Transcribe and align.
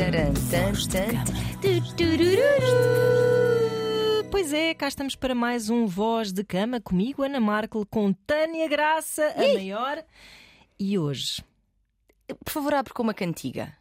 Taran, 0.00 0.32
tan, 0.50 0.72
tan. 0.88 1.12
Tu, 1.60 1.68
turururu. 1.94 2.30
Pois 4.30 4.50
é, 4.50 4.72
cá 4.72 4.88
estamos 4.88 5.14
para 5.14 5.34
mais 5.34 5.68
um 5.68 5.84
Voz 5.84 6.32
de 6.32 6.42
Cama 6.42 6.80
comigo, 6.80 7.22
Ana 7.22 7.38
Markel, 7.38 7.84
com 7.84 8.10
Tânia 8.10 8.66
Graça, 8.66 9.34
a 9.36 9.40
maior. 9.40 10.02
E 10.78 10.98
hoje, 10.98 11.44
Por 12.42 12.50
favor, 12.50 12.72
abre 12.72 12.94
com 12.94 13.02
uma 13.02 13.12
cantiga. 13.12 13.76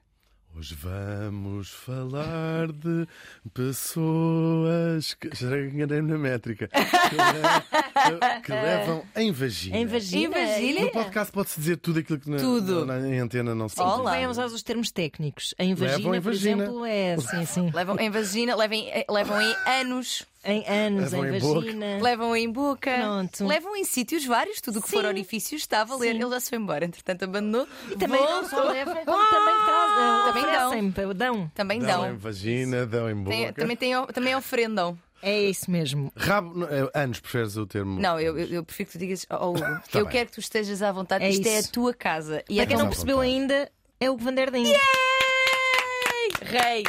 Hoje 0.57 0.75
vamos 0.75 1.69
falar 1.69 2.67
de 2.73 3.07
pessoas 3.53 5.13
que. 5.13 5.29
Já 5.33 5.57
enganei 5.57 6.01
na 6.01 6.17
métrica. 6.17 6.67
Que, 6.67 6.75
le- 8.11 8.41
que 8.41 8.51
levam 8.51 9.03
em 9.15 9.31
vagina. 9.31 9.77
em 9.77 9.85
vagina. 9.85 10.37
Em 10.37 10.45
vagina? 10.47 10.81
No 10.81 10.91
podcast 10.91 11.31
pode-se 11.31 11.59
dizer 11.59 11.77
tudo 11.77 11.99
aquilo 11.99 12.19
que 12.19 12.29
na, 12.29 12.37
Tudo. 12.37 12.85
na, 12.85 12.99
em 13.07 13.19
antena 13.19 13.53
não 13.55 13.69
se 13.69 13.75
convém 13.77 14.27
usar 14.27 14.47
os 14.47 14.61
termos 14.63 14.91
técnicos. 14.91 15.53
Em 15.57 15.73
vagina, 15.75 15.97
Levam 15.97 16.15
em 16.15 16.21
por 16.21 16.31
vagina. 16.33 16.63
exemplo, 16.63 16.85
é 16.85 17.17
sim, 17.17 17.45
sim. 17.45 17.71
Levam 17.73 17.97
em 17.99 18.09
vagina, 18.09 18.55
levam, 18.55 18.77
em- 18.77 19.05
levam 19.09 19.41
em 19.41 19.55
anos, 19.81 20.25
Em 20.45 20.65
anos, 20.67 21.11
Levam 21.11 21.25
em 21.25 21.35
em 21.35 21.39
boca. 21.41 21.59
vagina. 21.59 21.85
levam 22.01 22.35
em 22.35 22.49
boca, 22.49 22.91
Pronto. 22.95 23.45
levam 23.45 23.75
em 23.75 23.83
sítios 23.83 24.25
vários, 24.25 24.61
tudo 24.61 24.79
o 24.79 24.81
que 24.81 24.89
for 24.89 25.03
orifício 25.03 25.57
está 25.57 25.81
a 25.81 25.83
valer. 25.83 26.13
Sim. 26.15 26.21
Ele 26.21 26.29
já 26.29 26.39
se 26.39 26.49
foi 26.49 26.57
embora, 26.59 26.85
entretanto 26.85 27.23
abandonou. 27.23 27.67
E 27.91 27.95
também 27.97 28.21
não 28.21 28.47
só 28.47 28.63
levam, 28.63 28.95
como 29.03 29.29
também 29.29 29.55
trazem. 29.65 30.25
Também 30.33 30.43
dão. 30.43 30.67
oferecem, 30.67 31.13
dão. 31.15 31.51
Também 31.53 31.79
Dão 31.81 32.05
em 32.05 32.09
dão. 32.11 32.17
vagina, 32.17 32.85
dão 32.85 33.09
em 33.09 33.15
boca. 33.15 33.35
Tem- 33.35 33.53
também, 33.53 33.75
tem, 33.75 34.05
também 34.13 34.35
ofrendam. 34.35 34.97
É 35.21 35.41
isso 35.49 35.69
mesmo. 35.69 36.09
Rabo. 36.15 36.63
é, 36.63 36.89
anos, 37.03 37.19
preferes 37.19 37.57
o 37.57 37.67
termo? 37.67 37.99
Não, 37.99 38.17
eu, 38.17 38.37
eu, 38.39 38.63
prefiro 38.63 38.87
que 38.89 38.97
tu 38.97 38.99
digas, 38.99 39.25
oh, 39.29 39.49
Hugo, 39.49 39.59
eu 39.93 40.05
bem. 40.05 40.11
quero 40.13 40.25
que 40.27 40.35
tu 40.35 40.39
estejas 40.39 40.81
à 40.81 40.89
vontade, 40.93 41.25
É 41.25 41.29
isto 41.29 41.45
é 41.45 41.57
a 41.57 41.59
isso. 41.59 41.71
tua 41.73 41.93
casa. 41.93 42.41
E 42.49 42.55
Para 42.55 42.63
é 42.63 42.67
quem 42.67 42.77
não 42.77 42.87
percebeu 42.87 43.17
vontade. 43.17 43.33
ainda, 43.33 43.71
é 43.99 44.09
o 44.09 44.15
Van 44.15 44.33
der 44.33 44.49
Ding. 44.49 44.71
Rei! 46.41 46.83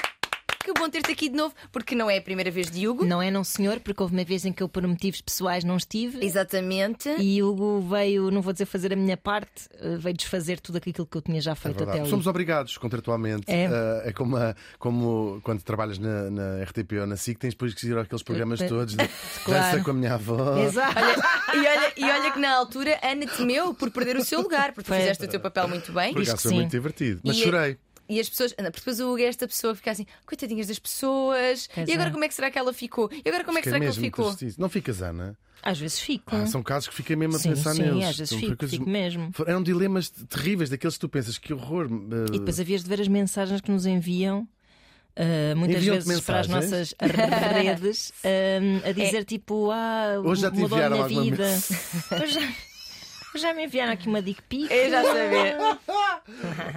Que 0.63 0.75
bom 0.75 0.91
ter-te 0.91 1.11
aqui 1.11 1.31
de 1.31 1.35
novo, 1.37 1.55
porque 1.73 1.95
não 1.95 2.11
é 2.11 2.19
a 2.19 2.23
primeira 2.23 2.51
vez 2.51 2.71
de 2.71 2.87
Hugo. 2.87 3.03
Não 3.07 3.23
é, 3.23 3.31
não 3.31 3.43
senhor, 3.43 3.81
porque 3.81 4.03
houve 4.03 4.15
uma 4.15 4.23
vez 4.25 4.45
em 4.45 4.53
que 4.53 4.63
eu, 4.63 4.69
por 4.69 4.87
motivos 4.87 5.23
pessoais, 5.23 5.65
não 5.65 5.79
estive. 5.79 6.23
Exatamente. 6.23 7.09
E 7.19 7.43
Hugo 7.43 7.81
veio, 7.81 8.31
não 8.31 8.43
vou 8.43 8.53
dizer 8.53 8.67
fazer 8.67 8.93
a 8.93 8.97
minha 8.97 9.17
parte, 9.17 9.69
eh, 9.81 9.97
veio 9.97 10.15
desfazer 10.15 10.61
tudo 10.61 10.77
aquilo 10.77 11.07
que 11.07 11.17
eu 11.17 11.23
tinha 11.23 11.41
já 11.41 11.53
É 11.53 11.55
feito 11.55 11.77
verdade. 11.79 11.91
até 11.93 12.01
ali. 12.03 12.11
Somos 12.11 12.27
obrigados 12.27 12.77
contratualmente. 12.77 13.45
É. 13.51 13.65
eh, 13.65 14.03
é 14.11 14.13
como, 14.13 14.37
a- 14.37 14.55
como 14.79 15.41
quando 15.43 15.63
trabalhas 15.63 15.99
na, 15.99 16.31
na 16.31 16.63
RTP 16.65 16.93
ou 17.01 17.07
na 17.07 17.17
SIC, 17.17 17.39
tens 17.39 17.55
depois 17.55 17.73
que 17.73 17.87
ir 17.87 17.97
àqueles 17.97 18.23
programas 18.23 18.61
Eh, 18.61 18.69
todos 18.69 18.95
de 18.95 19.09
claro. 19.47 19.63
dança 19.73 19.83
com 19.85 19.91
a 19.93 19.95
minha 19.95 20.13
avó. 20.15 20.59
Exato. 20.59 20.95
E 21.55 21.59
olha, 21.59 21.93
e 21.97 22.05
olha 22.05 22.31
que 22.33 22.39
na 22.39 22.55
altura 22.55 23.01
Ana 23.03 23.27
temeu 23.27 23.73
por 23.73 23.91
perder 23.91 24.17
o 24.19 24.25
seu 24.25 24.43
lugar, 24.43 24.73
porque 24.73 24.85
tu 24.85 24.89
Foi. 24.89 24.99
fizeste 24.99 25.25
o 25.25 25.29
teu 25.29 25.41
papel 25.41 25.67
muito 25.69 25.91
bem. 25.91 26.13
Por 26.13 26.23
acaso 26.23 26.43
foi 26.43 26.51
sim. 26.51 26.57
muito 26.59 26.71
divertido. 26.71 27.21
Mas 27.25 27.37
E- 27.39 27.43
chorei. 27.45 27.79
E 28.11 28.19
as 28.21 28.29
pessoas, 28.29 28.53
Ana, 28.59 28.71
porque 28.71 28.81
depois 28.81 28.99
o 29.01 29.07
Hugo 29.13 29.21
é 29.21 29.25
esta 29.27 29.47
pessoa 29.47 29.73
que 29.73 29.79
fica 29.79 29.93
assim, 29.93 30.07
coitadinhas 30.27 30.67
das 30.67 30.79
pessoas, 30.79 31.69
Pois 31.75 31.89
e 31.89 31.93
agora 31.93 32.09
é. 32.09 32.13
como 32.13 32.25
é 32.25 32.29
que 32.29 32.35
será 32.35 32.51
que 32.51 32.59
ela 32.59 32.73
ficou? 32.73 33.09
E 33.25 33.29
agora 33.29 33.45
como 33.45 33.57
é 33.59 33.63
que 33.63 33.69
será 33.69 33.79
que 33.79 33.85
ele 33.85 33.89
mesmo 33.91 34.05
ficou? 34.05 34.37
Não 34.59 34.69
ficas, 34.69 35.01
Ana? 35.01 35.37
Às 35.63 35.79
vezes 35.79 36.01
fico. 36.01 36.35
Ah, 36.35 36.47
são 36.47 36.63
casos 36.63 36.89
que 36.89 36.95
fiquei 36.95 37.15
mesmo 37.15 37.37
a 37.37 37.39
sim, 37.39 37.51
pensar 37.51 37.75
sim, 37.75 37.83
neles. 37.83 38.05
às 38.05 38.17
vezes 38.17 38.31
São 38.31 38.39
fico, 38.41 38.57
coisas- 38.57 38.77
fico 38.79 38.89
mesmo. 38.91 39.31
Eram 39.47 39.63
dilemas 39.63 40.09
terríveis, 40.11 40.71
daqueles 40.71 40.95
que 40.95 41.01
tu 41.01 41.09
pensas 41.09 41.37
que 41.39 41.53
horror. 41.53 41.87
eh, 41.87 42.35
E 42.35 42.39
depois 42.39 42.59
havias 42.59 42.83
de 42.83 42.89
ver 42.89 43.01
as 43.01 43.09
mensagens 43.09 43.61
que 43.61 43.71
nos 43.71 43.85
enviam. 43.87 44.49
uh, 45.17 45.57
muitas 45.57 45.77
Enviam-te 45.83 46.07
vezes 46.07 46.21
para 46.23 46.41
as 46.41 46.49
nossas 46.49 46.95
redes 46.99 48.13
um, 48.25 48.81
a 48.89 48.93
dizer 48.93 49.25
tipo 49.25 49.71
ah, 49.71 50.21
Hoje 50.25 50.43
já 50.43 50.51
te 50.51 50.59
mudou 50.59 50.79
a 50.83 50.89
minha 50.91 51.07
vida 51.09 51.45
hoje, 52.23 52.35
já, 52.35 52.41
hoje 52.41 52.70
já 53.37 53.53
me 53.55 53.65
enviaram 53.65 53.93
aqui 53.93 54.09
uma 54.09 54.21
dick 54.23 54.43
pic 54.43 54.71
Eu 54.71 54.91
já 54.91 55.03
sabia. 55.05 55.79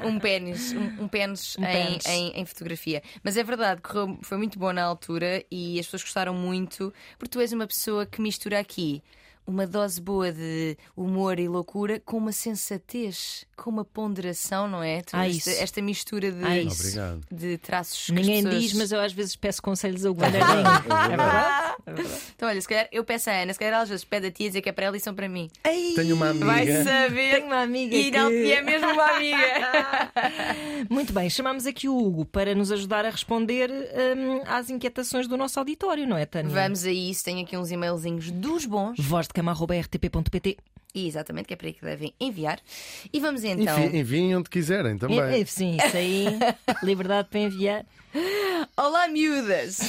Um 0.05 0.19
pênis, 0.19 0.73
um, 0.73 1.03
um 1.03 1.07
pênis, 1.07 1.55
Um 1.57 1.63
em. 1.65 1.97
Em, 2.07 2.41
em 2.41 2.45
fotografia. 2.45 3.01
Mas 3.23 3.37
é 3.37 3.43
verdade, 3.43 3.81
correu- 3.81 4.17
foi 4.21 4.37
muito 4.37 4.57
bom 4.59 4.71
na 4.73 4.83
altura 4.83 5.43
e 5.51 5.79
as 5.79 5.85
pessoas 5.85 6.03
gostaram 6.03 6.33
muito, 6.33 6.93
porque 7.17 7.29
tu 7.31 7.39
és 7.39 7.51
uma 7.53 7.67
pessoa 7.67 8.05
que 8.05 8.21
mistura 8.21 8.59
aqui 8.59 9.01
uma 9.45 9.67
dose 9.67 9.99
boa 10.01 10.31
de 10.31 10.77
humor 10.95 11.39
e 11.39 11.47
loucura 11.47 11.99
com 11.99 12.17
uma 12.17 12.31
sensatez, 12.31 13.45
com 13.55 13.69
uma 13.69 13.83
ponderação, 13.85 14.67
não 14.67 14.81
é? 14.81 15.01
Ah, 15.11 15.27
esta, 15.27 15.51
esta 15.51 15.81
mistura 15.81 16.31
de, 16.31 16.43
Ah, 16.43 16.57
isso. 16.57 16.97
De 17.31 17.57
traços 17.57 18.09
ninguém 18.09 18.39
as 18.39 18.43
pessoas... 18.45 18.63
diz 18.63 18.73
mas 18.73 18.91
eu 18.91 18.99
às 18.99 19.13
vezes 19.13 19.35
peço 19.35 19.61
conselhos 19.61 20.05
ao 20.05 20.13
Guardarinho 20.15 20.67
é 20.67 21.07
verdade? 21.07 21.73
Então, 22.35 22.47
olha, 22.49 22.61
se 22.61 22.67
calhar 22.67 22.87
eu 22.91 23.03
peço 23.03 23.29
à 23.29 23.33
Ana, 23.33 23.53
se 23.53 23.59
calhar 23.59 23.81
às 23.81 23.89
vezes 23.89 24.05
pede 24.05 24.27
a 24.27 24.31
ti 24.31 24.45
a 24.45 24.47
dizer 24.47 24.61
que 24.61 24.69
é 24.69 24.71
para 24.71 24.85
ela 24.85 24.97
e 24.97 24.99
são 24.99 25.13
para 25.13 25.27
mim. 25.27 25.49
Tenho 25.63 26.15
uma 26.15 26.29
amiga. 26.29 26.45
Vai 26.45 26.65
saber. 26.83 27.31
tenho 27.35 27.45
uma 27.47 27.61
amiga 27.61 27.95
E, 27.95 28.11
não, 28.11 28.29
que... 28.29 28.35
e 28.35 28.51
é 28.51 28.61
mesmo 28.61 28.89
uma 28.89 29.05
amiga. 29.11 30.11
muito 30.89 31.11
bem, 31.13 31.29
chamamos 31.29 31.65
aqui 31.65 31.87
o 31.89 31.97
Hugo 31.97 32.25
para 32.25 32.55
nos 32.55 32.71
ajudar 32.71 33.05
a 33.05 33.09
responder 33.09 33.69
um, 33.71 34.41
às 34.45 34.69
inquietações 34.69 35.27
do 35.27 35.35
nosso 35.37 35.59
auditório, 35.59 36.07
não 36.07 36.17
é 36.17 36.25
Tânia? 36.25 36.49
Vamos 36.49 36.85
a 36.85 36.91
isso, 36.91 37.23
tenho 37.23 37.41
aqui 37.43 37.57
uns 37.57 37.71
e-mailzinhos 37.71 38.31
dos 38.31 38.65
bons. 38.65 38.97
vozdecama.rtp.pt 38.99 39.32
E 40.95 41.07
exatamente, 41.07 41.47
que 41.47 41.53
é 41.55 41.57
para 41.57 41.67
aí 41.67 41.73
que 41.73 41.83
devem 41.83 42.13
enviar. 42.19 42.59
E 43.11 43.19
vamos 43.19 43.43
então. 43.43 43.83
Envi- 43.83 43.97
Enviem 43.97 44.35
onde 44.35 44.47
quiserem 44.49 44.95
também. 44.95 45.19
É, 45.19 45.39
é, 45.41 45.45
Sim, 45.45 45.77
isso 45.83 45.97
aí, 45.97 46.27
liberdade 46.83 47.29
para 47.29 47.39
enviar. 47.39 47.83
Olá, 48.77 49.07
miúdas! 49.07 49.79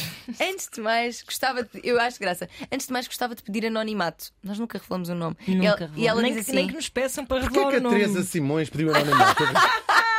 Antes 0.40 0.70
de 0.74 0.80
mais, 0.80 1.22
gostava 1.22 1.62
de. 1.62 1.68
Eu 1.84 2.00
acho 2.00 2.18
graça. 2.18 2.48
Antes 2.72 2.86
de 2.86 2.92
mais, 2.94 3.06
gostava 3.06 3.34
de 3.34 3.42
pedir 3.42 3.66
anonimato. 3.66 4.32
Nós 4.42 4.58
nunca 4.58 4.78
revelamos 4.78 5.10
o 5.10 5.14
nome. 5.14 5.36
E 5.46 5.54
Nunca 5.54 5.66
ela- 5.66 5.76
revelamos. 5.76 6.02
e 6.02 6.06
ela 6.08 6.22
nem, 6.22 6.32
diz 6.32 6.44
que, 6.46 6.50
assim: 6.50 6.56
nem 6.58 6.68
que 6.68 6.74
nos 6.74 6.88
peçam 6.88 7.26
para 7.26 7.40
Porquê 7.42 7.54
revelar 7.58 7.70
que 7.70 7.76
o 7.76 7.80
a 7.80 7.82
nome. 7.82 7.96
Teresa 7.96 8.22
Simões 8.22 8.70
pediu 8.70 8.88
anonimato? 8.94 9.42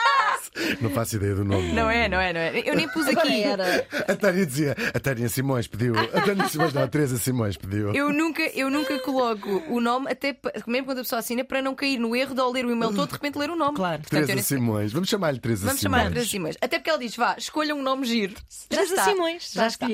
Não 0.81 0.89
faço 0.89 1.17
ideia 1.17 1.35
do 1.35 1.43
nome. 1.43 1.71
Não 1.73 1.89
é, 1.89 2.07
não 2.07 2.19
é, 2.19 2.33
não 2.33 2.39
é. 2.39 2.59
Eu 2.65 2.75
nem 2.75 2.87
pus 2.87 3.07
aqui. 3.07 3.43
era. 3.43 3.85
A 4.07 4.15
Tânia 4.15 4.45
dizia, 4.45 4.75
a 4.93 4.99
Tânia 4.99 5.27
Simões 5.29 5.67
pediu. 5.67 5.93
A 5.97 6.21
Tânia 6.21 6.47
Simões, 6.47 6.73
não, 6.73 6.83
a 6.83 6.87
Teresa 6.87 7.17
Simões 7.17 7.57
pediu. 7.57 7.93
Eu 7.93 8.11
nunca, 8.11 8.41
eu 8.53 8.69
nunca 8.69 8.97
coloco 8.99 9.63
o 9.69 9.79
nome, 9.81 10.09
até 10.09 10.37
mesmo 10.67 10.85
quando 10.85 10.99
a 10.99 11.01
pessoa 11.01 11.19
assina, 11.19 11.43
para 11.43 11.61
não 11.61 11.75
cair 11.75 11.99
no 11.99 12.15
erro 12.15 12.33
de 12.33 12.41
ao 12.41 12.51
ler 12.51 12.65
o 12.65 12.71
e-mail 12.71 12.93
todo, 12.93 13.07
de 13.07 13.13
repente 13.13 13.37
ler 13.37 13.49
o 13.49 13.55
nome. 13.55 13.75
Claro. 13.75 14.01
Portanto, 14.01 14.27
Teresa 14.27 14.47
Simões. 14.47 14.91
Vamos 14.93 15.09
chamar-lhe 15.09 15.39
Teresa 15.39 15.65
Vamos 15.65 15.81
Simões. 15.81 15.99
chamar 15.99 16.07
a 16.07 16.13
Teresa 16.13 16.29
Simões. 16.29 16.55
Até 16.61 16.77
porque 16.77 16.89
ela 16.89 16.99
diz: 16.99 17.15
vá, 17.15 17.35
escolha 17.37 17.75
um 17.75 17.81
nome 17.81 18.05
giro. 18.05 18.33
Já 18.71 18.83
Teresa. 18.85 19.03
Simões, 19.03 19.51
já 19.53 19.61
já 19.61 19.67
está. 19.67 19.87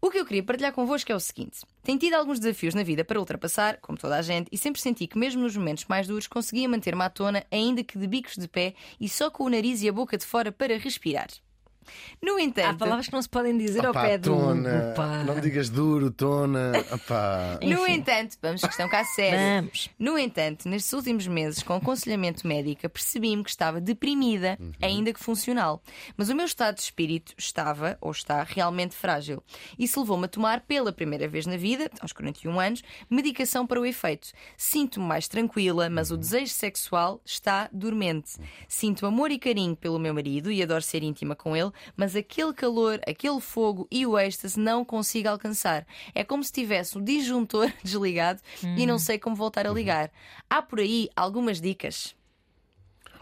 O 0.00 0.10
que 0.10 0.18
eu 0.18 0.24
queria 0.24 0.44
partilhar 0.44 0.72
convosco 0.72 1.10
é 1.10 1.14
o 1.14 1.20
seguinte: 1.20 1.60
tenho 1.82 1.98
tido 1.98 2.14
alguns 2.14 2.38
desafios 2.38 2.72
na 2.72 2.84
vida 2.84 3.04
para 3.04 3.18
ultrapassar, 3.18 3.78
como 3.80 3.98
toda 3.98 4.16
a 4.16 4.22
gente, 4.22 4.48
e 4.52 4.56
sempre 4.56 4.80
senti 4.80 5.08
que, 5.08 5.18
mesmo 5.18 5.42
nos 5.42 5.56
momentos 5.56 5.86
mais 5.86 6.06
duros, 6.06 6.28
conseguia 6.28 6.68
manter-me 6.68 7.02
à 7.02 7.10
tona, 7.10 7.44
ainda 7.50 7.82
que 7.82 7.98
de 7.98 8.06
bicos 8.06 8.36
de 8.36 8.46
pé 8.46 8.74
e 9.00 9.08
só 9.08 9.28
com 9.28 9.44
o 9.44 9.50
nariz 9.50 9.82
e 9.82 9.88
a 9.88 9.92
boca 9.92 10.16
de 10.16 10.24
fora 10.24 10.52
para 10.52 10.78
respirar. 10.78 11.28
No 12.22 12.36
Há 12.36 12.42
entanto, 12.42 12.78
palavras 12.78 13.06
que 13.06 13.12
não 13.12 13.22
se 13.22 13.28
podem 13.28 13.56
dizer 13.56 13.84
ao 13.84 13.90
Opá, 13.90 14.02
pé 14.02 14.18
do. 14.18 14.30
tona. 14.30 14.90
Opa. 14.90 15.24
Não 15.24 15.40
digas 15.40 15.68
duro, 15.68 16.10
tona. 16.10 16.72
Opá. 16.92 17.58
no 17.62 17.82
enfim. 17.82 17.92
entanto, 17.92 18.36
vamos 18.42 18.60
questão 18.60 18.88
cá 18.88 19.04
séria. 19.04 19.60
Vamos. 19.62 19.90
No 19.98 20.18
entanto, 20.18 20.68
nestes 20.68 20.92
últimos 20.92 21.26
meses, 21.26 21.62
com 21.62 21.74
aconselhamento 21.74 22.46
médico, 22.46 22.88
percebi-me 22.88 23.42
que 23.44 23.50
estava 23.50 23.80
deprimida, 23.80 24.58
ainda 24.80 25.12
que 25.12 25.20
funcional. 25.20 25.82
Mas 26.16 26.28
o 26.28 26.34
meu 26.34 26.46
estado 26.46 26.76
de 26.76 26.82
espírito 26.82 27.34
estava, 27.36 27.96
ou 28.00 28.10
está, 28.10 28.42
realmente 28.42 28.94
frágil. 28.94 29.42
Isso 29.78 30.00
levou-me 30.00 30.24
a 30.24 30.28
tomar, 30.28 30.60
pela 30.62 30.92
primeira 30.92 31.28
vez 31.28 31.46
na 31.46 31.56
vida, 31.56 31.90
aos 32.00 32.12
41 32.12 32.58
anos, 32.58 32.82
medicação 33.10 33.66
para 33.66 33.80
o 33.80 33.86
efeito. 33.86 34.28
Sinto-me 34.56 35.06
mais 35.06 35.28
tranquila, 35.28 35.88
mas 35.88 36.10
o 36.10 36.16
desejo 36.16 36.52
sexual 36.52 37.20
está 37.24 37.68
dormente. 37.72 38.32
Sinto 38.66 39.06
amor 39.06 39.30
e 39.30 39.38
carinho 39.38 39.76
pelo 39.76 39.98
meu 39.98 40.12
marido 40.14 40.50
e 40.50 40.62
adoro 40.62 40.82
ser 40.82 41.02
íntima 41.02 41.34
com 41.34 41.56
ele, 41.56 41.70
mas 41.96 42.16
aquele 42.16 42.52
calor, 42.52 43.00
aquele 43.06 43.40
fogo 43.40 43.86
e 43.90 44.06
o 44.06 44.18
êxtase 44.18 44.58
não 44.58 44.84
consigo 44.84 45.28
alcançar. 45.28 45.86
É 46.14 46.24
como 46.24 46.42
se 46.42 46.52
tivesse 46.52 46.98
o 46.98 47.00
disjuntor 47.00 47.72
desligado 47.82 48.40
e 48.76 48.86
não 48.86 48.98
sei 48.98 49.18
como 49.18 49.36
voltar 49.36 49.66
a 49.66 49.72
ligar. 49.72 50.10
Há 50.48 50.60
por 50.62 50.80
aí 50.80 51.08
algumas 51.16 51.60
dicas. 51.60 52.17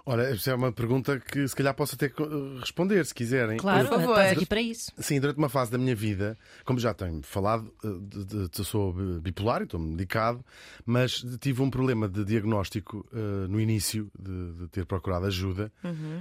Ora, 0.08 0.30
essa 0.30 0.52
é 0.52 0.54
uma 0.54 0.70
pergunta 0.70 1.18
que 1.18 1.48
se 1.48 1.56
calhar 1.56 1.74
posso 1.74 1.96
até 1.96 2.08
responder, 2.60 3.04
se 3.04 3.12
quiserem. 3.12 3.56
Claro, 3.56 3.88
Por 3.88 3.98
favor. 4.00 4.18
aqui 4.20 4.46
para 4.46 4.60
isso. 4.60 4.92
Sim, 4.98 5.18
durante 5.18 5.36
uma 5.38 5.48
fase 5.48 5.72
da 5.72 5.78
minha 5.78 5.96
vida, 5.96 6.38
como 6.64 6.78
já 6.78 6.94
tenho 6.94 7.20
falado, 7.24 7.72
eh, 7.84 8.62
sou 8.62 8.92
bipolar 9.20 9.62
e 9.62 9.64
estou 9.64 9.80
medicado, 9.80 10.44
mas 10.84 11.24
tive 11.40 11.60
um 11.60 11.68
problema 11.68 12.08
de 12.08 12.24
diagnóstico 12.24 13.04
eh, 13.12 13.48
no 13.48 13.60
início 13.60 14.08
de, 14.16 14.52
de 14.52 14.68
ter 14.68 14.86
procurado 14.86 15.26
ajuda 15.26 15.72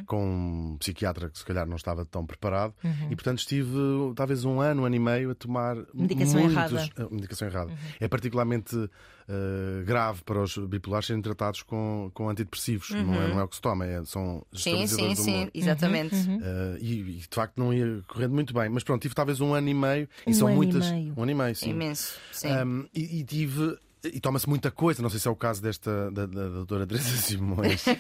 com 0.08 0.26
um 0.74 0.78
psiquiatra 0.80 1.30
que 1.30 1.38
se 1.38 1.46
calhar 1.46 1.68
não 1.68 1.76
estava 1.76 2.04
tão 2.06 2.26
preparado 2.26 2.74
e, 3.12 3.16
portanto, 3.16 3.38
estive 3.40 3.72
talvez 4.16 4.44
um 4.46 4.60
ano, 4.62 4.82
um 4.82 4.86
ano 4.86 4.96
e 4.96 5.00
meio 5.00 5.30
a 5.30 5.36
tomar 5.36 5.76
Medicação 5.94 6.42
muitos, 6.42 6.54
errada. 6.74 6.90
eh, 6.98 7.08
medicação 7.12 7.48
errada. 7.48 7.72
É 8.00 8.08
particularmente 8.08 8.90
eh, 9.28 9.84
grave 9.84 10.22
para 10.24 10.42
os 10.42 10.56
bipolares 10.58 11.08
serem 11.08 11.22
tratados 11.22 11.64
com, 11.64 12.12
com 12.14 12.30
antidepressivos, 12.30 12.92
não, 12.92 13.14
é, 13.16 13.28
não 13.30 13.40
é 13.40 13.44
o 13.44 13.48
que 13.48 13.56
se 13.56 13.62
toma, 13.62 13.86
é- 13.86 14.04
são 14.06 14.46
Sim, 14.54 14.86
sim, 14.88 15.16
sim, 15.16 15.50
exatamente. 15.54 16.14
Uh, 16.16 16.78
e, 16.80 17.00
e, 17.00 17.14
de 17.18 17.28
facto 17.32 17.58
não 17.58 17.74
ia 17.74 18.02
correndo 18.08 18.34
muito 18.34 18.54
bem. 18.54 18.70
Mas 18.70 18.84
pronto, 18.84 19.02
tive 19.02 19.16
talvez 19.16 19.42
um 19.42 19.54
ano 19.54 19.68
e 19.70 19.74
meio 19.74 20.08
e 20.28 20.30
Um 20.30 20.34
são 20.34 20.48
ano 20.48 20.54
e 20.56 20.58
muitas. 20.58 20.92
meio. 20.92 21.14
Um 21.18 21.24
ano 21.24 21.32
e 21.32 21.36
meio, 21.36 21.56
sim. 21.56 21.70
Imenso. 21.72 22.20
Sim. 22.32 22.50
Um, 22.52 22.86
e, 22.94 23.20
e 23.20 23.24
tive. 23.24 23.78
E 24.14 24.20
toma-se 24.20 24.48
muita 24.48 24.72
coisa, 24.72 25.02
não 25.02 25.10
sei 25.10 25.20
se 25.20 25.28
é 25.28 25.32
o 25.32 25.36
caso 25.36 25.62
desta 25.62 26.12
da, 26.12 26.26
da, 26.26 26.44
da 26.44 26.50
doutora 26.50 26.86
Teresa 26.88 27.10
Simões, 27.18 27.86
uh, 27.88 27.94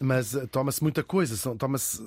mas 0.00 0.36
toma-se 0.50 0.82
muita 0.82 1.02
coisa, 1.02 1.54
toma-se 1.56 2.02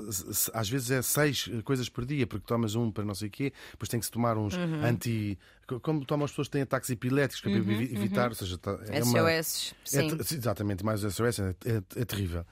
às 0.53 0.69
vezes 0.69 0.91
é 0.91 1.01
seis 1.01 1.49
coisas 1.63 1.89
por 1.89 2.05
dia, 2.05 2.25
porque 2.27 2.45
tomas 2.45 2.75
um 2.75 2.91
para 2.91 3.03
não 3.03 3.15
sei 3.15 3.27
o 3.27 3.31
quê, 3.31 3.53
depois 3.71 3.89
tem 3.89 3.99
que 3.99 4.05
se 4.05 4.11
tomar 4.11 4.37
uns 4.37 4.55
uhum. 4.55 4.83
anti. 4.83 5.37
Como 5.81 6.05
tomam 6.05 6.25
as 6.25 6.31
pessoas 6.31 6.49
que 6.49 6.53
têm 6.53 6.61
ataques 6.63 6.89
epiléticos, 6.89 7.41
que 7.41 7.47
é 7.47 7.51
para 7.51 7.61
uhum, 7.61 7.81
evitar, 7.81 8.23
uhum. 8.23 8.29
ou 8.29 8.35
seja, 8.35 8.59
é 8.89 9.01
SOS. 9.01 9.13
Uma, 9.13 9.41
sim. 9.85 9.97
É, 9.97 10.35
exatamente, 10.35 10.83
mais 10.83 10.99
SOS, 11.01 11.39
é, 11.39 11.55
é, 11.65 12.01
é 12.01 12.05
terrível. 12.05 12.45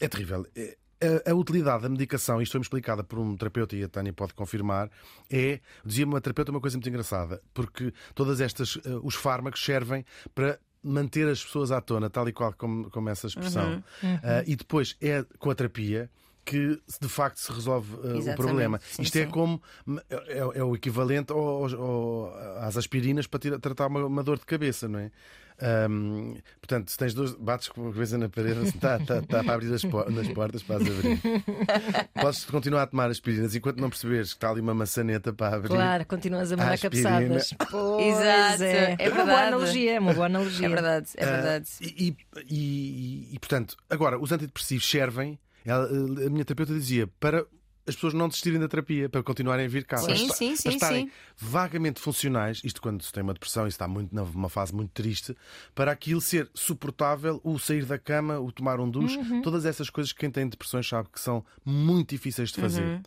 é 0.00 0.08
terrível. 0.08 0.44
É, 0.56 0.76
a, 1.00 1.30
a, 1.30 1.34
utilidade 1.34 1.82
da 1.82 1.88
medicação, 1.88 2.40
isto 2.42 2.52
foi-me 2.52 2.64
explicada 2.64 3.04
por 3.04 3.18
um 3.18 3.36
terapeuta 3.36 3.76
e 3.76 3.84
a 3.84 3.88
Tânia 3.88 4.12
pode 4.12 4.34
confirmar, 4.34 4.90
é, 5.30 5.60
dizia-me 5.84 6.12
uma 6.12 6.20
terapeuta 6.20 6.50
uma 6.50 6.60
coisa 6.60 6.76
muito 6.76 6.88
engraçada, 6.88 7.40
porque 7.54 7.92
todas 8.14 8.40
estas, 8.40 8.76
uh, 8.76 9.00
os 9.02 9.14
fármacos 9.14 9.64
servem 9.64 10.04
para 10.34 10.58
manter 10.82 11.28
as 11.28 11.44
pessoas 11.44 11.70
à 11.70 11.80
tona, 11.80 12.08
tal 12.08 12.28
e 12.28 12.32
qual 12.32 12.52
como, 12.52 12.90
como 12.90 13.08
essa 13.08 13.26
expressão. 13.26 13.82
Uhum, 14.02 14.10
uhum. 14.10 14.14
Uh, 14.16 14.44
e 14.46 14.56
depois 14.56 14.96
é 15.00 15.24
com 15.38 15.50
a 15.50 15.54
terapia 15.54 16.10
que 16.48 16.80
de 17.00 17.08
facto 17.08 17.36
se 17.36 17.52
resolve 17.52 17.94
uh, 17.96 18.30
o 18.30 18.34
problema. 18.34 18.80
Sim, 18.82 19.02
Isto 19.02 19.16
é 19.16 19.22
sim. 19.22 19.28
é 19.28 19.30
como 19.30 19.60
é, 20.08 20.58
é, 20.58 20.64
o 20.64 20.74
equivalente 20.74 21.30
ao, 21.30 21.38
ao, 21.38 22.34
às 22.60 22.74
aspirinas 22.76 23.26
para 23.26 23.38
tirar, 23.38 23.58
tratar 23.58 23.86
uma, 23.88 24.06
uma, 24.06 24.22
dor 24.22 24.38
de 24.38 24.46
cabeça, 24.46 24.88
não 24.88 24.98
é? 24.98 25.10
Um, 25.60 26.36
portanto, 26.60 26.88
se 26.88 26.96
tens 26.96 27.12
dois, 27.12 27.32
bates 27.34 27.68
com 27.68 27.88
a 27.88 27.92
cabeça 27.92 28.16
na 28.16 28.28
parede, 28.28 28.62
está, 28.68 28.96
está, 28.96 29.18
está 29.18 29.42
para 29.42 29.54
abrir 29.54 29.72
as, 29.74 29.82
nas 29.82 30.28
portas 30.28 30.62
para 30.62 30.76
as 30.76 30.82
abrir. 30.82 31.20
Podes 32.14 32.44
continuar 32.44 32.82
a 32.82 32.86
tomar 32.86 33.10
aspirinas 33.10 33.56
enquanto 33.56 33.78
não 33.80 33.90
perceberes 33.90 34.28
que 34.28 34.36
está 34.36 34.50
ali 34.50 34.60
uma 34.60 34.74
maçaneta 34.74 35.32
para 35.32 35.56
abrir. 35.56 35.68
Claro, 35.68 36.06
continuas 36.06 36.52
a 36.52 36.56
mandar 36.56 36.78
cabeçadas. 36.78 37.54
Exato, 38.00 38.62
é, 38.62 38.96
é, 38.98 39.08
uma 39.10 39.24
boa 39.24 39.40
analogia, 39.40 39.94
é 39.94 39.98
uma 40.00 40.14
boa 40.14 40.26
analogia. 40.26 40.66
É 40.66 40.68
verdade, 40.68 41.08
é 41.16 41.26
verdade. 41.26 41.68
Uh, 41.80 41.84
e, 41.84 42.16
e, 42.36 42.44
e, 42.48 43.34
e, 43.34 43.38
portanto, 43.38 43.76
agora, 43.90 44.18
os 44.18 44.30
antidepressivos 44.30 44.88
servem 44.88 45.38
ela, 45.64 45.86
a 45.86 46.30
minha 46.30 46.44
terapeuta 46.44 46.72
dizia 46.72 47.06
para 47.20 47.44
as 47.88 47.94
pessoas 47.94 48.14
não 48.14 48.28
desistirem 48.28 48.60
da 48.60 48.68
terapia, 48.68 49.08
para 49.08 49.22
continuarem 49.22 49.66
a 49.66 49.68
vir 49.68 49.84
cá. 49.84 49.96
Sim, 49.98 50.06
para, 50.06 50.36
sim, 50.36 50.56
sim, 50.56 50.62
para 50.62 50.72
estarem 50.72 51.06
sim. 51.06 51.12
vagamente 51.36 52.00
funcionais, 52.00 52.60
isto 52.62 52.80
quando 52.82 53.02
se 53.02 53.12
tem 53.12 53.22
uma 53.22 53.32
depressão 53.32 53.66
e 53.66 53.68
está 53.68 53.88
muito 53.88 54.14
numa 54.14 54.48
fase 54.48 54.74
muito 54.74 54.90
triste, 54.90 55.36
para 55.74 55.90
aquilo 55.90 56.20
ser 56.20 56.50
suportável, 56.54 57.40
o 57.42 57.58
sair 57.58 57.84
da 57.84 57.98
cama, 57.98 58.38
o 58.38 58.52
tomar 58.52 58.78
um 58.80 58.90
duche, 58.90 59.16
uhum. 59.16 59.42
todas 59.42 59.64
essas 59.64 59.88
coisas 59.88 60.12
que 60.12 60.20
quem 60.20 60.30
tem 60.30 60.48
depressões 60.48 60.88
sabe 60.88 61.08
que 61.12 61.20
são 61.20 61.44
muito 61.64 62.10
difíceis 62.10 62.50
de 62.50 62.60
fazer. 62.60 62.84
Uhum. 62.84 63.02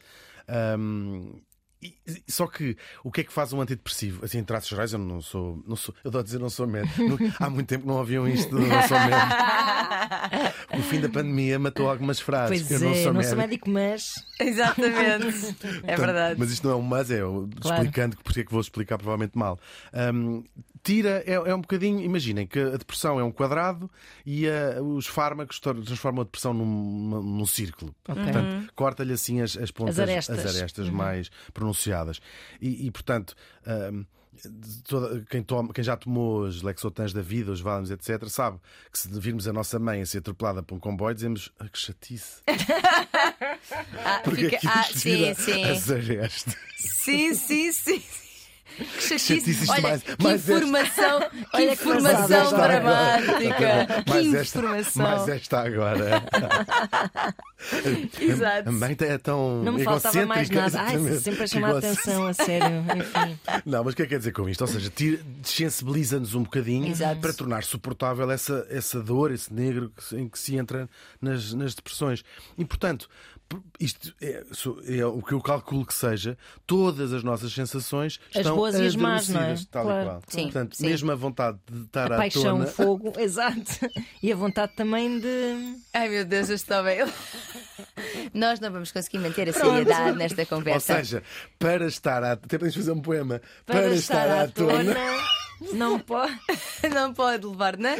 Um, 0.79 1.41
só 2.27 2.45
que 2.47 2.77
o 3.03 3.11
que 3.11 3.21
é 3.21 3.23
que 3.23 3.33
faz 3.33 3.53
um 3.53 3.61
antidepressivo? 3.61 4.23
Assim, 4.23 4.39
em 4.39 4.43
traços 4.43 4.69
gerais, 4.69 4.93
eu 4.93 4.99
não 4.99 5.21
sou. 5.21 5.61
Não 5.67 5.75
sou 5.75 5.95
eu 6.03 6.09
estou 6.09 6.21
a 6.21 6.23
dizer, 6.23 6.39
não 6.39 6.49
sou 6.49 6.67
médico. 6.67 7.17
Há 7.39 7.49
muito 7.49 7.67
tempo 7.67 7.87
não 7.87 7.95
ouviam 7.95 8.27
isto 8.27 8.49
do 8.49 8.61
não 8.61 8.81
sou 8.87 8.99
médico. 8.99 10.77
O 10.77 10.83
fim 10.83 11.01
da 11.01 11.09
pandemia 11.09 11.57
matou 11.57 11.89
algumas 11.89 12.19
frases. 12.19 12.67
Pois 12.67 12.71
eu 12.71 12.79
não, 12.87 12.95
é, 12.95 13.03
sou, 13.03 13.05
não 13.05 13.13
médico. 13.13 13.29
sou 13.29 13.37
médico, 13.37 13.69
mas. 13.69 14.13
Exatamente. 14.39 15.55
é 15.83 15.95
verdade. 15.95 16.39
Mas 16.39 16.51
isto 16.51 16.67
não 16.67 16.73
é 16.73 16.77
um 16.77 16.81
mas, 16.81 17.09
é 17.09 17.19
claro. 17.19 17.47
explicando 17.55 18.17
porque 18.23 18.41
é 18.41 18.43
que 18.43 18.51
vou 18.51 18.61
explicar 18.61 18.97
provavelmente 18.97 19.37
mal. 19.37 19.59
Um, 20.13 20.43
tira, 20.83 21.23
é, 21.25 21.33
é, 21.33 21.55
um 21.55 21.61
bocadinho. 21.61 21.99
Imaginem 22.01 22.45
que 22.47 22.59
a 22.59 22.77
depressão 22.77 23.19
é 23.19 23.23
um 23.23 23.31
quadrado 23.31 23.89
e 24.25 24.45
uh, 24.47 24.83
os 24.83 25.07
fármacos 25.07 25.59
transformam 25.59 26.21
a 26.21 26.25
depressão 26.25 26.53
num, 26.53 27.21
num 27.21 27.45
círculo. 27.45 27.95
Okay. 28.07 28.23
Portanto, 28.23 28.45
uhum. 28.45 28.67
corta-lhe 28.75 29.13
assim 29.13 29.41
as, 29.41 29.57
as 29.57 29.71
pontas, 29.71 29.99
as 29.99 30.09
arestas, 30.09 30.39
as 30.39 30.55
arestas 30.55 30.87
uhum. 30.87 30.93
mais 30.93 31.29
pronunciadas. 31.53 32.19
E, 32.61 32.87
e 32.87 32.91
portanto. 32.91 33.35
Toda, 34.87 35.23
quem, 35.29 35.43
toma, 35.43 35.71
quem 35.71 35.83
já 35.83 35.95
tomou 35.95 36.41
os 36.43 36.63
Lexotans 36.63 37.13
da 37.13 37.21
vida, 37.21 37.51
os 37.51 37.61
Valiums, 37.61 37.91
etc., 37.91 38.27
sabe 38.27 38.59
que 38.91 38.97
se 38.97 39.07
virmos 39.19 39.47
a 39.47 39.53
nossa 39.53 39.77
mãe 39.77 40.01
a 40.01 40.05
ser 40.05 40.19
atropelada 40.19 40.63
por 40.63 40.73
um 40.73 40.79
comboio, 40.79 41.13
dizemos 41.13 41.51
ah, 41.59 41.67
que 41.67 41.77
chatice. 41.77 42.41
ah, 44.03 44.21
Porque 44.23 44.49
fica... 44.49 44.67
ah, 44.67 44.83
sim, 44.83 45.33
sim. 45.35 45.63
as 45.65 45.91
arestas. 45.91 46.55
Sim, 46.75 47.35
sim, 47.35 47.71
sim. 47.71 48.01
Que 48.77 49.19
chatice. 49.19 49.69
Olha, 49.69 49.81
mais, 49.81 50.03
que 50.03 50.23
mais 50.23 50.49
informação, 50.49 51.21
esta... 51.21 51.57
que 51.57 51.63
informação 51.63 52.51
dramática. 52.51 54.03
Mais 54.07 54.27
que 54.27 54.35
esta, 54.35 54.59
informação. 54.59 55.03
Mais 55.03 55.27
esta 55.27 55.61
agora. 55.61 56.23
Exato. 58.19 58.69
A 58.69 58.71
mãe 58.71 58.97
é 58.99 59.17
tão 59.17 59.63
Não 59.63 59.73
me 59.73 59.83
faltava 59.83 60.25
mais 60.25 60.49
nada. 60.49 60.81
Ai, 60.81 60.97
sempre 61.19 61.43
a 61.43 61.47
chamar 61.47 61.75
a 61.75 61.77
atenção, 61.77 62.27
a 62.27 62.33
sério. 62.33 62.83
Enfim. 62.95 63.39
Não, 63.65 63.83
mas 63.83 63.93
o 63.93 63.95
que 63.95 64.01
é 64.03 64.05
que 64.05 64.09
quer 64.09 64.17
dizer 64.19 64.31
com 64.31 64.49
isto? 64.49 64.61
Ou 64.61 64.67
seja, 64.67 64.91
desensibiliza-nos 65.41 66.33
um 66.33 66.43
bocadinho 66.43 66.87
Exato. 66.87 67.21
para 67.21 67.33
tornar 67.33 67.63
suportável 67.63 68.29
essa, 68.31 68.65
essa 68.69 69.01
dor, 69.01 69.31
esse 69.31 69.53
negro 69.53 69.91
em 70.13 70.27
que 70.27 70.39
se 70.39 70.55
entra 70.55 70.89
nas, 71.21 71.53
nas 71.53 71.75
depressões. 71.75 72.23
E, 72.57 72.65
portanto, 72.65 73.07
isto 73.79 74.13
é, 74.21 74.43
é, 74.87 75.05
o 75.05 75.21
que 75.21 75.33
eu 75.33 75.41
calculo 75.41 75.85
que 75.85 75.93
seja, 75.93 76.37
todas 76.65 77.13
as 77.13 77.23
nossas 77.23 77.51
sensações 77.53 78.19
as 78.31 78.37
estão 78.37 78.55
boas 78.55 78.75
e 78.75 78.85
as 78.85 78.95
más, 78.95 79.29
não 79.29 79.41
é? 79.41 79.55
tal 79.69 79.83
claro. 79.85 80.01
e 80.01 80.05
qual. 80.05 80.21
Sim, 80.27 80.43
Portanto, 80.43 80.75
sim. 80.75 80.87
mesmo 80.87 81.11
a 81.11 81.15
vontade 81.15 81.57
de 81.69 81.83
estar 81.83 82.11
a 82.11 82.15
à 82.15 82.17
paixão, 82.19 82.57
tona... 82.57 82.65
o 82.65 82.67
fogo, 82.67 83.13
exato. 83.19 83.61
E 84.21 84.31
a 84.31 84.35
vontade 84.35 84.73
também 84.75 85.19
de. 85.19 85.75
Ai 85.93 86.09
meu 86.09 86.25
Deus, 86.25 86.49
eu 86.49 86.55
estou 86.55 86.83
bem. 86.83 86.99
Nós 88.33 88.59
não 88.59 88.71
vamos 88.71 88.91
conseguir 88.91 89.19
manter 89.19 89.49
a 89.49 89.53
seriedade 89.53 90.17
nesta 90.17 90.45
conversa. 90.45 90.93
Ou 90.93 90.99
seja, 90.99 91.23
para 91.57 91.85
estar 91.87 92.23
à. 92.23 92.33
Até 92.33 92.57
podemos 92.57 92.75
fazer 92.75 92.91
um 92.91 93.01
poema. 93.01 93.41
Para, 93.65 93.81
para 93.81 93.93
estar, 93.93 94.27
estar 94.27 94.43
à 94.43 94.47
tona. 94.47 94.93
tona 94.93 95.41
não 95.73 95.99
pode. 95.99 96.37
não 96.93 97.13
pode 97.13 97.45
levar, 97.45 97.77
não? 97.77 97.95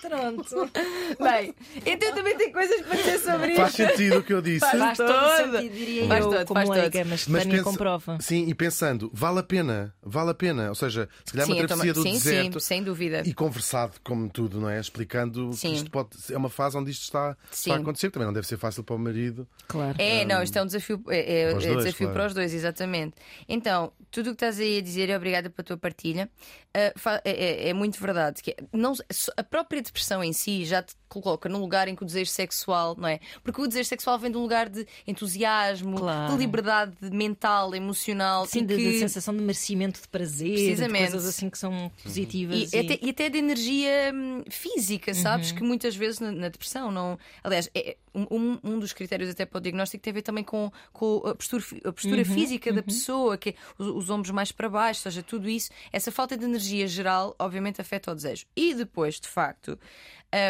Pronto. 0.00 0.70
Bem, 1.18 1.54
então 1.84 2.14
também 2.14 2.36
tem 2.36 2.52
coisas 2.52 2.80
para 2.82 2.96
dizer 2.96 3.18
sobre 3.18 3.52
isso. 3.52 3.60
Faz 3.60 3.74
sentido 3.74 4.18
o 4.18 4.22
que 4.22 4.32
eu 4.32 4.40
disse. 4.40 4.60
Faz, 4.60 4.78
faz 4.78 4.98
todo 4.98 5.36
sentido, 5.36 5.74
diria 5.74 6.06
faz 6.06 6.24
eu, 6.24 6.30
todo, 6.30 6.46
como 6.46 6.66
faz 6.66 6.68
leiga, 6.68 7.04
mas, 7.04 7.26
mas 7.26 7.44
pensa, 7.44 7.62
comprova. 7.62 8.18
Sim, 8.20 8.46
e 8.48 8.54
pensando, 8.54 9.10
vale 9.12 9.40
a 9.40 9.42
pena, 9.42 9.94
vale 10.02 10.30
a 10.30 10.34
pena. 10.34 10.68
Ou 10.68 10.74
seja, 10.74 11.08
se 11.24 11.32
calhar 11.32 11.46
sim, 11.46 11.52
uma 11.54 11.66
travessia 11.66 11.92
do 11.92 12.02
sim, 12.02 12.12
deserto. 12.12 12.60
Sim, 12.60 12.66
sem 12.66 12.82
dúvida. 12.82 13.22
E 13.24 13.34
conversado, 13.34 13.94
como 14.04 14.28
tudo, 14.28 14.60
não 14.60 14.68
é? 14.68 14.78
Explicando 14.78 15.52
sim. 15.52 15.70
que 15.70 15.76
isto 15.76 15.90
pode 15.90 16.10
é 16.30 16.36
uma 16.36 16.50
fase 16.50 16.76
onde 16.76 16.90
isto 16.90 17.02
está, 17.02 17.36
está, 17.50 17.74
a 17.74 17.78
acontecer. 17.78 18.10
Também 18.10 18.26
não 18.26 18.32
deve 18.32 18.46
ser 18.46 18.56
fácil 18.56 18.84
para 18.84 18.94
o 18.94 18.98
marido. 18.98 19.46
Claro. 19.66 19.96
É, 19.98 20.22
um, 20.22 20.28
não, 20.28 20.42
isto 20.42 20.56
é 20.56 20.62
um 20.62 20.66
desafio, 20.66 21.02
é, 21.08 21.18
é, 21.18 21.50
para, 21.50 21.62
é 21.62 21.66
dois, 21.66 21.84
desafio 21.84 22.06
claro. 22.06 22.12
para 22.12 22.26
os 22.26 22.34
dois, 22.34 22.54
exatamente. 22.54 23.14
Então, 23.48 23.92
tudo 24.10 24.28
o 24.28 24.30
que 24.30 24.36
estás 24.36 24.58
aí 24.58 24.78
a 24.78 24.80
dizer, 24.80 25.10
é 25.10 25.16
obrigada 25.16 25.50
pela 25.50 25.64
tua 25.64 25.76
partilha, 25.76 26.28
uh, 26.76 27.18
é, 27.24 27.30
é, 27.30 27.68
é, 27.68 27.74
muito 27.74 28.00
verdade. 28.00 28.42
Que 28.42 28.56
não, 28.72 28.94
a 29.36 29.42
própria 29.42 29.82
depressão 29.88 30.22
em 30.22 30.32
si 30.32 30.64
já 30.64 30.82
te 30.82 30.94
coloca 31.08 31.48
num 31.48 31.58
lugar 31.58 31.88
em 31.88 31.96
que 31.96 32.02
o 32.02 32.06
desejo 32.06 32.30
sexual, 32.30 32.94
não 32.96 33.08
é? 33.08 33.20
Porque 33.42 33.60
o 33.60 33.66
desejo 33.66 33.88
sexual 33.88 34.18
vem 34.18 34.30
de 34.30 34.36
um 34.36 34.42
lugar 34.42 34.68
de 34.68 34.86
entusiasmo, 35.06 35.98
claro. 35.98 36.32
de 36.32 36.38
liberdade 36.38 36.94
mental, 37.02 37.74
emocional, 37.74 38.46
Sim, 38.46 38.64
de, 38.64 38.76
que... 38.76 38.92
de, 38.92 38.98
sensação 38.98 39.34
de 39.34 39.40
merecimento 39.40 40.00
de 40.00 40.08
prazer, 40.08 40.52
Precisamente. 40.52 41.06
de 41.06 41.10
coisas 41.12 41.28
assim 41.28 41.50
que 41.50 41.58
são 41.58 41.90
positivas. 42.02 42.72
E, 42.72 42.76
e... 42.76 42.80
Até, 42.80 42.98
e 43.02 43.10
até, 43.10 43.28
de 43.28 43.38
energia 43.38 44.12
hum, 44.14 44.42
física, 44.50 45.14
sabes? 45.14 45.50
Uhum. 45.50 45.56
Que 45.56 45.62
muitas 45.62 45.96
vezes 45.96 46.20
na, 46.20 46.32
na 46.32 46.48
depressão 46.48 46.90
não. 46.90 47.18
Aliás, 47.42 47.70
é, 47.74 47.96
um, 48.14 48.58
um, 48.64 48.78
dos 48.78 48.92
critérios 48.92 49.30
até 49.30 49.44
para 49.44 49.58
o 49.58 49.60
diagnóstico 49.60 50.02
tem 50.02 50.10
a 50.10 50.14
ver 50.14 50.22
também 50.22 50.44
com, 50.44 50.70
com 50.92 51.22
a 51.26 51.34
postura, 51.34 51.64
a 51.84 51.92
postura 51.92 52.18
uhum, 52.18 52.24
física 52.24 52.70
uhum. 52.70 52.76
da 52.76 52.82
pessoa, 52.82 53.36
que 53.36 53.50
é 53.50 53.54
os, 53.78 53.86
os, 53.86 54.10
ombros 54.10 54.30
mais 54.30 54.50
para 54.50 54.68
baixo, 54.68 55.00
ou 55.00 55.12
seja, 55.12 55.22
tudo 55.22 55.48
isso, 55.48 55.70
essa 55.92 56.10
falta 56.10 56.36
de 56.36 56.44
energia 56.44 56.86
geral, 56.86 57.34
obviamente, 57.38 57.80
afeta 57.80 58.10
o 58.10 58.14
desejo. 58.14 58.46
E 58.56 58.74
depois, 58.74 59.20
de 59.20 59.28
facto, 59.28 59.78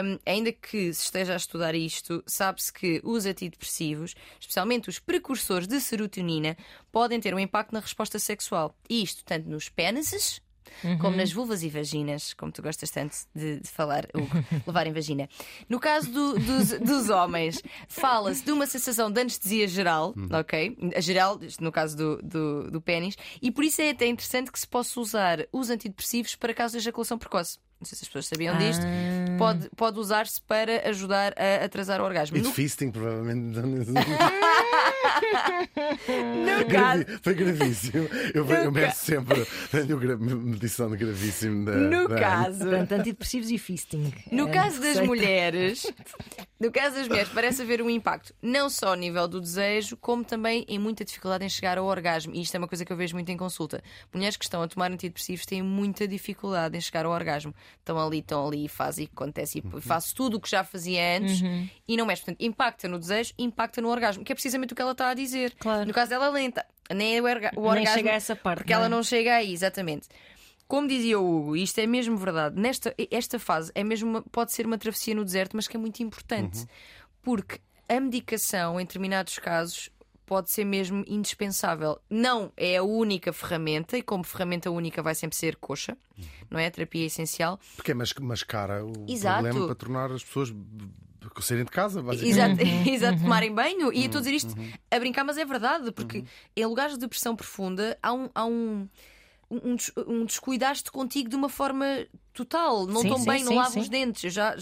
um, 0.04 0.18
ainda 0.26 0.47
que 0.52 0.92
se 0.92 1.04
esteja 1.04 1.34
a 1.34 1.36
estudar 1.36 1.74
isto, 1.74 2.22
sabe-se 2.26 2.72
que 2.72 3.00
os 3.04 3.26
antidepressivos, 3.26 4.14
especialmente 4.40 4.88
os 4.88 4.98
precursores 4.98 5.66
de 5.66 5.80
serotonina, 5.80 6.56
podem 6.90 7.20
ter 7.20 7.34
um 7.34 7.38
impacto 7.38 7.72
na 7.72 7.80
resposta 7.80 8.18
sexual. 8.18 8.74
E 8.88 9.02
isto 9.02 9.24
tanto 9.24 9.48
nos 9.48 9.68
pênises 9.68 10.40
Uhum. 10.84 10.98
como 10.98 11.16
nas 11.16 11.32
vulvas 11.32 11.62
e 11.62 11.68
vaginas, 11.68 12.32
como 12.34 12.52
tu 12.52 12.62
gostas 12.62 12.90
tanto 12.90 13.16
de, 13.34 13.60
de 13.60 13.68
falar, 13.68 14.06
o 14.14 14.20
levar 14.66 14.86
em 14.86 14.92
vagina. 14.92 15.28
No 15.68 15.80
caso 15.80 16.10
do, 16.10 16.38
dos, 16.38 16.68
dos, 16.78 17.08
homens, 17.08 17.62
fala-se 17.88 18.44
de 18.44 18.52
uma 18.52 18.66
sensação 18.66 19.10
de 19.10 19.20
anestesia 19.20 19.66
geral, 19.66 20.14
uhum. 20.16 20.28
ok? 20.32 20.76
A 20.94 21.00
geral, 21.00 21.40
no 21.60 21.72
caso 21.72 21.96
do, 21.96 22.22
do, 22.22 22.70
do 22.70 22.80
pênis, 22.80 23.16
e 23.42 23.50
por 23.50 23.64
isso 23.64 23.80
é 23.82 23.90
até 23.90 24.06
interessante 24.06 24.52
que 24.52 24.60
se 24.60 24.68
possa 24.68 25.00
usar 25.00 25.46
os 25.52 25.70
antidepressivos 25.70 26.36
para 26.36 26.54
casos 26.54 26.72
de 26.72 26.78
ejaculação 26.78 27.18
precoce. 27.18 27.58
Não 27.80 27.86
sei 27.86 27.96
se 27.96 28.04
as 28.04 28.08
pessoas 28.08 28.26
sabiam 28.26 28.54
ah. 28.56 28.58
disto. 28.58 28.82
Pode, 29.38 29.70
pode 29.76 29.98
usar-se 30.00 30.40
para 30.42 30.88
ajudar 30.88 31.32
a 31.38 31.64
atrasar 31.64 32.00
o 32.00 32.04
orgasmo. 32.04 32.36
E 32.36 32.40
no... 32.40 32.52
fisting, 32.52 32.90
provavelmente. 32.90 33.60
no 36.08 36.66
caso... 36.68 37.04
Foi 37.22 37.34
gravíssimo. 37.34 38.08
Eu, 38.34 38.44
no 38.44 38.52
eu 38.52 38.72
meço 38.72 39.04
sempre. 39.04 39.46
Tenho 39.70 40.18
medição 40.18 40.90
de 40.90 40.96
gravíssimo 40.96 41.64
da. 41.64 41.72
No 41.72 42.08
da... 42.08 42.18
caso. 42.18 42.58
Portanto, 42.58 42.92
antidepressivos 42.92 43.50
e 43.50 43.58
fisting. 43.58 44.12
No 44.32 44.48
é, 44.48 44.52
caso 44.52 44.80
das 44.80 44.98
mulheres, 45.00 45.86
No 46.60 46.72
caso 46.72 46.96
das 46.96 47.06
mulheres, 47.06 47.30
parece 47.32 47.62
haver 47.62 47.80
um 47.80 47.88
impacto 47.88 48.34
não 48.42 48.68
só 48.68 48.88
ao 48.88 48.96
nível 48.96 49.28
do 49.28 49.40
desejo, 49.40 49.96
como 49.96 50.24
também 50.24 50.64
em 50.66 50.76
muita 50.76 51.04
dificuldade 51.04 51.44
em 51.44 51.48
chegar 51.48 51.78
ao 51.78 51.86
orgasmo. 51.86 52.34
E 52.34 52.40
isto 52.40 52.52
é 52.56 52.58
uma 52.58 52.66
coisa 52.66 52.84
que 52.84 52.92
eu 52.92 52.96
vejo 52.96 53.14
muito 53.14 53.30
em 53.30 53.36
consulta. 53.36 53.80
Mulheres 54.12 54.36
que 54.36 54.44
estão 54.44 54.60
a 54.60 54.66
tomar 54.66 54.90
antidepressivos 54.90 55.46
têm 55.46 55.62
muita 55.62 56.08
dificuldade 56.08 56.76
em 56.76 56.80
chegar 56.80 57.06
ao 57.06 57.12
orgasmo. 57.12 57.54
Estão 57.78 57.98
ali, 57.98 58.18
estão 58.18 58.46
ali, 58.46 58.68
fazem 58.68 59.04
e 59.06 59.10
acontece 59.12 59.58
e 59.64 59.80
faço 59.80 60.14
tudo 60.14 60.36
o 60.36 60.40
que 60.40 60.50
já 60.50 60.62
fazia 60.64 61.18
antes 61.18 61.40
e 61.86 61.96
não 61.96 62.04
mexe. 62.06 62.22
Portanto, 62.22 62.40
impacta 62.42 62.86
no 62.88 62.98
desejo, 62.98 63.32
impacta 63.38 63.80
no 63.80 63.88
orgasmo, 63.88 64.22
que 64.24 64.32
é 64.32 64.34
precisamente 64.34 64.72
o 64.72 64.76
que 64.76 64.82
ela 64.82 64.92
está 64.92 65.10
a 65.10 65.14
dizer. 65.14 65.54
Claro. 65.58 65.86
No 65.86 65.92
caso 65.94 66.10
dela, 66.10 66.28
lenta. 66.28 66.64
Nem 66.94 67.20
o, 67.20 67.24
orga- 67.24 67.50
o 67.56 67.60
Nem 67.60 67.70
orgasmo. 67.70 67.94
chega 67.94 68.10
a 68.10 68.14
essa 68.14 68.34
parte, 68.36 68.58
Porque 68.60 68.72
não 68.72 68.80
é? 68.80 68.84
ela 68.84 68.88
não 68.88 69.02
chega 69.02 69.34
aí, 69.36 69.52
exatamente. 69.52 70.08
Como 70.66 70.86
dizia 70.86 71.18
o 71.18 71.38
Hugo, 71.40 71.56
isto 71.56 71.78
é 71.80 71.86
mesmo 71.86 72.16
verdade. 72.16 72.60
Nesta 72.60 72.94
esta 73.10 73.38
fase 73.38 73.72
é 73.74 73.82
mesmo 73.82 74.10
uma- 74.10 74.22
pode 74.22 74.52
ser 74.52 74.66
uma 74.66 74.76
travessia 74.76 75.14
no 75.14 75.24
deserto, 75.24 75.56
mas 75.56 75.66
que 75.66 75.76
é 75.76 75.80
muito 75.80 76.02
importante. 76.02 76.66
Porque 77.22 77.58
a 77.88 77.98
medicação, 78.00 78.78
em 78.78 78.84
determinados 78.84 79.38
casos, 79.38 79.90
pode 80.28 80.50
ser 80.50 80.64
mesmo 80.64 81.02
indispensável. 81.08 81.98
Não 82.10 82.52
é 82.56 82.76
a 82.76 82.82
única 82.82 83.32
ferramenta, 83.32 83.96
e 83.96 84.02
como 84.02 84.22
ferramenta 84.22 84.70
única 84.70 85.02
vai 85.02 85.14
sempre 85.14 85.36
ser 85.36 85.56
coxa, 85.56 85.96
não 86.50 86.58
é? 86.60 86.66
A 86.66 86.70
terapia 86.70 87.02
é 87.02 87.06
essencial. 87.06 87.58
Porque 87.74 87.92
é 87.92 87.94
mas- 87.94 88.12
mascara 88.20 88.84
o 88.84 89.06
Exato. 89.08 89.42
problema 89.42 89.66
para 89.66 89.74
tornar 89.74 90.12
as 90.12 90.22
pessoas 90.22 90.54
saírem 91.40 91.64
de 91.64 91.70
casa, 91.70 92.02
basicamente. 92.02 92.60
Exato, 92.62 92.62
Uhum. 92.62 92.84
exato, 92.94 93.20
tomarem 93.22 93.54
banho. 93.54 93.92
E 93.92 94.00
eu 94.00 94.06
estou 94.06 94.18
a 94.18 94.22
dizer 94.22 94.34
isto 94.36 94.54
a 94.90 94.98
brincar, 94.98 95.24
mas 95.24 95.38
é 95.38 95.44
verdade, 95.44 95.90
porque 95.92 96.24
em 96.56 96.66
lugares 96.66 96.92
de 96.94 97.00
depressão 97.00 97.34
profunda 97.34 97.96
há 98.02 98.12
um. 98.12 98.28
Há 98.34 98.44
um 98.44 98.86
um, 99.50 99.76
um 100.06 100.24
descuidaste 100.24 100.90
contigo 100.90 101.28
de 101.28 101.36
uma 101.36 101.48
forma 101.48 102.06
total, 102.34 102.86
não 102.86 103.02
Sim, 103.02 103.08
tão 103.08 103.18
sim, 103.18 103.26
bem, 103.26 103.42
não 103.42 103.52
sim, 103.52 103.56
lavo 103.58 103.70
sim. 103.72 103.80
os 103.80 103.88
dentes. 103.88 104.22
Eu 104.24 104.30
já 104.30 104.56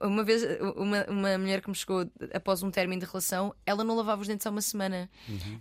uma 0.00 0.24
vez 0.24 0.42
uma, 0.76 1.04
uma 1.08 1.38
mulher 1.38 1.60
que 1.60 1.68
me 1.68 1.74
chegou 1.76 2.10
após 2.32 2.62
um 2.62 2.70
término 2.70 3.00
de 3.00 3.06
relação, 3.06 3.54
ela 3.64 3.84
não 3.84 3.94
lavava 3.94 4.22
os 4.22 4.26
dentes 4.28 4.46
há 4.46 4.50
uma 4.50 4.60
semana. 4.62 5.08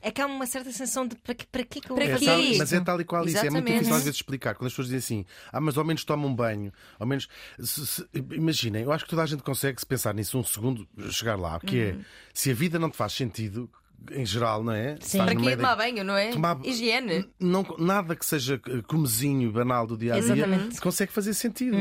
É 0.01 0.10
que 0.12 0.22
há 0.22 0.25
uma 0.25 0.46
certa 0.48 0.72
sensação 0.72 1.08
de 1.08 1.15
para 1.15 1.36
que, 1.36 1.46
para 1.46 1.63
que, 1.63 1.82
Para 1.82 2.05
É 2.05 2.17
tal- 2.17 2.58
mas 2.58 2.74
é 2.74 2.79
tal 2.79 3.00
e 3.01 3.05
qual 3.05 3.25
isso. 3.25 3.38
É 3.38 3.41
muito 3.41 3.53
Exatamente. 3.53 3.74
difícil 3.74 3.96
às 3.96 4.03
vezes 4.03 4.15
explicar. 4.17 4.55
Quando 4.55 4.67
as 4.67 4.74
pessoas 4.74 4.88
dizem 4.88 5.00
assim, 5.20 5.25
ah, 5.51 5.62
mas 5.62 5.77
ao 5.77 5.84
menos 5.86 6.03
toma 6.03 6.25
um 6.25 6.34
banho, 6.34 6.72
ao 7.00 7.05
menos. 7.05 7.27
se- 7.60 7.86
se- 7.86 8.08
imaginem, 8.13 8.84
eu 8.84 8.91
acho 8.91 9.03
que 9.03 9.10
toda 9.10 9.22
a 9.24 9.25
gente 9.27 9.43
consegue, 9.43 9.79
se 9.79 9.86
pensar 9.86 10.13
nisso 10.13 10.38
um 10.39 10.43
segundo, 10.43 10.88
chegar 11.12 11.36
lá, 11.38 11.60
que 11.60 11.79
é 11.79 11.98
se 12.34 12.50
a 12.50 12.53
vida 12.53 12.79
não 12.79 12.89
te 12.89 12.98
faz 12.98 13.13
sentido, 13.13 13.70
em 14.12 14.26
geral, 14.26 14.64
não 14.64 14.74
é? 14.74 14.96
Sim. 15.00 15.20
Estás 15.20 15.26
Para 15.26 15.36
que 15.36 15.46
da- 15.50 15.56
tomar 15.56 15.76
banho, 15.76 16.04
não 16.04 16.18
é? 16.18 16.30
Tomar- 16.32 16.60
Higiene. 16.64 17.26
Não, 17.40 17.66
nada 17.80 18.16
que 18.16 18.26
seja 18.26 18.60
eh, 18.68 18.82
comezinho, 18.88 19.52
banal 19.52 19.88
do 19.88 19.98
dia 19.98 20.16
a 20.16 20.20
dia, 20.20 20.34
Exatamente. 20.34 20.82
consegue 20.82 21.12
fazer 21.12 21.34
sentido. 21.34 21.76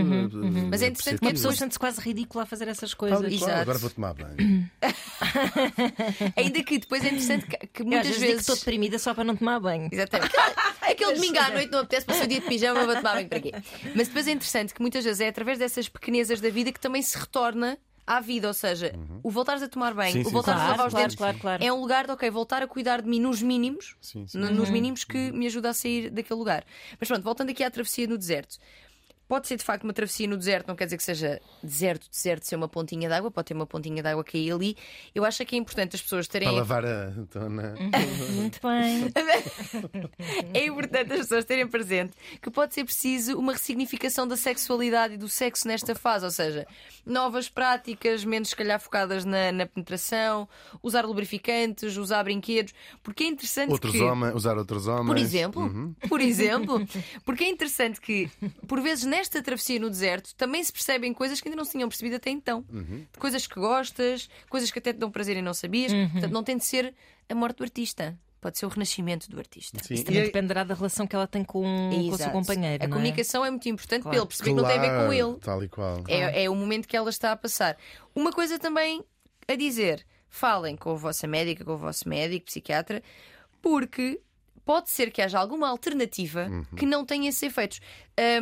Mas 0.70 0.82
é 0.82 0.88
interessante 0.88 1.20
que 1.20 1.26
a 1.28 1.30
pessoa 1.30 1.54
sente-se 1.54 1.78
quase 1.78 2.00
ridícula 2.00 2.44
a 2.44 2.46
fazer 2.46 2.68
essas 2.68 2.94
coisas. 2.94 3.32
Exato. 3.32 3.52
agora 3.52 3.78
vou 3.78 3.90
tomar 3.90 4.14
banho. 4.14 4.70
Ainda 6.36 6.62
que 6.62 6.78
depois 6.78 7.02
é 7.04 7.08
interessante 7.08 7.46
que, 7.46 7.66
que 7.66 7.82
muitas 7.84 8.06
vezes 8.08 8.20
digo 8.20 8.32
que 8.34 8.40
estou 8.40 8.56
deprimida 8.56 8.98
só 8.98 9.14
para 9.14 9.24
não 9.24 9.36
tomar 9.36 9.60
banho. 9.60 9.88
Exatamente. 9.90 10.32
Aquele, 10.82 10.92
aquele 10.92 11.14
domingo 11.14 11.38
à 11.38 11.50
noite 11.50 11.70
não 11.70 11.78
apetece 11.80 12.04
para 12.06 12.14
o 12.14 12.18
seu 12.18 12.26
dia 12.26 12.40
de 12.40 12.46
pijama, 12.46 12.84
vou 12.84 12.94
tomar 12.96 13.14
banho 13.14 13.28
para 13.28 13.40
quê? 13.40 13.52
Mas 13.94 14.08
depois 14.08 14.26
é 14.26 14.32
interessante 14.32 14.74
que 14.74 14.80
muitas 14.80 15.04
vezes 15.04 15.20
é 15.20 15.28
através 15.28 15.58
dessas 15.58 15.88
pequenezas 15.88 16.40
da 16.40 16.50
vida 16.50 16.70
que 16.72 16.80
também 16.80 17.00
se 17.00 17.16
retorna 17.16 17.78
à 18.06 18.20
vida. 18.20 18.48
Ou 18.48 18.54
seja, 18.54 18.92
o 19.22 19.30
voltares 19.30 19.62
a 19.62 19.68
tomar 19.68 19.94
banho, 19.94 20.12
Sim, 20.12 20.22
o 20.22 20.30
voltares 20.30 20.60
sim. 20.60 20.66
a 20.66 20.70
lavar 20.70 20.86
os 20.86 20.92
Claro, 20.92 21.04
dentes, 21.06 21.16
claro, 21.16 21.38
claro. 21.38 21.64
é 21.64 21.72
um 21.72 21.80
lugar 21.80 22.06
de, 22.06 22.12
ok, 22.12 22.30
voltar 22.30 22.62
a 22.62 22.66
cuidar 22.66 23.00
de 23.02 23.08
mim 23.08 23.20
nos 23.20 23.40
mínimos, 23.42 23.96
Sim, 24.00 24.26
sim. 24.26 24.38
no- 24.38 24.50
nos 24.50 24.70
mínimos 24.70 25.04
que 25.04 25.30
me 25.32 25.46
ajuda 25.46 25.70
a 25.70 25.74
sair 25.74 26.10
daquele 26.10 26.38
lugar. 26.38 26.64
Mas 26.98 27.08
pronto, 27.08 27.22
voltando 27.22 27.50
aqui 27.50 27.62
à 27.62 27.70
travessia 27.70 28.06
no 28.06 28.18
deserto. 28.18 28.58
Pode 29.32 29.48
ser 29.48 29.56
de 29.56 29.64
facto 29.64 29.84
uma 29.84 29.94
travessia 29.94 30.28
no 30.28 30.36
deserto, 30.36 30.68
não 30.68 30.76
quer 30.76 30.84
dizer 30.84 30.98
que 30.98 31.02
seja 31.02 31.40
deserto, 31.62 32.06
deserto 32.10 32.46
ser 32.46 32.54
uma 32.54 32.68
pontinha 32.68 33.08
d'água, 33.08 33.30
pode 33.30 33.46
ter 33.46 33.54
uma 33.54 33.66
pontinha 33.66 34.02
d'água 34.02 34.22
é 34.34 34.52
ali. 34.52 34.76
Eu 35.14 35.24
acho 35.24 35.42
que 35.46 35.56
é 35.56 35.58
importante 35.58 35.96
as 35.96 36.02
pessoas 36.02 36.28
terem 36.28 36.48
Para 36.48 36.58
lavar 36.58 36.84
a 36.84 37.06
dona. 37.32 37.74
Muito 38.34 38.60
bem. 38.62 39.10
É 40.52 40.66
importante 40.66 41.12
as 41.14 41.20
pessoas 41.20 41.46
terem 41.46 41.66
presente 41.66 42.12
que 42.42 42.50
pode 42.50 42.74
ser 42.74 42.84
preciso 42.84 43.38
uma 43.38 43.52
ressignificação 43.52 44.28
da 44.28 44.36
sexualidade 44.36 45.14
e 45.14 45.16
do 45.16 45.28
sexo 45.28 45.66
nesta 45.66 45.94
fase, 45.94 46.26
ou 46.26 46.30
seja, 46.30 46.66
novas 47.06 47.48
práticas, 47.48 48.24
menos 48.24 48.50
se 48.50 48.56
calhar 48.56 48.78
focadas 48.78 49.24
na, 49.24 49.50
na 49.50 49.66
penetração, 49.66 50.46
usar 50.82 51.06
lubrificantes, 51.06 51.96
usar 51.96 52.22
brinquedos, 52.22 52.74
porque 53.02 53.24
é 53.24 53.28
interessante 53.28 53.70
Outros 53.70 53.92
que. 53.92 54.02
homens, 54.02 54.34
usar 54.34 54.58
outros 54.58 54.86
homens. 54.86 55.06
Por 55.06 55.16
exemplo, 55.16 55.62
Uhum. 55.62 55.94
por 56.08 56.20
exemplo, 56.20 56.86
porque 57.24 57.44
é 57.44 57.48
interessante 57.48 58.00
que, 58.00 58.30
por 58.68 58.80
vezes, 58.80 59.04
nesta 59.04 59.21
travessia 59.28 59.78
no 59.78 59.88
deserto, 59.90 60.34
também 60.34 60.62
se 60.64 60.72
percebem 60.72 61.12
coisas 61.14 61.40
que 61.40 61.48
ainda 61.48 61.56
não 61.56 61.64
se 61.64 61.72
tinham 61.72 61.88
percebido 61.88 62.16
até 62.16 62.30
então. 62.30 62.64
Uhum. 62.72 63.06
De 63.12 63.18
coisas 63.18 63.46
que 63.46 63.54
gostas, 63.60 64.28
coisas 64.48 64.70
que 64.70 64.78
até 64.78 64.92
te 64.92 64.98
dão 64.98 65.10
prazer 65.10 65.36
e 65.36 65.42
não 65.42 65.54
sabias. 65.54 65.92
Portanto, 66.12 66.32
não 66.32 66.42
tem 66.42 66.56
de 66.56 66.64
ser 66.64 66.94
a 67.28 67.34
morte 67.34 67.58
do 67.58 67.64
artista, 67.64 68.18
pode 68.40 68.58
ser 68.58 68.66
o 68.66 68.68
renascimento 68.68 69.30
do 69.30 69.38
artista. 69.38 69.78
Sim. 69.84 69.94
Isso 69.94 70.04
também 70.04 70.20
E 70.20 70.22
é- 70.24 70.26
dependerá 70.26 70.64
da 70.64 70.74
relação 70.74 71.06
que 71.06 71.14
ela 71.14 71.26
tem 71.26 71.44
com, 71.44 71.62
com 71.62 72.08
o 72.10 72.16
seu 72.18 72.30
companheiro. 72.30 72.82
A 72.84 72.88
não 72.88 72.96
é? 72.96 72.98
comunicação 73.00 73.44
é? 73.44 73.50
muito 73.50 73.68
importante 73.68 74.02
Claro. 74.02 74.16
para 74.16 74.20
ele 74.22 74.26
perceber 74.28 74.50
que 74.50 74.56
não 74.56 74.64
tem 74.68 74.78
a 74.78 74.80
ver 74.80 74.88
com 74.88 74.94
Claro, 74.96 75.12
ele. 75.12 75.38
Tal 75.40 75.62
e 75.64 75.68
qual. 75.68 76.04
É, 76.08 76.44
é 76.44 76.50
o 76.50 76.54
momento 76.56 76.88
que 76.88 76.96
ela 76.96 77.08
está 77.10 77.32
a 77.32 77.36
passar. 77.36 77.76
Uma 78.14 78.32
coisa 78.32 78.58
também 78.58 79.04
a 79.48 79.54
dizer: 79.54 80.04
falem 80.28 80.76
com 80.76 80.90
a 80.90 80.94
vossa 80.94 81.26
médica, 81.26 81.64
com 81.64 81.72
o 81.74 81.78
vosso 81.78 82.08
médico, 82.08 82.46
psiquiatra, 82.46 83.02
porque 83.60 84.20
pode 84.64 84.90
ser 84.90 85.10
que 85.10 85.20
haja 85.20 85.38
alguma 85.38 85.68
alternativa 85.68 86.48
que 86.76 86.86
não 86.86 87.04
tenha 87.04 87.28
esses 87.28 87.42
efeitos. 87.42 87.80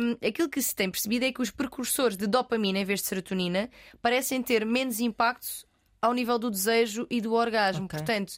Hum, 0.01 0.17
aquilo 0.25 0.49
que 0.49 0.61
se 0.61 0.75
tem 0.75 0.89
percebido 0.89 1.25
é 1.25 1.31
que 1.31 1.41
os 1.41 1.51
precursores 1.51 2.17
de 2.17 2.27
dopamina 2.27 2.79
em 2.79 2.85
vez 2.85 3.01
de 3.01 3.07
serotonina 3.07 3.69
parecem 4.01 4.41
ter 4.41 4.65
menos 4.65 4.99
impacto 4.99 5.65
ao 6.01 6.13
nível 6.13 6.39
do 6.39 6.49
desejo 6.49 7.05
e 7.09 7.21
do 7.21 7.33
orgasmo. 7.33 7.85
Ok. 7.85 7.99
Portanto, 7.99 8.33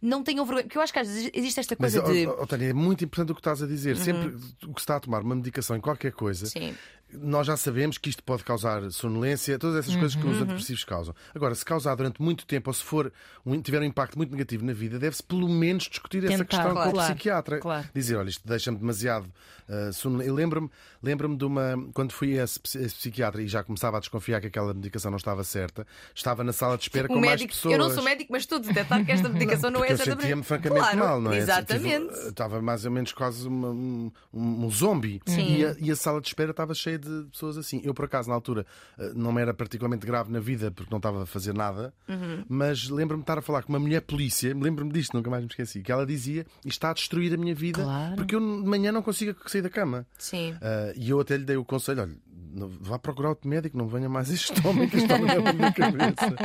não 0.00 0.22
tenham 0.22 0.44
vergonha. 0.44 0.64
Porque 0.64 0.78
eu 0.78 0.82
acho 0.82 0.92
que 0.92 0.98
às 0.98 1.08
vezes 1.08 1.30
existe 1.34 1.60
esta 1.60 1.76
Mas, 1.78 1.94
coisa 1.94 2.08
ó, 2.08 2.42
de. 2.42 2.46
Tânia, 2.46 2.70
é 2.70 2.72
muito 2.72 3.04
importante 3.04 3.32
o 3.32 3.34
que 3.34 3.40
estás 3.40 3.62
a 3.62 3.66
dizer. 3.66 3.96
Sempre 3.96 4.28
o 4.64 4.72
que 4.72 4.80
se 4.80 4.84
está 4.84 4.96
a 4.96 5.00
tomar 5.00 5.22
uma 5.22 5.34
medicação 5.34 5.76
em 5.76 5.80
qualquer 5.80 6.12
coisa, 6.12 6.46
Sim. 6.46 6.74
Nós 7.12 7.46
já 7.46 7.56
sabemos 7.56 7.96
que 7.98 8.10
isto 8.10 8.22
pode 8.22 8.44
causar 8.44 8.90
sonolência, 8.90 9.58
todas 9.58 9.76
essas 9.76 9.94
coisas 9.96 10.14
que 10.14 10.22
Uhum. 10.24 10.30
os 10.32 10.36
antidepressivos 10.38 10.84
causam. 10.84 11.14
Agora, 11.34 11.54
se 11.54 11.64
causar 11.64 11.94
durante 11.94 12.20
muito 12.20 12.44
tempo 12.46 12.68
ou 12.70 12.74
se 12.74 12.84
for 12.84 13.12
um- 13.46 13.60
tiver 13.62 13.80
um 13.80 13.84
impacto 13.84 14.16
muito 14.16 14.30
negativo 14.30 14.64
na 14.64 14.72
vida, 14.72 14.98
deve-se 14.98 15.22
pelo 15.22 15.48
menos 15.48 15.84
discutir 15.84 16.18
essa 16.24 16.32
Tentar, 16.32 16.44
questão 16.44 16.74
com 16.74 16.88
o 16.88 16.92
claro, 16.92 17.12
psiquiatra. 17.14 17.58
claro. 17.60 17.88
Dizer, 17.94 18.16
olha, 18.16 18.28
isto 18.28 18.46
deixa-me 18.46 18.76
demasiado 18.78 19.26
uh, 19.68 19.92
sonolento. 19.92 20.28
Eu 20.30 20.34
lembro-me 20.34 20.70
lembro 21.02 21.34
de 21.36 21.44
uma. 21.44 21.74
Quando 21.94 22.12
fui 22.12 22.38
a 22.38 22.44
esse, 22.44 22.58
esse 22.78 22.94
psiquiatra 22.94 23.40
e 23.42 23.48
já 23.48 23.62
começava 23.62 23.96
a 23.96 24.00
desconfiar 24.00 24.40
que 24.40 24.46
aquela 24.48 24.74
medicação 24.74 25.10
não 25.10 25.16
estava 25.18 25.42
certa, 25.44 25.86
estava 26.14 26.42
na 26.44 26.52
sala 26.52 26.76
de 26.76 26.82
espera 26.84 27.06
O 27.06 27.08
com 27.08 27.14
mais 27.20 27.32
médico, 27.32 27.52
pessoas. 27.54 27.72
eu 27.72 27.78
não 27.78 27.90
sou 27.90 28.02
médico, 28.02 28.32
mas 28.32 28.42
estou 28.42 28.58
a 28.58 28.60
detectar 28.60 29.04
que 29.04 29.12
esta 29.12 29.28
medicação 29.28 29.70
não 29.70 29.82
é 29.84 29.88
Porque 29.94 30.10
eu 30.10 30.16
sentia-me 30.16 30.42
francamente 30.42 30.80
Claro, 30.82 30.98
mal, 30.98 31.20
não 31.20 31.32
é? 31.32 31.38
Exatamente. 31.38 32.08
Tive- 32.08 32.28
Estava 32.28 32.60
mais 32.60 32.84
ou 32.84 32.90
menos 32.90 33.12
quase 33.12 33.46
uma- 33.48 33.70
um, 33.70 34.10
um, 34.32 34.64
um 34.66 34.70
zombie. 34.70 35.20
E 35.26 35.64
a, 35.64 35.76
e 35.78 35.90
a 35.90 35.96
sala 35.96 36.20
de 36.20 36.28
espera 36.28 36.50
estava 36.50 36.74
cheia 36.74 36.97
de 36.98 37.28
pessoas 37.30 37.56
assim. 37.56 37.80
Eu, 37.84 37.94
por 37.94 38.04
acaso, 38.04 38.28
na 38.28 38.34
altura, 38.34 38.66
eh, 38.98 39.12
não 39.14 39.32
me 39.32 39.40
era 39.40 39.54
particularmente 39.54 40.06
grave 40.06 40.30
na 40.32 40.40
vida 40.40 40.70
porque 40.70 40.90
não 40.90 40.98
estava 40.98 41.22
a 41.22 41.26
fazer 41.26 41.54
nada, 41.54 41.92
Uhum. 42.08 42.44
mas 42.48 42.88
lembro-me 42.88 43.22
de 43.22 43.24
estar 43.24 43.38
a 43.38 43.42
falar 43.42 43.62
com 43.62 43.72
uma 43.72 43.78
mulher 43.78 44.00
polícia, 44.02 44.54
lembro-me 44.54 44.92
disto, 44.92 45.14
nunca 45.16 45.30
mais 45.30 45.42
me 45.42 45.48
esqueci, 45.48 45.82
que 45.82 45.90
ela 45.92 46.04
dizia 46.06 46.42
isto 46.64 46.68
está 46.78 46.90
a 46.90 46.94
destruir 46.94 47.32
a 47.32 47.36
minha 47.36 47.54
vida 47.54 47.82
Claro. 47.82 48.16
porque 48.16 48.34
eu 48.34 48.40
de 48.40 48.68
manhã 48.68 48.90
não 48.92 49.02
consigo 49.02 49.36
sair 49.46 49.62
da 49.62 49.70
cama. 49.70 50.06
Sim. 50.18 50.54
Ah, 50.60 50.92
e 50.96 51.10
eu 51.10 51.20
até 51.20 51.36
lhe 51.36 51.44
dei 51.44 51.56
o 51.56 51.64
conselho: 51.64 52.02
olha, 52.02 52.16
não- 52.58 52.68
vá 52.68 52.98
procurar 52.98 53.30
outro 53.30 53.48
médico, 53.48 53.76
não 53.78 53.86
venha 53.88 54.08
mais 54.08 54.30
este 54.30 54.52
homem 54.66 54.88
que 54.88 54.96
este 54.98 55.12
homem 55.12 55.26
leva 55.26 55.42
na 55.42 55.52
minha 55.52 55.72
cabeça. 55.72 56.36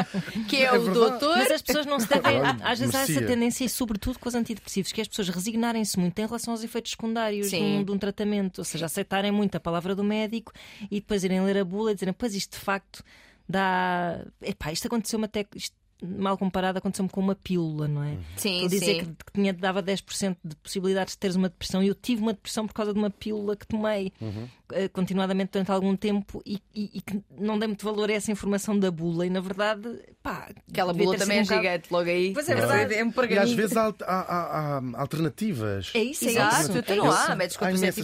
Que 0.48 0.58
é, 0.64 0.70
o 0.72 0.82
verdade. 0.84 0.94
doutor. 1.00 1.38
Mas 1.38 1.52
as 1.52 1.62
pessoas 1.62 1.86
não 1.86 2.00
se 2.00 2.08
devem. 2.08 2.40
Olha, 2.40 2.58
Às 2.64 2.80
vezes 2.80 2.96
há 2.96 3.02
essa 3.02 3.22
tendência, 3.26 3.66
e 3.66 3.70
sobretudo 3.70 4.20
com 4.20 4.30
os 4.30 4.36
antidepressivos, 4.36 4.92
que 4.92 5.02
é 5.02 5.04
as 5.04 5.08
pessoas 5.08 5.30
resignarem-se 5.30 6.00
muito 6.00 6.18
em 6.20 6.26
relação 6.26 6.54
aos 6.54 6.64
efeitos 6.64 6.92
secundários 6.92 7.50
de 7.50 7.56
um, 7.58 7.84
de 7.84 7.92
um 7.92 7.98
tratamento. 7.98 8.60
Ou 8.60 8.66
seja, 8.66 8.86
aceitarem 8.86 9.32
muito 9.32 9.56
a 9.56 9.60
palavra 9.60 9.96
do 9.96 10.04
médico 10.04 10.52
e 10.92 11.00
depois 11.00 11.24
irem 11.24 11.44
ler 11.44 11.58
a 11.58 11.66
bula 11.66 11.92
e 11.92 11.94
dizerem, 11.94 12.14
pois 12.18 12.36
isto 12.36 12.54
de 12.58 12.60
facto 12.64 13.04
dá. 13.48 14.26
Epá, 14.42 14.72
isto 14.72 14.88
aconteceu-me 14.88 15.26
até. 15.26 15.46
Isto, 15.56 15.76
mal 16.06 16.38
comparado, 16.38 16.78
aconteceu-me 16.80 17.10
com 17.10 17.22
uma 17.22 17.34
pílula, 17.34 17.88
não 17.88 18.04
é? 18.04 18.18
Sim, 18.36 18.56
Estou 18.56 18.66
a 18.66 18.70
dizer 18.70 18.86
sim. 18.86 19.00
que, 19.00 19.06
que 19.26 19.32
tinha, 19.34 19.54
dava 19.54 19.82
10% 19.82 20.36
de 20.44 20.54
possibilidades 20.58 21.14
de 21.14 21.18
teres 21.18 21.38
uma 21.38 21.48
depressão 21.48 21.82
e 21.82 21.88
eu 21.88 21.96
tive 21.96 22.22
uma 22.22 22.34
depressão 22.34 22.68
por 22.68 22.74
causa 22.74 22.92
de 22.94 23.00
uma 23.00 23.10
pílula 23.10 23.56
que 23.56 23.66
tomei 23.66 24.12
eh, 24.22 24.48
continuadamente 24.90 25.52
durante 25.54 25.72
algum 25.72 25.96
tempo 25.96 26.42
e, 26.46 26.62
e- 26.74 26.92
e 26.96 27.02
que 27.02 27.22
não 27.38 27.58
dei 27.60 27.68
muito 27.68 27.86
valor 27.86 28.10
a 28.10 28.14
essa 28.14 28.32
informação 28.32 28.78
da 28.78 28.90
bula 28.92 29.26
e 29.26 29.30
na 29.30 29.40
verdade, 29.42 29.88
pá, 30.22 30.50
Aquela 30.70 30.94
bula 30.94 31.18
também 31.18 31.40
é 31.40 31.42
um 31.42 31.46
gigante, 31.46 31.88
logo 31.92 32.10
aí. 32.10 32.34
Pois 32.34 32.48
é 32.50 32.56
verdade. 32.56 32.94
É 32.96 33.04
um 33.04 33.10
E 33.10 33.38
às 33.38 33.52
vezes 33.54 33.78
há, 33.78 33.88
há- 33.88 33.94
há- 34.08 34.78
há 34.80 35.02
alternativas. 35.02 35.92
É 35.94 36.04
isso, 36.04 36.26
é 36.26 36.32
Exato, 36.32 36.62
isso. 36.62 36.78
então 36.78 36.96
é 36.96 36.98
não 36.98 37.12
há 37.12 37.36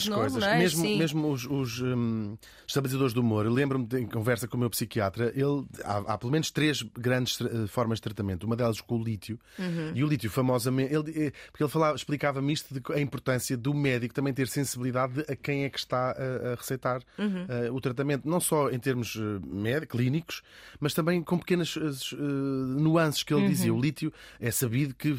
novo, 0.09 0.21
coisas. 0.21 0.41
não 0.41 0.47
é? 0.49 0.57
Mesmo, 0.57 0.81
Sim. 0.81 0.97
mesmo 0.97 1.31
os, 1.31 1.45
os, 1.45 1.81
hum, 1.81 2.37
estabilizadores 2.67 3.13
do 3.13 3.21
humor. 3.21 3.45
Eu 3.45 3.51
lembro-me 3.53 3.85
de, 3.85 3.99
em 3.99 4.05
conversa 4.07 4.47
com 4.47 4.57
o 4.57 4.59
meu 4.59 4.69
psiquiatra, 4.69 5.31
ele, 5.35 5.65
há, 5.83 6.13
há 6.13 6.17
pelo 6.17 6.31
menos 6.31 6.51
três 6.51 6.81
grandes 6.97 7.39
eh, 7.41 7.67
formas 7.67 7.97
de 7.97 8.03
tratamento. 8.03 8.43
Uma 8.45 8.55
delas 8.55 8.79
com 8.81 8.97
o 8.97 9.03
lítio. 9.03 9.39
Uhum. 9.57 9.91
E 9.95 10.03
o 10.03 10.07
lítio, 10.07 10.29
famosamente, 10.29 10.93
ele, 10.93 11.27
eh, 11.27 11.31
porque 11.51 11.63
ele 11.63 11.71
falava, 11.71 11.95
explicava-me 11.95 12.53
isto 12.53 12.73
de 12.73 12.81
a 12.93 12.99
importância 12.99 13.57
do 13.57 13.73
médico 13.73 14.13
também 14.13 14.33
ter 14.33 14.47
sensibilidade 14.47 15.13
de 15.13 15.31
a 15.31 15.35
quem 15.35 15.63
é 15.65 15.69
que 15.69 15.79
está 15.79 16.11
a, 16.11 16.53
a 16.53 16.57
receitar 16.59 17.01
Uhum. 17.17 17.45
eh, 17.49 17.69
o 17.71 17.79
tratamento, 17.81 18.27
não 18.29 18.39
só 18.39 18.69
em 18.69 18.79
termos 18.79 19.15
eh, 19.15 19.45
médicos, 19.45 19.97
clínicos, 19.99 20.41
mas 20.79 20.93
também 20.93 21.21
com 21.23 21.37
pequenas 21.37 21.75
eh, 21.77 22.15
nuances 22.15 23.23
que 23.23 23.33
ele 23.33 23.43
Uhum. 23.43 23.49
dizia. 23.49 23.73
O 23.73 23.81
lítio 23.81 24.13
é 24.39 24.51
sabido 24.51 24.93
que 24.95 25.15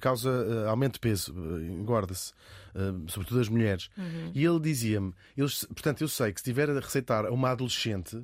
causa 0.00 0.30
eh, 0.30 0.68
aumento 0.68 0.94
de 0.94 1.00
peso, 1.00 1.32
engorda-se, 1.60 2.32
sobretudo 3.08 3.40
as 3.40 3.48
mulheres. 3.48 3.88
Uhum. 3.96 4.32
E 4.34 4.44
ele 4.44 4.60
dizia-me, 4.60 5.14
portanto, 5.68 6.00
eu 6.02 6.08
sei 6.08 6.32
que 6.32 6.40
se 6.40 6.44
tiver 6.44 6.68
a 6.70 6.74
receitar 6.80 7.26
a 7.26 7.30
uma 7.30 7.50
adolescente. 7.50 8.20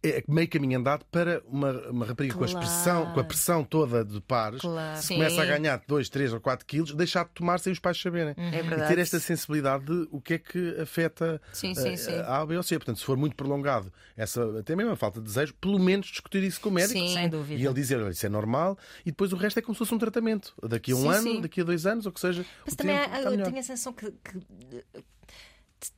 É 0.00 0.22
meio 0.28 0.48
caminho 0.48 0.78
andado 0.78 1.04
para 1.10 1.42
uma, 1.48 1.72
uma 1.90 2.06
rapariga 2.06 2.32
com, 2.34 2.44
a 2.44 2.46
Claro. 2.48 2.64
expressão, 2.64 3.12
com 3.12 3.18
a 3.18 3.24
pressão 3.24 3.64
toda 3.64 4.04
de 4.04 4.20
pares, 4.20 4.60
Claro. 4.60 4.96
se 5.00 5.08
Sim. 5.08 5.14
começa 5.16 5.42
a 5.42 5.44
ganhar 5.44 5.82
2, 5.88 6.08
3 6.08 6.32
ou 6.32 6.40
4 6.40 6.64
quilos, 6.64 6.94
deixar 6.94 7.24
de 7.24 7.32
tomar 7.32 7.58
sem 7.58 7.72
os 7.72 7.80
pais 7.80 8.00
saberem. 8.00 8.32
É 8.36 8.60
E 8.60 8.62
verdade. 8.62 8.94
ter 8.94 9.00
esta 9.00 9.18
sensibilidade 9.18 9.86
de 9.86 10.08
o 10.12 10.20
que 10.20 10.34
é 10.34 10.38
que 10.38 10.76
afeta 10.80 11.42
Sim, 11.52 11.74
sim, 11.74 11.88
eh, 11.88 11.96
sim. 11.96 12.14
a 12.14 12.38
A, 12.40 12.46
B 12.46 12.56
ou 12.56 12.62
C. 12.62 12.76
Portanto, 12.78 12.98
se 13.00 13.04
for 13.04 13.16
muito 13.16 13.34
prolongado, 13.34 13.92
essa, 14.16 14.60
até 14.60 14.76
mesmo 14.76 14.92
a 14.92 14.96
falta 14.96 15.18
de 15.20 15.26
desejo, 15.26 15.52
pelo 15.60 15.80
menos 15.80 16.06
discutir 16.06 16.44
isso 16.44 16.60
com 16.60 16.68
o 16.68 16.72
médico. 16.72 16.98
Sim. 17.00 17.12
Sem 17.14 17.28
dúvida. 17.28 17.60
E 17.60 17.64
ele 17.66 17.74
dizer, 17.74 18.00
olha, 18.00 18.10
isso 18.12 18.24
é 18.24 18.28
normal, 18.28 18.78
e 19.04 19.10
depois 19.10 19.32
o 19.32 19.36
resto 19.36 19.58
é 19.58 19.62
como 19.62 19.74
se 19.74 19.78
fosse 19.80 19.92
um 19.94 19.98
tratamento. 19.98 20.54
Daqui 20.62 20.92
a 20.92 20.94
um 20.94 21.00
Sim, 21.00 21.08
ano, 21.08 21.22
sim. 21.22 21.40
daqui 21.40 21.60
a 21.60 21.64
dois 21.64 21.86
anos, 21.86 22.06
ou 22.06 22.12
que 22.12 22.20
seja. 22.20 22.46
Mas 22.64 22.76
também 22.76 22.96
há- 22.96 23.20
eu 23.22 23.42
tenho 23.42 23.58
a 23.58 23.62
sensação 23.62 23.92
que, 23.92 24.12
que, 24.12 24.84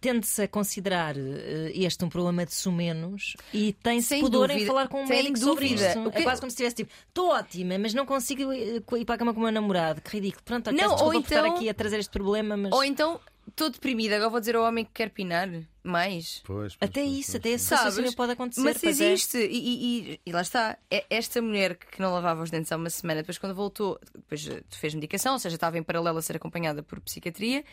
tende-se 0.01 0.43
a 0.43 0.49
considerar 0.49 1.17
eh, 1.17 1.73
este 1.75 2.05
um 2.05 2.09
problema 2.09 2.45
de 2.45 2.55
sumenos 2.55 3.35
e 3.53 3.73
tem-se 3.73 4.21
pudor 4.21 4.51
em 4.51 4.55
dúvida. 4.55 4.67
falar 4.67 4.89
com 4.89 5.03
um 5.03 5.07
Sem 5.07 5.17
médico 5.17 5.39
sobre 5.39 5.69
dúvida. 5.69 6.01
O 6.07 6.11
que- 6.11 6.19
É 6.19 6.23
quase 6.23 6.41
como 6.41 6.51
se 6.51 6.55
estivesse 6.55 6.77
tipo, 6.77 6.93
estou 7.09 7.29
ótima, 7.31 7.79
mas 7.79 7.95
não 7.95 8.05
consigo 8.07 8.53
ir 8.53 8.83
ir 8.93 9.05
para 9.05 9.15
a 9.15 9.19
cama 9.19 9.33
com 9.33 9.41
o 9.41 9.43
meu 9.43 9.53
namorado. 9.53 10.01
Que 10.01 10.11
ridículo. 10.17 10.43
Pronto, 10.45 10.71
Não, 10.73 10.93
ou 10.93 11.13
por 11.13 11.17
estar 11.21 11.41
então- 11.41 11.55
aqui 11.57 11.69
a 11.69 11.75
trazer 11.75 11.99
este 11.99 12.11
problema, 12.11 12.57
mas 12.57 12.73
Ou 12.73 12.85
então, 12.85 13.19
estou 13.49 13.71
deprimida, 13.71 14.17
agora 14.17 14.31
vou 14.31 14.41
dizer 14.41 14.57
ao 14.57 14.65
homem 14.65 14.85
que 14.85 14.93
quer 14.93 15.11
pinar 15.11 15.49
mais. 15.83 16.43
Pois, 16.45 16.77
pois, 16.77 16.91
até 16.91 17.03
pois, 17.03 17.13
isso, 17.13 17.31
pois, 17.33 17.35
até 17.37 17.49
pois. 17.51 17.55
esse 17.61 17.65
Sabes? 17.69 17.85
raciocínio 17.85 18.17
pode 18.17 18.33
acontecer. 18.33 18.61
Mas 18.63 18.83
é. 18.85 18.89
existe, 18.89 19.39
e, 19.39 19.45
e- 19.59 20.11
e- 20.15 20.21
e 20.27 20.33
lá 20.33 20.43
está. 20.43 20.77
É 20.91 21.05
esta 21.11 21.41
mulher 21.41 21.77
que 21.77 22.01
não 22.01 22.13
lavava 22.13 22.43
os 22.43 22.51
dentes 22.51 22.71
há 22.73 22.77
uma 22.77 22.91
semana, 22.91 23.21
depois 23.23 23.39
quando 23.39 23.55
voltou, 23.55 23.99
depois 24.15 24.47
eh, 24.49 24.63
fez 24.71 24.95
medicação, 24.95 25.33
ou 25.35 25.39
seja, 25.39 25.57
estava 25.57 25.79
em 25.79 25.83
paralelo 25.83 26.19
a 26.19 26.23
ser 26.23 26.37
acompanhada 26.37 26.83
por 26.83 27.01
psiquiatria, 27.01 27.65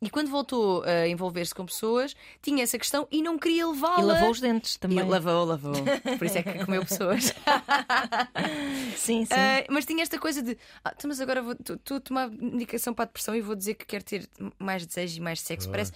e 0.00 0.10
quando 0.10 0.28
voltou 0.28 0.82
a 0.82 1.06
envolver-se 1.08 1.54
com 1.54 1.64
pessoas, 1.64 2.16
tinha 2.42 2.62
essa 2.64 2.76
questão 2.78 3.06
e 3.10 3.22
não 3.22 3.38
queria 3.38 3.66
levá-la. 3.68 4.00
E 4.00 4.04
lavou 4.04 4.30
os 4.30 4.40
dentes 4.40 4.74
E 4.74 4.78
também. 4.80 5.04
lavou, 5.08 5.44
lavou. 5.44 5.72
Por 6.18 6.24
isso 6.26 6.38
é 6.38 6.42
que 6.42 6.64
comeu 6.64 6.84
pessoas. 6.84 7.32
Sim, 8.96 9.24
sim. 9.24 9.32
Ah, 9.34 9.64
mas 9.70 9.84
tinha 9.84 10.02
esta 10.02 10.18
coisa 10.18 10.42
de 10.42 10.56
ah, 10.84 10.92
então, 10.96 11.08
mas 11.08 11.20
agora 11.20 11.42
vou- 11.42 11.52
estou 11.58 11.96
a 11.96 12.00
tomar 12.00 12.30
medicação 12.30 12.92
para 12.94 13.04
a 13.04 13.06
depressão 13.06 13.34
e 13.34 13.40
vou 13.40 13.54
dizer 13.54 13.74
que 13.74 13.84
quero 13.86 14.04
ter 14.04 14.28
mais 14.58 14.86
desejo 14.86 15.16
e 15.18 15.20
mais 15.20 15.40
sexo. 15.40 15.68
Parece 15.70 15.92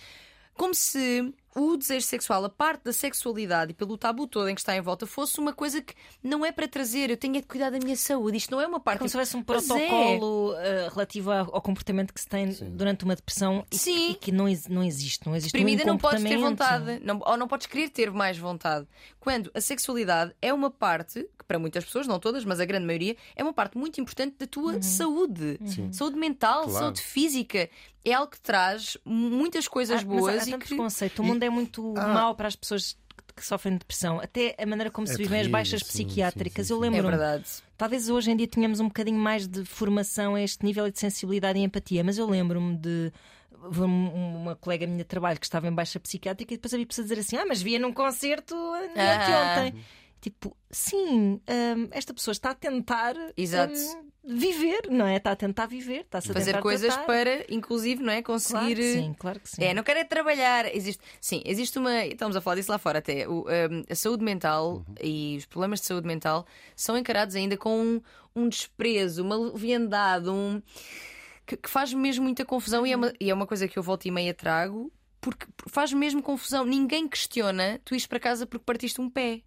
como 0.55 0.75
se 0.75 1.33
o 1.57 1.77
desejo 1.77 2.07
sexual, 2.07 2.45
a 2.45 2.51
parte 2.51 2.85
da 2.85 2.93
sexualidade 2.93 3.71
e 3.73 3.75
pelo 3.75 3.97
tabu 3.97 4.27
todo 4.27 4.49
em 4.49 4.55
que 4.55 4.61
está 4.61 4.77
em 4.77 4.81
volta, 4.83 5.07
fosse 5.07 5.41
uma 5.41 5.55
coisa 5.55 5.81
que 5.81 5.95
não 6.23 6.45
é 6.45 6.53
para 6.53 6.69
trazer. 6.69 7.09
Eu 7.09 7.17
tenho 7.17 7.37
é 7.37 7.41
de 7.41 7.47
cuidar 7.47 7.71
da 7.71 7.79
minha 7.79 7.97
saúde. 7.97 8.37
Isto 8.37 8.51
não 8.51 8.61
é 8.61 8.67
uma 8.67 8.79
parte. 8.79 8.99
Como 8.99 9.09
se 9.09 9.17
houvesse 9.17 9.37
um 9.37 9.41
é. 9.41 9.45
protocolo 9.45 10.55
eh, 10.59 10.89
relativo 10.93 11.33
ao, 11.33 11.63
comportamento 11.63 12.13
que 12.13 12.21
se 12.21 12.29
tem 12.29 12.49
durante 12.73 13.05
uma 13.05 13.17
depressão 13.17 13.65
e, 13.71 13.79
Sim. 13.79 14.11
e 14.11 14.15
que 14.15 14.31
não, 14.31 14.45
não 14.69 14.83
existe. 14.83 15.27
Não 15.27 15.35
existe 15.35 15.53
Deprimida 15.53 15.85
um 15.85 15.87
não 15.87 15.99
podes 15.99 16.23
ter 16.23 16.37
vontade, 16.37 17.01
não- 17.03 17.21
ou 17.25 17.37
não 17.39 17.49
podes 17.49 17.67
querer 17.67 17.89
ter 17.89 18.11
mais 18.11 18.37
vontade. 18.37 18.87
Quando 19.19 19.51
a 19.55 19.61
sexualidade 19.61 20.35
é 20.43 20.53
uma 20.53 20.71
parte, 20.71 21.23
que 21.39 21.45
para 21.47 21.59
muitas 21.59 21.85
pessoas, 21.85 22.07
não 22.07 22.21
todas, 22.21 22.45
mas 22.45 22.61
a 22.61 22.65
grande 22.67 22.85
maioria, 22.85 23.17
é 23.35 23.43
uma 23.43 23.53
parte 23.53 23.79
muito 23.79 23.99
importante 24.01 24.37
da 24.39 24.47
tua 24.47 24.81
saúde. 24.83 25.59
Saúde 25.91 26.17
mental, 26.17 26.65
Claro. 26.65 26.79
saúde 26.79 27.01
física. 27.01 27.69
É 28.09 28.13
algo 28.15 28.31
que 28.31 28.41
traz 28.41 28.97
muitas 29.05 29.67
coisas 29.67 30.01
Ah, 30.01 30.05
mas 30.07 30.19
boas 30.21 30.43
há 30.43 30.47
e 30.47 30.51
tanto 30.53 30.63
que. 30.63 30.69
preconceito. 30.69 31.19
O 31.21 31.25
mundo 31.25 31.43
é 31.43 31.51
muito 31.51 31.93
Ah. 31.97 32.07
mau 32.09 32.35
para 32.37 32.47
as 32.49 32.55
pessoas 32.57 32.97
que- 33.35 33.45
sofrem 33.45 33.75
de 33.75 33.81
depressão. 33.81 34.19
Até 34.21 34.55
a 34.59 34.65
maneira 34.65 34.91
como 34.91 35.07
É 35.07 35.11
se 35.11 35.19
vivem 35.19 35.41
as 35.41 35.47
baixas 35.49 35.81
sim, 35.83 35.89
psiquiátricas. 36.07 36.67
sim, 36.69 36.73
sim, 36.73 36.75
Eu 36.75 36.81
sim. 36.81 36.87
É 36.87 36.91
lembro-me. 36.91 37.17
verdade. 37.19 37.45
Talvez 37.77 38.09
hoje 38.09 38.31
em 38.31 38.37
dia 38.37 38.47
tenhamos 38.49 38.81
um 38.81 38.87
bocadinho 38.87 39.19
mais 39.19 39.47
de 39.47 39.65
formação 39.65 40.35
a 40.37 40.41
este 40.41 40.65
nível 40.65 40.89
de 40.91 40.99
sensibilidade 40.99 41.59
e 41.59 41.63
empatia, 41.63 42.03
mas 42.05 42.17
eu 42.17 42.27
lembro-me 42.31 42.77
de 42.79 43.13
um- 43.63 44.37
uma 44.43 44.57
colega 44.57 44.87
minha 44.87 44.99
de 44.99 45.05
trabalho 45.05 45.39
que 45.41 45.45
estava 45.47 45.67
em 45.67 45.73
baixa 45.73 45.99
psiquiátrica 46.01 46.55
e 46.55 46.57
depois 46.57 46.73
havia 46.73 46.87
pessoas 46.87 47.07
a 47.07 47.15
dizer 47.15 47.21
assim: 47.21 47.37
Ah, 47.37 47.45
mas 47.47 47.61
via 47.61 47.79
num 47.79 47.93
concerto 47.93 48.55
Ah. 48.55 49.57
anteontem. 49.59 49.83
Tipo, 50.21 50.57
sim, 50.71 51.41
hum, 51.49 51.89
esta 51.91 52.15
pessoa 52.15 52.33
está 52.33 52.51
a 52.51 52.55
tentar 52.55 53.15
Exato. 53.37 53.75
hum, 53.75 54.09
viver, 54.27 54.89
não 54.91 55.07
é? 55.07 55.17
Está 55.17 55.31
a 55.33 55.37
tentar 55.37 55.67
viver, 55.67 56.01
está-se 56.01 56.31
a 56.31 56.35
Fazer 56.35 56.47
tentar 56.47 56.63
coisas 56.63 56.89
tratar. 56.89 57.07
para, 57.07 57.47
inclusive, 57.49 58.03
não 58.03 58.13
é? 58.13 58.23
Claro 58.23 58.41
Conseguir. 58.41 58.75
que 58.77 58.93
sim, 58.93 59.15
claro 59.19 59.41
que 59.41 59.49
sim. 59.49 59.63
É, 59.63 59.73
não 59.73 59.83
quero 59.83 60.01
é 60.01 60.05
trabalhar. 60.05 60.75
Existe, 60.75 61.03
sim, 61.21 61.43
existe 61.45 61.79
uma. 61.79 62.05
Estamos 62.05 62.37
a 62.37 62.41
falar 62.41 62.57
disso 62.57 62.71
lá 62.71 62.79
fora 62.79 62.99
até. 62.99 63.29
O, 63.29 63.45
um, 63.45 63.85
a 63.89 63.95
saúde 63.95 64.25
mental 64.25 64.85
e 65.01 65.37
os 65.39 65.47
problemas 65.47 65.81
de 65.81 65.87
saúde 65.87 66.07
mental 66.07 66.45
são 66.75 66.99
encarados 66.99 67.37
ainda 67.37 67.57
com 67.57 67.81
um, 67.81 68.01
um 68.35 68.49
desprezo, 68.49 69.23
uma 69.23 69.37
leviandade, 69.37 70.29
um. 70.29 70.61
Que, 71.47 71.57
que 71.57 71.71
faz 71.71 71.93
mesmo 71.95 72.25
muita 72.25 72.45
confusão 72.45 72.85
e, 72.85 72.93
é 72.93 72.97
uma, 72.97 73.13
e 73.21 73.31
é 73.31 73.35
uma 73.35 73.47
coisa 73.47 73.69
que 73.69 73.79
eu 73.79 73.83
volto 73.83 74.07
e 74.07 74.11
meia 74.11 74.35
trago. 74.35 74.91
Porque 75.27 75.45
faz 75.67 75.93
mesmo 75.93 76.23
confusão. 76.23 76.65
Ninguém 76.65 77.09
questiona 77.09 77.81
tu 77.85 77.95
ires 77.97 78.07
para 78.07 78.21
casa 78.21 78.47
porque 78.47 78.63
partiste 78.65 79.01
um 79.01 79.11
pé. 79.11 79.43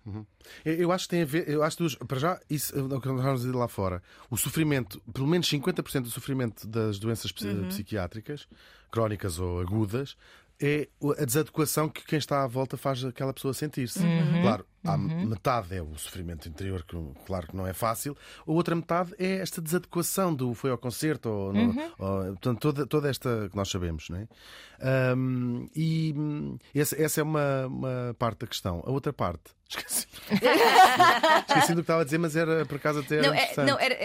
Eu, 0.65 0.73
eu 0.73 0.91
acho 0.91 1.05
que 1.05 1.11
tem 1.11 1.21
a 1.21 1.25
ver, 1.25 1.47
eu 1.47 1.63
acho 1.63 1.77
que, 1.77 2.05
para 2.05 2.19
já, 2.19 2.37
isso 2.49 2.77
é 2.77 2.81
o 2.81 2.99
que 2.99 3.07
nós 3.07 3.23
vamos 3.23 3.41
dizer 3.43 3.55
lá 3.55 3.65
fora. 3.69 4.03
O 4.29 4.35
sofrimento, 4.35 5.01
pelo 5.13 5.25
menos 5.25 5.47
50% 5.49 6.01
do 6.01 6.09
sofrimento 6.09 6.67
das 6.67 6.99
doenças 6.99 7.31
psi- 7.31 7.47
psiquiátricas, 7.69 8.45
crónicas 8.91 9.39
ou 9.39 9.61
agudas, 9.61 10.17
é 10.61 10.87
a 11.17 11.25
desadequação 11.25 11.87
que 11.87 12.03
quem 12.05 12.19
está 12.19 12.43
à 12.43 12.47
volta 12.47 12.75
faz 12.77 13.03
aquela 13.03 13.33
pessoa 13.33 13.53
sentir-se. 13.53 13.99
Claro, 14.41 14.65
há 14.83 14.97
metade 14.97 15.75
é 15.75 15.81
o 15.81 15.95
sofrimento 15.97 16.49
interior, 16.49 16.83
que 16.83 16.97
claro 17.25 17.47
que 17.47 17.55
não 17.55 17.65
é 17.65 17.73
fácil, 17.73 18.15
a 18.45 18.51
outra 18.51 18.75
metade 18.75 19.13
é 19.17 19.37
esta 19.37 19.61
desadequação 19.61 20.33
do 20.35 20.53
foi 20.53 20.69
ao 20.71 20.77
concerto, 20.77 21.29
ou, 21.29 21.53
não- 21.53 21.69
ou- 21.97 22.23
portanto, 22.33 22.59
toda, 22.59 22.85
toda 22.85 23.09
esta 23.09 23.47
que 23.49 23.55
nós 23.55 23.69
sabemos, 23.69 24.09
não 24.09 24.17
é? 24.19 24.27
Ahm, 24.81 25.67
e 25.75 26.13
essa, 26.75 27.01
essa 27.01 27.19
é 27.21 27.23
uma, 27.23 27.67
uma 27.67 28.15
parte 28.17 28.39
da 28.39 28.47
questão. 28.47 28.83
A 28.85 28.91
outra 28.91 29.11
parte, 29.13 29.51
esqueci. 29.69 30.07
esqueci 31.47 31.69
do 31.73 31.75
que 31.75 31.81
estava 31.81 32.01
a 32.01 32.05
dizer, 32.05 32.17
mas 32.17 32.35
era 32.35 32.65
por 32.65 32.77
acaso 32.77 32.99
até 32.99 33.17
era 33.17 33.27
Não, 33.27 33.33
é, 33.33 33.43
interessante. 33.43 33.67
não, 33.69 33.79
era. 33.79 33.95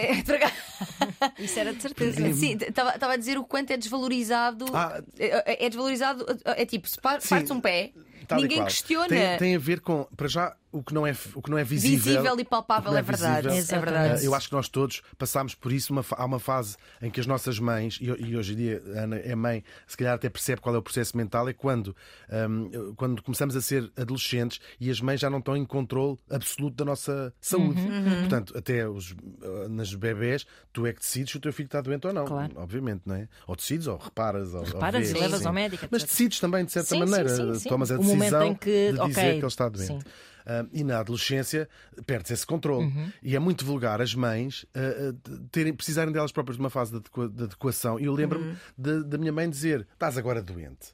É- 1.37 1.41
Isso 1.43 1.59
era 1.59 1.73
de 1.73 1.81
certeza. 1.81 2.33
Sim, 2.33 2.57
estava 2.61 3.13
a 3.13 3.17
dizer 3.17 3.37
o 3.37 3.43
quanto 3.43 3.71
é 3.71 3.77
desvalorizado. 3.77 4.65
Ah. 4.73 5.01
É, 5.17 5.65
é 5.65 5.69
desvalorizado. 5.69 6.25
É 6.45 6.65
tipo, 6.65 6.87
se 6.87 6.99
partes 6.99 7.49
um 7.51 7.59
pé, 7.61 7.91
Tal 8.27 8.39
e 8.39 8.41
ninguém 8.43 8.63
questiona. 8.63 9.07
Tem, 9.07 9.37
tem 9.37 9.55
a 9.55 9.59
ver 9.59 9.79
com, 9.81 10.07
para 10.15 10.27
já, 10.27 10.55
o 10.71 10.83
que 10.83 10.93
não 10.93 11.05
é, 11.07 11.15
o 11.33 11.41
que 11.41 11.49
não 11.49 11.57
é 11.57 11.63
visível. 11.63 11.97
Visível 12.21 12.39
e 12.39 12.43
palpável, 12.43 12.91
o 12.91 12.93
que 12.93 12.93
não 12.93 12.97
é 12.99 13.01
verdade. 13.01 13.49
visível. 13.49 13.75
É 13.75 13.79
verdade. 13.79 14.21
Ah, 14.21 14.25
Eu 14.25 14.35
acho 14.35 14.49
que 14.49 14.55
nós 14.55 14.67
todos 14.67 15.01
passámos 15.17 15.55
por 15.55 15.71
isso. 15.71 15.93
Uma, 15.93 16.03
há 16.11 16.25
uma 16.25 16.39
fase 16.39 16.75
em 17.01 17.09
que 17.09 17.19
as 17.19 17.25
nossas 17.27 17.59
mães, 17.59 17.97
e, 18.01 18.05
e 18.05 18.35
hoje 18.35 18.53
em 18.53 18.55
dia 18.57 18.83
a 18.95 18.99
Ana 19.01 19.15
é 19.17 19.35
mãe, 19.35 19.63
se 19.87 19.95
calhar 19.95 20.15
até 20.15 20.29
percebe 20.29 20.61
qual 20.61 20.75
é 20.75 20.77
o 20.77 20.81
processo 20.81 21.15
mental, 21.15 21.47
é 21.47 21.53
quando, 21.53 21.95
ahm, 22.29 22.93
quando 22.95 23.21
começamos 23.23 23.55
a 23.55 23.61
ser 23.61 23.91
adolescentes 23.95 24.59
e 24.79 24.89
as 24.89 24.99
mães 24.99 25.19
já 25.21 25.29
não 25.29 25.39
estão 25.39 25.55
em 25.55 25.65
controle 25.65 26.17
absoluto 26.29 26.75
da 26.75 26.85
nossa 26.85 27.33
saúde. 27.39 27.79
Uhum. 27.79 28.19
Portanto, 28.21 28.57
até 28.57 28.87
os, 28.87 29.15
ah, 29.43 29.69
nas 29.69 29.93
bebés, 29.93 30.45
tu 30.73 30.85
é 30.85 30.93
que 30.93 30.99
decides 30.99 31.31
se 31.31 31.37
o 31.37 31.39
teu 31.39 31.53
filho 31.53 31.67
está 31.67 31.79
doente 31.81 32.05
ou 32.07 32.13
não. 32.13 32.25
Claro. 32.25 32.51
Obviamente, 32.55 33.03
não 33.05 33.15
é? 33.15 33.27
Ou 33.47 33.55
decides, 33.55 33.87
ou 33.87 33.97
reparas, 33.97 34.53
ou, 34.53 34.59
ou 34.61 34.65
Reparas 34.65 35.09
e 35.09 35.13
vês, 35.13 35.23
levas 35.23 35.39
sim. 35.39 35.47
ao 35.47 35.53
médico, 35.53 35.87
Mas 35.89 36.03
decides 36.03 36.39
também, 36.39 36.65
de 36.65 36.71
certa 36.71 36.89
Sim, 36.89 36.95
sim, 36.95 37.11
maneira, 37.11 37.29
sim, 37.29 37.59
sim. 37.59 37.69
tomas 37.69 37.91
a 37.91 37.97
momento 38.05 38.41
em 38.43 38.55
que, 38.55 38.69
de 38.69 38.91
dizer 38.91 39.01
ok, 39.01 39.13
que 39.13 39.37
ele 39.37 39.45
está 39.47 39.69
doente. 39.69 39.87
sim. 39.87 39.99
Ah, 40.47 40.63
e 40.71 40.83
na 40.83 40.99
adolescência 40.99 41.67
perde-se 42.05 42.33
esse 42.33 42.45
controle. 42.45 42.85
Uhum. 42.85 43.11
E 43.23 43.35
é 43.35 43.39
muito 43.39 43.65
vulgar 43.65 43.99
as 43.99 44.13
mães 44.13 44.63
ah, 44.75 45.13
terem, 45.51 45.73
precisarem 45.73 46.13
delas 46.13 46.31
próprias 46.31 46.55
de 46.57 46.61
uma 46.61 46.69
fase 46.69 46.91
de, 46.91 46.97
adequa- 46.97 47.27
de 47.29 47.43
adequação. 47.45 47.99
E 47.99 48.05
eu 48.05 48.13
lembro-me 48.13 48.55
Uhum. 48.77 49.01
da 49.09 49.17
minha 49.17 49.31
mãe 49.31 49.49
dizer: 49.49 49.87
estás 49.93 50.17
agora 50.19 50.41
doente. 50.43 50.93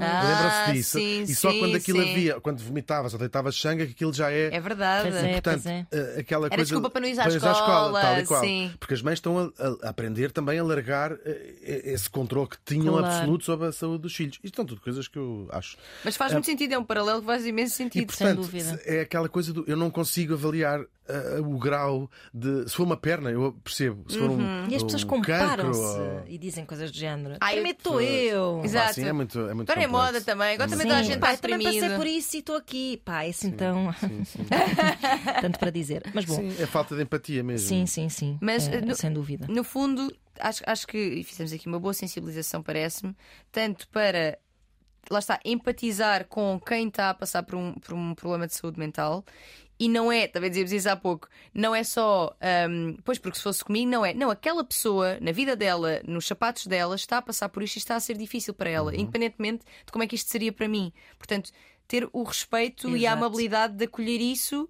Ah, 0.00 0.22
Lembram-se 0.64 0.72
disso? 0.72 0.98
sim, 0.98 1.22
e 1.22 1.34
só 1.34 1.50
sim, 1.50 1.58
quando 1.58 1.76
aquilo 1.76 2.02
sim. 2.02 2.10
havia, 2.10 2.40
quando 2.40 2.58
vomitavas 2.62 3.12
ou 3.12 3.18
deitavas 3.18 3.56
sangue, 3.56 3.82
é 3.82 3.86
que 3.86 3.92
aquilo 3.92 4.12
já 4.12 4.30
é. 4.30 4.54
É 4.54 4.60
verdade. 4.60 5.10
Pois 5.10 5.22
é. 5.24 5.32
Portanto, 5.32 5.62
pois 5.62 5.66
é. 5.66 5.86
eh, 5.92 6.20
aquela 6.20 6.46
Era 6.46 6.56
coisa 6.56 6.64
desculpa 6.64 6.90
para 6.90 7.00
não 7.00 7.08
ir 7.08 7.20
à 7.20 7.22
para 7.24 7.34
escola, 7.34 8.00
tal 8.00 8.18
e 8.20 8.26
qual. 8.26 8.40
sim. 8.42 8.72
Porque 8.78 8.94
as 8.94 9.02
mães 9.02 9.14
estão 9.18 9.38
a, 9.38 9.86
a 9.86 9.90
aprender 9.90 10.30
também 10.32 10.58
a 10.58 10.62
largar 10.64 11.12
eh, 11.24 11.82
esse 11.84 12.08
controle 12.10 12.48
que 12.48 12.56
tinham 12.64 12.94
Claro. 12.94 13.06
absoluto 13.06 13.44
sobre 13.44 13.68
a 13.68 13.72
saúde 13.72 14.02
dos 14.02 14.14
filhos. 14.14 14.38
Isto 14.42 14.56
são 14.56 14.64
tudo 14.64 14.80
coisas 14.80 15.08
que 15.08 15.18
eu 15.18 15.48
acho. 15.52 15.76
Mas 16.04 16.16
faz 16.16 16.32
muito 16.32 16.46
sentido, 16.46 16.72
é 16.74 16.78
um 16.78 16.84
paralelo 16.84 17.20
que 17.20 17.26
faz 17.26 17.44
imenso 17.46 17.74
E 17.74 17.76
sentido. 17.76 18.06
portanto, 18.06 18.36
dúvida. 18.36 18.80
é 18.84 19.00
aquela 19.00 19.28
coisa 19.28 19.52
do 19.52 19.64
eu 19.66 19.76
não 19.76 19.90
consigo 19.90 20.34
avaliar 20.34 20.80
ah, 21.08 21.40
o 21.40 21.58
grau 21.58 22.10
de. 22.32 22.68
Se 22.68 22.74
for 22.76 22.84
uma 22.84 22.96
perna, 22.96 23.30
eu 23.30 23.52
percebo. 23.64 24.04
Se 24.10 24.18
for 24.18 24.30
um, 24.30 24.34
Uhum. 24.38 24.66
E 24.70 24.74
as 24.76 24.82
pessoas 24.82 25.04
um 25.04 25.06
comparam-se 25.06 25.80
cancro, 25.98 26.24
e 26.28 26.38
dizem 26.38 26.64
coisas 26.64 26.90
do 26.90 26.96
género. 26.96 27.36
Ai, 27.40 27.54
Primeiro 27.54 27.78
estou 27.78 28.00
eu. 28.00 28.58
Pá, 28.60 28.64
Exato. 28.66 28.90
assim, 28.90 29.04
é 29.06 29.12
muito, 29.12 29.38
é 29.40 29.54
muito 29.54 29.70
Agora 29.70 29.84
é 29.84 29.88
complexo. 29.88 30.12
moda 30.12 30.20
também. 30.24 30.54
Agora 30.54 30.70
também 30.70 30.82
Sim, 30.84 30.88
toda 30.88 31.00
a 31.00 31.02
gente 31.02 31.18
pá, 31.20 31.32
está 31.34 31.48
também 31.48 31.66
passei 31.80 31.96
por 31.96 32.06
isso 32.06 32.36
e 32.36 32.38
estou 32.40 32.56
aqui. 32.56 33.02
Pá, 33.04 33.26
esse 33.26 33.46
então. 33.46 33.94
Tanto 35.40 35.58
para 35.58 35.70
dizer. 35.70 36.02
Mas 36.14 36.24
bom, 36.24 36.36
Sim, 36.36 36.48
é 36.62 36.66
falta 36.66 36.94
de 36.96 37.02
empatia 37.02 37.42
mesmo. 37.42 37.68
sim, 37.68 37.86
sim, 37.86 38.08
sim. 38.08 38.38
Mas, 38.40 38.68
É, 38.68 38.80
no- 38.80 38.94
sem 38.94 39.12
dúvida. 39.12 39.46
No 39.48 39.64
fundo, 39.64 40.14
acho, 40.40 40.62
acho 40.66 40.86
que 40.86 40.98
e 40.98 41.24
fizemos 41.24 41.52
aqui 41.52 41.66
uma 41.66 41.78
boa 41.80 41.94
sensibilização, 41.94 42.62
parece-me, 42.62 43.14
tanto 43.52 43.88
para 43.88 44.38
lá 45.10 45.18
está, 45.18 45.38
empatizar 45.44 46.26
com 46.28 46.58
quem 46.58 46.88
está 46.88 47.10
a 47.10 47.14
passar 47.14 47.42
por 47.42 47.56
um, 47.56 47.74
por 47.74 47.94
um 47.94 48.14
problema 48.14 48.46
de 48.46 48.54
saúde 48.54 48.78
mental. 48.78 49.24
E 49.84 49.88
não 49.88 50.10
é, 50.10 50.26
também 50.26 50.48
dizíamos 50.50 50.72
isso 50.72 50.88
há 50.88 50.96
pouco, 50.96 51.28
não 51.52 51.74
é 51.74 51.84
só, 51.84 52.34
hum, 52.70 52.96
pois 53.04 53.18
porque 53.18 53.36
se 53.36 53.42
fosse 53.42 53.62
comigo, 53.64 53.90
não 53.90 54.04
é. 54.06 54.14
Não, 54.14 54.30
aquela 54.30 54.64
pessoa, 54.64 55.18
na 55.20 55.30
vida 55.32 55.54
dela, 55.54 56.00
nos 56.06 56.26
sapatos 56.26 56.66
dela, 56.66 56.94
está 56.94 57.18
a 57.18 57.22
passar 57.22 57.48
por 57.48 57.62
isto 57.62 57.76
e 57.76 57.78
está 57.78 57.96
a 57.96 58.00
ser 58.00 58.16
difícil 58.16 58.54
para 58.54 58.70
ela, 58.70 58.94
independentemente 58.96 59.64
de 59.84 59.92
como 59.92 60.02
é 60.02 60.06
que 60.06 60.14
isto 60.14 60.30
seria 60.30 60.52
para 60.52 60.66
mim. 60.68 60.92
Portanto, 61.18 61.50
ter 61.86 62.08
o 62.12 62.22
respeito 62.22 62.88
e 62.88 63.06
a 63.06 63.10
Exato. 63.10 63.16
amabilidade 63.24 63.74
de 63.76 63.84
acolher 63.84 64.20
isso 64.20 64.68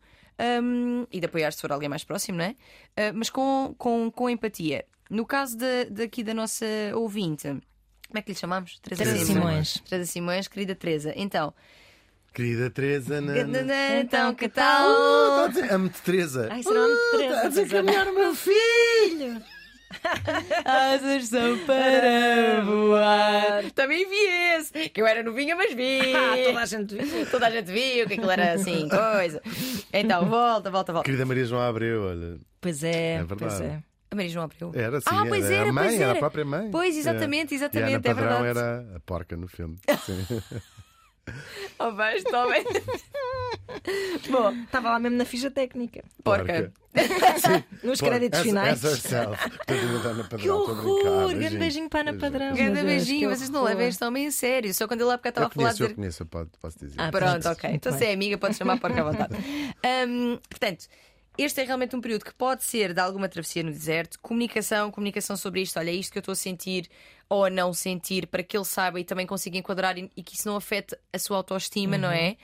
hum, 0.62 1.06
e 1.12 1.20
de 1.20 1.26
apoiar 1.26 1.52
se 1.52 1.60
for 1.60 1.70
alguém 1.70 1.88
mais 1.88 2.02
próximo, 2.04 2.38
não 2.38 2.44
é? 2.44 2.56
Ah, 2.96 3.12
mas 3.14 3.30
com, 3.30 3.74
com, 3.78 4.10
com 4.10 4.28
empatia. 4.28 4.84
No 5.08 5.24
caso 5.24 5.56
da- 5.56 5.84
daqui 5.90 6.24
da 6.24 6.34
nossa 6.34 6.66
ouvinte, 6.94 7.46
como 7.48 8.18
é 8.18 8.22
que 8.22 8.32
lhe 8.32 8.38
chamamos? 8.38 8.78
Teresa 8.80 9.04
Teresa 9.04 9.24
Simões. 9.26 9.80
Teresa 9.88 10.10
Simões, 10.10 10.48
querida 10.48 10.74
Teresa. 10.74 11.12
Então, 11.16 11.52
Querida 12.34 12.68
Teresa, 12.68 13.20
na, 13.20 13.32
na... 13.44 13.96
então 14.00 14.34
que 14.34 14.46
Uh, 14.46 14.50
tal? 14.50 14.94
tá 14.94 15.44
a 15.44 15.48
dizer, 15.48 15.72
Amo-te, 15.72 16.02
Teresa. 16.02 16.48
Ai, 16.50 16.62
será 16.64 16.80
muito 16.80 16.98
Uh, 16.98 17.10
Teresa, 17.12 17.34
tá 17.34 17.38
a 17.38 17.42
pois 17.42 17.56
é. 17.56 17.60
desencaminhar 17.62 18.08
o 18.08 18.14
meu 18.14 18.34
filho. 18.34 19.42
Asas 20.64 21.28
são 21.28 21.56
para 21.64 22.60
voar. 22.64 23.70
Também 23.74 24.08
vi 24.08 24.16
esse, 24.56 24.88
que 24.88 25.00
eu 25.00 25.06
era 25.06 25.22
novinha, 25.22 25.54
mas 25.54 25.72
vi. 25.74 26.00
Ah, 26.14 26.36
toda 26.46 26.60
a 26.60 26.66
gente 26.66 26.94
viu. 26.96 27.26
Toda 27.30 27.46
a 27.46 27.50
gente 27.50 27.66
viu 27.70 28.06
que 28.08 28.14
aquilo 28.14 28.30
era 28.30 28.52
assim, 28.54 28.88
coisa. 28.90 29.40
Então, 29.92 30.26
volta, 30.28 30.70
volta, 30.70 30.92
volta. 30.92 31.04
Querida 31.06 31.24
Maria 31.24 31.44
João 31.44 31.62
Abreu, 31.62 32.02
olha. 32.02 32.36
Pois 32.60 32.82
é, 32.82 33.14
É 33.14 33.24
verdade. 33.24 33.38
pois 33.38 33.60
é. 33.60 33.80
A 34.10 34.14
Maria 34.16 34.30
João 34.30 34.44
abriu. 34.44 34.72
Era 34.74 34.98
assim, 34.98 35.06
Ah, 35.10 35.24
pois 35.28 35.44
era, 35.44 35.54
era, 35.54 35.70
a 35.70 35.72
mãe, 35.72 35.84
pois 35.86 35.94
era 36.00 36.04
era. 36.10 36.12
a 36.12 36.20
própria 36.20 36.44
mãe. 36.44 36.70
Pois, 36.70 36.96
exatamente, 36.96 37.54
É. 37.54 37.56
exatamente, 37.56 38.04
E 38.04 38.08
a 38.08 38.12
Ana 38.12 38.20
é 38.20 38.24
verdade. 38.24 38.46
era 38.46 38.86
a 38.96 39.00
porca 39.00 39.36
no 39.36 39.46
filme. 39.48 39.76
Sim. 40.04 40.26
Oh, 41.78 41.92
vais, 41.92 42.22
toma. 42.24 42.54
Bom, 44.30 44.52
Estava 44.64 44.90
lá 44.90 44.98
mesmo 44.98 45.16
na 45.18 45.24
ficha 45.24 45.50
técnica. 45.50 46.02
porca. 46.22 46.72
Nos 47.82 47.98
Porca. 47.98 48.14
créditos 48.14 48.38
As- 48.40 48.46
finais. 48.46 48.84
as 48.84 49.00
Padrão, 49.02 49.36
Que 50.38 50.48
horror! 50.50 51.34
Grande 51.34 51.58
beijinho 51.58 51.88
para 51.88 52.00
a 52.00 52.02
Ana 52.10 52.20
Padrão. 52.20 52.54
Grande 52.54 52.82
beijinho, 52.82 53.30
vocês 53.30 53.50
não 53.50 53.64
levem 53.64 53.88
este 53.88 54.04
homem 54.04 54.26
a 54.28 54.30
sério. 54.30 54.72
Só 54.72 54.86
quando 54.86 55.00
ele 55.00 55.08
lá 55.08 55.18
porque 55.18 55.30
estava 55.30 55.46
Eu 55.46 55.48
a 55.48 55.50
falar 55.50 55.64
conheço, 55.66 55.82
eu 55.82 55.86
dizer. 55.88 55.96
conheço, 55.96 56.26
pode, 56.26 56.50
posso 56.60 56.78
dizer. 56.78 56.94
Ah, 56.98 57.10
Pronto, 57.10 57.48
ok. 57.48 57.70
Então 57.72 57.96
se 57.98 58.04
é 58.04 58.12
amiga, 58.12 58.38
pode 58.38 58.54
chamar 58.54 58.78
porca 58.78 59.00
à 59.00 59.04
vontade. 59.04 59.34
Hum, 60.06 60.38
portanto, 60.48 60.86
este 61.36 61.60
é 61.60 61.64
realmente 61.64 61.96
um 61.96 62.00
período 62.00 62.24
que 62.24 62.34
pode 62.34 62.64
ser 62.64 62.92
de 62.94 63.00
alguma 63.00 63.28
travessia 63.28 63.62
no 63.62 63.70
deserto, 63.70 64.18
comunicação, 64.20 64.90
comunicação 64.90 65.36
sobre 65.36 65.62
isto, 65.62 65.78
olha, 65.78 65.90
é 65.90 65.94
isto 65.94 66.12
que 66.12 66.18
eu 66.18 66.20
estou 66.20 66.32
a 66.32 66.36
sentir 66.36 66.88
ou 67.28 67.46
a 67.46 67.50
não 67.50 67.72
sentir, 67.72 68.26
para 68.26 68.42
que 68.42 68.54
ele 68.56 68.66
saiba 68.66 69.00
e 69.00 69.04
também 69.04 69.26
consiga 69.26 69.56
enquadrar 69.56 69.96
e, 69.98 70.10
e 70.14 70.22
que 70.22 70.36
isso 70.36 70.46
não 70.46 70.56
afete 70.56 70.94
a 71.12 71.18
sua 71.18 71.38
autoestima, 71.38 71.96
não 71.96 72.10
é? 72.10 72.36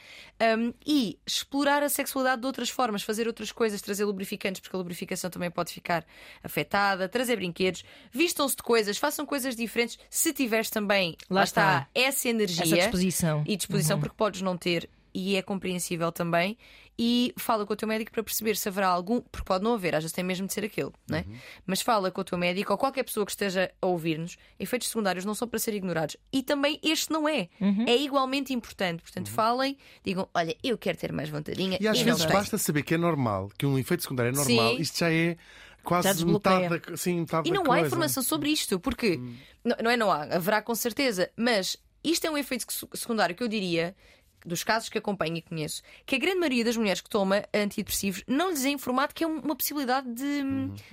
Um, 0.59 0.73
e 0.87 1.19
explorar 1.27 1.83
a 1.83 1.89
sexualidade 1.89 2.41
de 2.41 2.47
outras 2.47 2.71
formas, 2.71 3.03
fazer 3.03 3.27
outras 3.27 3.53
coisas, 3.53 3.83
trazer 3.83 4.07
lubrificantes, 4.07 4.61
porque 4.61 4.75
a 4.75 4.79
lubrificação 4.79 5.29
também 5.29 5.51
pode 5.51 5.71
ficar 5.71 6.05
afetada, 6.43 7.09
trazer 7.09 7.37
brinquedos, 7.37 7.85
vistam-se 8.11 8.57
de 8.57 8.63
coisas, 8.63 8.97
façam 8.97 9.27
coisas 9.27 9.55
diferentes. 9.55 9.99
Se 10.09 10.33
tiveres 10.33 10.71
também, 10.71 11.15
lá, 11.29 11.41
Lá 11.41 11.45
está, 11.45 11.63
está. 11.81 11.89
essa 11.95 12.29
energia 12.29 12.65
Essa 12.65 12.77
disposição. 12.77 13.45
e 13.47 13.57
disposição, 13.57 14.01
porque 14.01 14.17
podes 14.17 14.41
não 14.41 14.57
ter, 14.57 14.89
e 15.15 15.37
é 15.37 15.43
compreensível 15.43 16.11
também. 16.13 16.57
E 17.03 17.33
fala 17.39 17.65
com 17.65 17.73
o 17.73 17.77
teu 17.77 17.89
médico 17.89 18.11
para 18.13 18.23
perceber 18.23 18.55
se 18.59 18.69
haverá 18.69 18.89
algum, 18.89 19.23
porque 19.23 19.47
pode 19.47 19.65
não 19.65 19.73
haver, 19.73 19.95
às 19.95 20.03
vezes 20.05 20.13
tem 20.13 20.23
mesmo 20.23 20.47
de 20.47 20.53
ser 20.53 20.65
aquele, 20.65 20.91
não 21.09 21.17
é? 21.17 21.25
Mas 21.67 21.81
fala 21.81 22.11
com 22.11 22.21
o 22.21 22.25
teu 22.25 22.37
médico 22.37 22.73
ou 22.73 22.79
qualquer 22.79 23.05
pessoa 23.05 23.25
que 23.25 23.33
esteja 23.33 23.73
a 23.81 23.87
ouvir-nos. 23.87 24.37
Efeitos 24.59 24.89
secundários 24.89 25.25
não 25.25 25.35
são 25.35 25.49
para 25.49 25.59
ser 25.59 25.73
ignorados. 25.73 26.19
E 26.31 26.43
também 26.43 26.79
este 26.83 27.11
não 27.11 27.27
é. 27.27 27.49
É 27.87 27.97
igualmente 27.97 28.53
importante. 28.53 29.03
Portanto, 29.03 29.31
falem, 29.31 29.79
digam: 30.05 30.29
olha, 30.35 30.55
eu 30.63 30.77
quero 30.77 30.99
ter 30.99 31.11
mais 31.11 31.31
vontadinha. 31.31 31.79
E 31.81 31.89
às 31.89 31.99
não 32.01 32.05
vezes 32.05 32.21
tenho." 32.27 32.33
basta 32.35 32.59
saber 32.59 32.83
que 32.83 32.93
é 32.93 32.99
normal, 32.99 33.51
que 33.57 33.65
um 33.65 33.79
efeito 33.79 34.03
secundário 34.03 34.33
é 34.33 34.37
normal. 34.37 34.77
Sim. 34.77 34.83
Isto 34.83 34.99
já 34.99 35.11
é 35.11 35.39
quase 35.83 36.27
metade 36.27 36.69
da, 36.81 36.97
sim, 36.99 37.21
metade 37.21 37.49
E 37.49 37.53
não 37.53 37.63
coisa. 37.65 37.83
há 37.83 37.87
informação 37.87 38.23
sobre 38.23 38.51
isto, 38.51 38.79
porque 38.79 39.19
não, 39.65 39.77
não 39.83 39.91
é 39.91 39.97
não 39.97 40.13
há, 40.13 40.25
haverá 40.25 40.61
com 40.61 40.75
certeza, 40.75 41.31
mas 41.35 41.79
isto 42.05 42.27
é 42.27 42.31
um 42.31 42.37
efeito 42.37 42.71
sec- 42.71 42.95
secundário 42.95 43.35
que 43.35 43.43
eu 43.43 43.49
diria, 43.49 43.97
dos 44.45 44.65
casos 44.65 44.89
que 44.89 44.99
acompanho 44.99 45.37
e 45.37 45.43
conheço, 45.43 45.83
que 46.07 46.15
a 46.17 46.19
grande 46.19 46.39
maioria 46.39 46.65
das 46.65 46.77
mulheres 46.77 47.01
que 47.01 47.09
toma 47.11 47.45
antidepressivos 47.55 48.23
não 48.27 48.51
lhes 48.51 48.65
é 48.65 48.71
informado 48.71 49.15
que 49.15 49.25
é 49.25 49.27
um- 49.27 49.41
uma 49.41 49.55
possibilidade 49.57 50.13
de, 50.13 50.43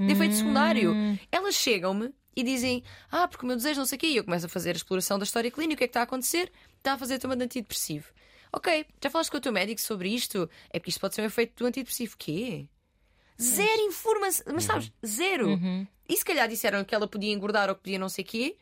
de 0.05 0.11
efeito 0.11 0.35
secundário. 0.35 0.93
Elas 1.31 1.55
chegam-me 1.55 2.13
e 2.35 2.43
dizem: 2.43 2.83
Ah, 3.11 3.27
porque 3.27 3.43
o 3.45 3.47
meu 3.47 3.55
desejo 3.55 3.79
não 3.79 3.85
sei 3.85 3.95
o 3.95 3.99
quê, 3.99 4.07
e 4.07 4.17
eu 4.17 4.23
começo 4.23 4.45
a 4.45 4.49
fazer 4.49 4.71
a 4.71 4.77
exploração 4.77 5.17
da 5.17 5.23
história 5.23 5.49
clínica, 5.51 5.75
o 5.75 5.77
que 5.79 5.83
é 5.83 5.87
que 5.87 5.91
está 5.91 6.01
a 6.01 6.03
acontecer? 6.03 6.51
Está 6.77 6.93
a 6.93 6.97
fazer 6.97 7.19
toma 7.19 7.35
de 7.35 7.43
antidepressivo. 7.43 8.05
Ok, 8.53 8.85
já 9.03 9.09
falaste 9.09 9.29
com 9.29 9.37
o 9.37 9.41
teu 9.41 9.51
médico 9.51 9.81
sobre 9.81 10.09
isto? 10.09 10.49
É 10.69 10.79
porque 10.79 10.89
isto 10.89 10.99
pode 11.01 11.15
ser 11.15 11.21
um 11.21 11.25
efeito 11.25 11.53
do 11.63 11.65
antidepressivo. 11.67 12.15
Quê? 12.17 12.67
Zero 13.39 13.81
informação. 13.81 14.45
Mas 14.53 14.63
sabes, 14.63 14.91
zero. 15.05 15.59
E 16.09 16.15
se 16.17 16.23
calhar 16.25 16.47
disseram 16.47 16.83
que 16.83 16.95
ela 16.95 17.07
podia 17.07 17.31
engordar 17.33 17.69
ou 17.69 17.75
que 17.75 17.81
podia 17.83 17.99
não 17.99 18.09
sei 18.09 18.23
o 18.23 18.27
quê 18.27 18.55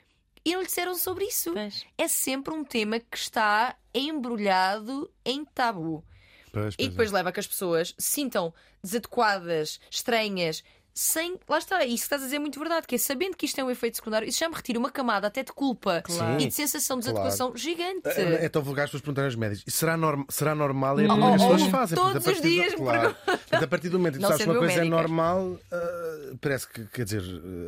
e 0.44 0.54
não 0.54 0.60
lhe 0.62 0.66
disseram 0.68 0.96
sobre 0.96 1.26
isso. 1.26 1.54
Pois. 1.54 1.86
É 1.98 2.08
sempre 2.08 2.54
um 2.54 2.64
tema 2.64 3.00
que 3.00 3.18
está 3.18 3.76
embrulhado 3.96 5.10
em 5.24 5.46
tabu. 5.46 6.04
Pois, 6.52 6.74
E 6.76 6.78
pois 6.78 6.90
depois 6.90 7.12
é. 7.12 7.14
leva 7.16 7.30
a 7.30 7.32
que 7.32 7.40
as 7.40 7.48
pessoas 7.48 7.94
se 7.98 8.12
sintam 8.12 8.54
desadequadas, 8.84 9.80
estranhas, 9.90 10.64
sem. 10.98 11.36
Lá 11.50 11.58
está, 11.58 11.84
isso 11.84 11.96
que 11.98 12.04
estás 12.04 12.22
a 12.22 12.26
dizer 12.26 12.38
é 12.38 12.40
muito 12.40 12.58
verdade, 12.58 12.88
que 12.88 12.96
é 12.96 12.98
sabendo 12.98 13.36
que 13.36 13.46
isto 13.46 13.60
é 13.60 13.64
um 13.64 13.70
efeito 13.70 13.98
secundário, 13.98 14.28
isso 14.28 14.40
já 14.40 14.48
me 14.48 14.56
retira 14.56 14.80
uma 14.80 14.90
camada 14.90 15.28
até 15.28 15.44
de 15.44 15.52
culpa 15.52 16.02
Claro. 16.06 16.42
e 16.42 16.48
de 16.48 16.54
sensação 16.54 16.98
de 16.98 17.06
desadequação 17.06 17.52
gigante. 17.56 18.08
É, 18.08 18.46
é 18.46 18.50
tão 18.50 18.62
vulgar 18.64 18.84
as 18.86 18.90
pessoas 18.90 19.02
perguntarem 19.02 19.28
aos 19.28 19.36
médicos. 19.36 19.74
Será, 19.74 19.98
norm 19.98 20.24
será 20.30 20.56
normal? 20.56 20.98
É 21.00 21.06
Oh, 21.08 21.12
as 21.34 21.42
pessoas 21.42 21.62
oh, 21.64 21.70
fazem. 21.70 21.98
todos 21.98 22.14
Portanto, 22.24 22.36
os 22.36 22.42
dias 22.42 22.72
do, 22.74 22.78
claro. 22.78 23.16
Portanto, 23.26 23.64
a 23.64 23.68
partir 23.68 23.90
do 23.90 23.98
momento 24.00 24.16
em 24.16 24.18
que 24.18 24.22
Não 24.22 24.30
sabes 24.30 24.44
que 24.46 24.50
uma 24.50 24.58
coisa 24.60 24.74
é 24.74 24.78
médica. 24.78 24.96
normal, 24.96 25.60
ah, 25.72 26.36
parece 26.42 26.68
que, 26.70 26.86
quer 26.86 27.04
dizer, 27.04 27.22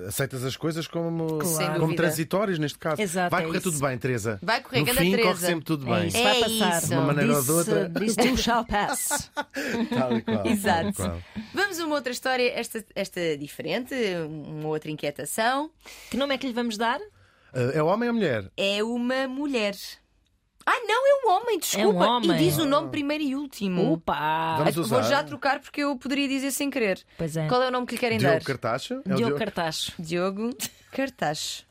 ah, 0.06 0.08
aceitas 0.08 0.44
as 0.46 0.56
coisas 0.56 0.88
como, 0.88 1.44
Sem 1.46 1.74
como 1.80 1.96
transitórias, 1.96 2.58
neste 2.58 2.78
caso. 2.80 3.02
Exato, 3.02 3.30
Vai 3.32 3.44
é 3.44 3.46
correr 3.46 3.58
isso. 3.60 3.72
tudo 3.72 3.86
bem, 3.86 3.98
Teresa. 3.98 4.40
Vai 4.42 4.62
correr, 4.62 4.80
no 4.82 4.86
fim, 4.94 5.12
Teresa. 5.12 5.22
corre 5.30 5.40
sempre 5.46 5.66
tudo 5.66 5.94
É 5.94 6.00
bem. 6.00 6.08
isso, 6.08 6.18
É 6.18 6.24
vai 6.24 6.40
passar. 6.42 6.78
isso. 6.78 6.88
De 6.88 6.94
uma 6.94 7.02
maneira 7.04 7.34
ou 7.36 7.42
de 7.42 7.48
This, 7.48 7.58
outra. 7.58 7.88
uh, 7.94 8.00
This 8.00 8.16
too 8.16 8.38
shall 8.38 8.66
pass. 8.66 9.32
Tal 9.90 10.18
e 10.18 10.22
qual, 10.22 10.38
tal 10.38 10.46
e 10.48 10.52
Exato. 10.52 10.94
qual. 10.94 11.22
Vamos 11.54 11.80
a 11.80 11.86
uma 11.86 11.96
outra 11.96 12.12
história, 12.12 12.52
esta, 12.58 12.86
esta 12.96 13.16
diferente, 13.38 13.93
uma 14.27 14.67
outra 14.67 14.91
inquietação. 14.91 15.71
Que 16.10 16.17
nome 16.17 16.36
é 16.36 16.38
que 16.38 16.47
lhe 16.47 16.53
vamos 16.53 16.77
dar? 16.77 16.99
Ah, 17.53 17.71
é 17.73 17.82
homem 17.82 18.10
ou 18.10 18.15
mulher? 18.15 18.51
É 18.56 18.84
uma 18.84 19.27
mulher. 19.27 19.75
Ah, 20.65 20.80
não, 20.86 21.08
é 21.08 21.25
um 21.25 21.30
homem, 21.32 21.60
desculpa. 21.60 21.86
É 21.86 21.88
um 21.88 21.97
homem. 21.97 22.32
E 22.32 22.38
diz 22.38 22.58
o 22.58 22.65
nome 22.65 22.89
primeiro 22.89 23.23
e 23.23 23.36
último. 23.36 23.93
Opa! 23.93 24.58
Vamos 24.58 24.89
Vou 24.89 25.01
já 25.01 25.23
trocar 25.23 25.62
porque 25.62 25.82
eu 25.82 25.95
poderia 25.95 26.27
dizer 26.27 26.51
sem 26.51 26.69
querer. 26.69 27.01
Pois 27.17 27.38
é. 27.38 27.47
Qual 27.47 27.63
é 27.63 27.69
o 27.69 27.71
nome 27.71 27.88
que 27.88 27.93
lhe 27.93 27.99
querem 27.99 28.17
Diogo 28.17 28.36
dar? 28.36 28.43
Cartacho? 28.43 29.01
É 29.06 29.13
o 29.13 29.15
Diogo 29.15 29.38
Cartacho. 29.38 29.93
Diogo 29.97 30.49
Cartacho. 30.91 31.65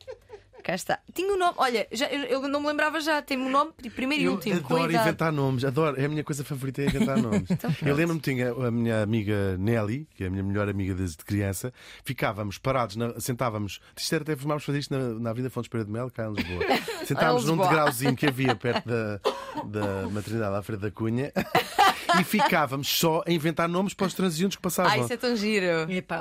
Cá 0.63 0.75
está. 0.75 0.99
Tinha 1.13 1.33
o 1.33 1.37
nome, 1.37 1.53
olha, 1.57 1.87
já, 1.91 2.07
eu, 2.07 2.41
não 2.47 2.59
me 2.59 2.67
lembrava 2.67 2.99
já, 2.99 3.21
tem 3.21 3.37
um 3.37 3.49
nome 3.49 3.71
primeiro 3.95 4.23
e 4.23 4.25
Eu 4.25 4.31
último. 4.33 4.55
adoro 4.57 4.89
idade. 4.91 5.07
inventar 5.07 5.31
nomes, 5.31 5.63
adoro. 5.63 5.99
É 5.99 6.05
a 6.05 6.09
minha 6.09 6.23
coisa 6.23 6.43
favorita 6.43 6.81
é 6.81 6.85
inventar 6.87 7.17
nomes. 7.21 7.49
Então 7.49 7.73
eu 7.85 7.95
lembro-me 7.95 8.19
tinha 8.19 8.51
a 8.51 8.69
minha 8.71 9.01
amiga 9.01 9.55
Nelly, 9.57 10.07
que 10.15 10.23
é 10.23 10.27
a 10.27 10.29
minha 10.29 10.43
melhor 10.43 10.67
amiga 10.67 10.93
desde 10.93 11.17
criança, 11.17 11.71
ficávamos 12.03 12.57
parados, 12.57 12.95
na- 12.97 13.17
sentávamos, 13.19 13.79
isto 13.95 14.13
era 14.13 14.23
até 14.23 14.35
formámos 14.35 14.63
fazer 14.65 14.79
isto 14.79 14.97
na, 14.97 15.19
na 15.19 15.29
Avenida 15.29 15.49
Fontes 15.49 15.69
Pereira 15.69 15.85
de 15.85 15.91
Mel, 15.93 16.09
cá 16.11 16.25
em 16.27 16.33
Lisboa. 16.33 16.63
Sentávamos 17.05 17.45
num 17.45 17.57
degrauzinho 17.57 18.15
que 18.15 18.25
havia 18.27 18.53
perto 18.55 18.85
da, 18.87 19.19
da 19.65 20.09
maternidade 20.09 20.55
à 20.55 20.61
Frente 20.61 20.81
da 20.81 20.91
Cunha 20.91 21.31
e 22.19 22.23
ficávamos 22.23 22.87
só 22.87 23.23
a 23.25 23.31
inventar 23.31 23.69
nomes 23.69 23.93
para 23.93 24.07
os 24.07 24.13
transeuntes 24.13 24.55
que 24.55 24.61
passavam. 24.61 24.91
Ah, 24.91 24.97
isso 24.97 25.13
é 25.13 25.17
tão 25.17 25.35
giro. 25.35 25.65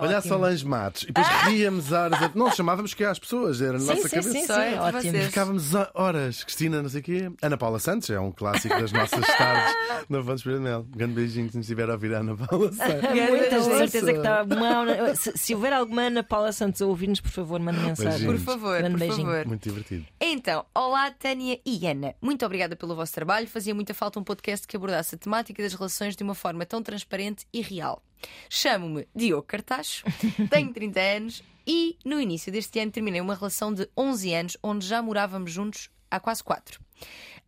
Olha 0.01 0.19
ótimo. 0.19 0.23
Solange 0.35 0.65
Matos. 0.67 1.03
E 1.05 1.07
depois 1.07 1.27
ríamos 1.47 1.91
horas. 1.93 2.23
a- 2.23 2.31
Não 2.35 2.51
chamávamos 2.53 2.93
que 2.95 3.03
às 3.05 3.19
pessoas, 3.19 3.61
era 3.61 3.73
na 3.75 3.79
Sim, 3.81 3.87
nossa 3.87 4.03
sim, 4.09 4.17
cabeça. 4.17 4.36
Sim, 4.41 4.47
Só 4.47 4.61
é 4.61 4.71
sim, 4.73 4.79
ótimo. 4.79 5.03
vocês. 5.03 5.27
Ficávamos 5.27 5.71
horas. 5.95 6.45
Cristina, 6.45 6.83
não 6.83 6.89
sei 6.89 7.01
o 7.01 7.05
quê. 7.05 7.31
Ana 7.43 7.57
Paula 7.57 7.79
Santos 7.79 8.09
é 8.11 8.19
um 8.21 8.33
clássico 8.33 8.79
das 8.81 8.93
nossas 8.93 9.27
tardes 9.27 9.75
na 10.09 10.23
Fontes. 10.23 10.47
Um 10.47 10.83
grande 10.97 11.15
beijinho 11.15 11.51
se 11.51 11.57
nos 11.57 11.67
estiver 11.67 11.89
a 11.89 11.93
ouvir 11.95 12.15
a 12.15 12.19
Ana 12.19 12.37
Paula 12.37 12.73
Santos. 12.73 13.11
Muitas, 13.31 13.65
de 13.65 13.77
certeza 13.79 14.13
que 14.13 14.19
está 14.19 14.43
uma... 14.43 15.15
se, 15.15 15.33
se 15.37 15.55
houver 15.55 15.73
alguma 15.73 16.03
Ana 16.03 16.23
Paula 16.23 16.53
Santos 16.53 16.81
a 16.83 16.87
ouvir-nos, 16.87 17.21
por 17.21 17.31
favor, 17.31 17.61
mande 17.61 17.79
mensagem. 17.81 18.11
Beijinhos. 18.13 18.43
Por 18.43 18.53
favor, 18.53 18.79
Grande 18.79 18.93
por 18.93 18.99
beijinho. 19.01 19.27
favor. 19.27 19.47
Muito 19.47 19.63
divertido. 19.63 20.07
Então, 20.21 20.65
olá 20.75 21.11
Tânia 21.11 21.59
e 21.65 21.87
Ana. 21.87 22.15
Muito 22.21 22.45
obrigada 22.45 22.77
pelo 22.77 22.95
vosso 22.95 23.13
trabalho. 23.13 23.47
Fazia 23.47 23.75
muita 23.75 23.95
falta 23.95 24.19
um 24.19 24.25
podcast 24.25 24.67
que 24.67 24.77
abordasse 24.77 25.15
a 25.15 25.19
temática 25.19 25.63
das 25.63 25.75
relações 25.75 26.15
de 26.17 26.23
uma 26.23 26.35
forma 26.35 26.65
tão 26.67 26.83
transparente 26.83 27.47
e 27.53 27.61
real. 27.61 28.03
Chamo-me 28.49 29.07
Diogo 29.15 29.43
Cartacho, 29.43 30.05
tenho 30.51 30.73
30 30.73 31.01
anos 31.01 31.43
e 31.67 31.99
no 32.05 32.21
início 32.21 32.53
deste 32.53 32.79
ano 32.79 32.93
terminei 32.93 33.21
uma 33.21 33.35
relação 33.35 33.75
de 33.75 33.89
11 33.97 34.35
anos 34.35 34.57
onde 34.63 34.87
já 34.87 35.03
morávamos 35.03 35.51
juntos 35.51 35.91
há 36.11 36.21
quase 36.21 36.45
4. 36.45 36.81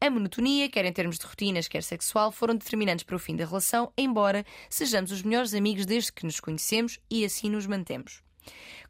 A 0.00 0.10
monotonia, 0.10 0.68
quer 0.68 0.84
em 0.84 0.92
termos 0.92 1.18
de 1.18 1.26
rotinas, 1.26 1.68
quer 1.68 1.82
sexual, 1.82 2.30
foram 2.30 2.54
determinantes 2.54 3.04
para 3.04 3.16
o 3.16 3.18
fim 3.18 3.34
da 3.34 3.44
relação, 3.44 3.92
embora 3.96 4.44
sejamos 4.70 5.10
os 5.10 5.22
melhores 5.22 5.54
amigos 5.54 5.86
desde 5.86 6.12
que 6.12 6.24
nos 6.24 6.40
conhecemos 6.40 7.00
e 7.10 7.24
assim 7.24 7.50
nos 7.50 7.66
mantemos. 7.66 8.22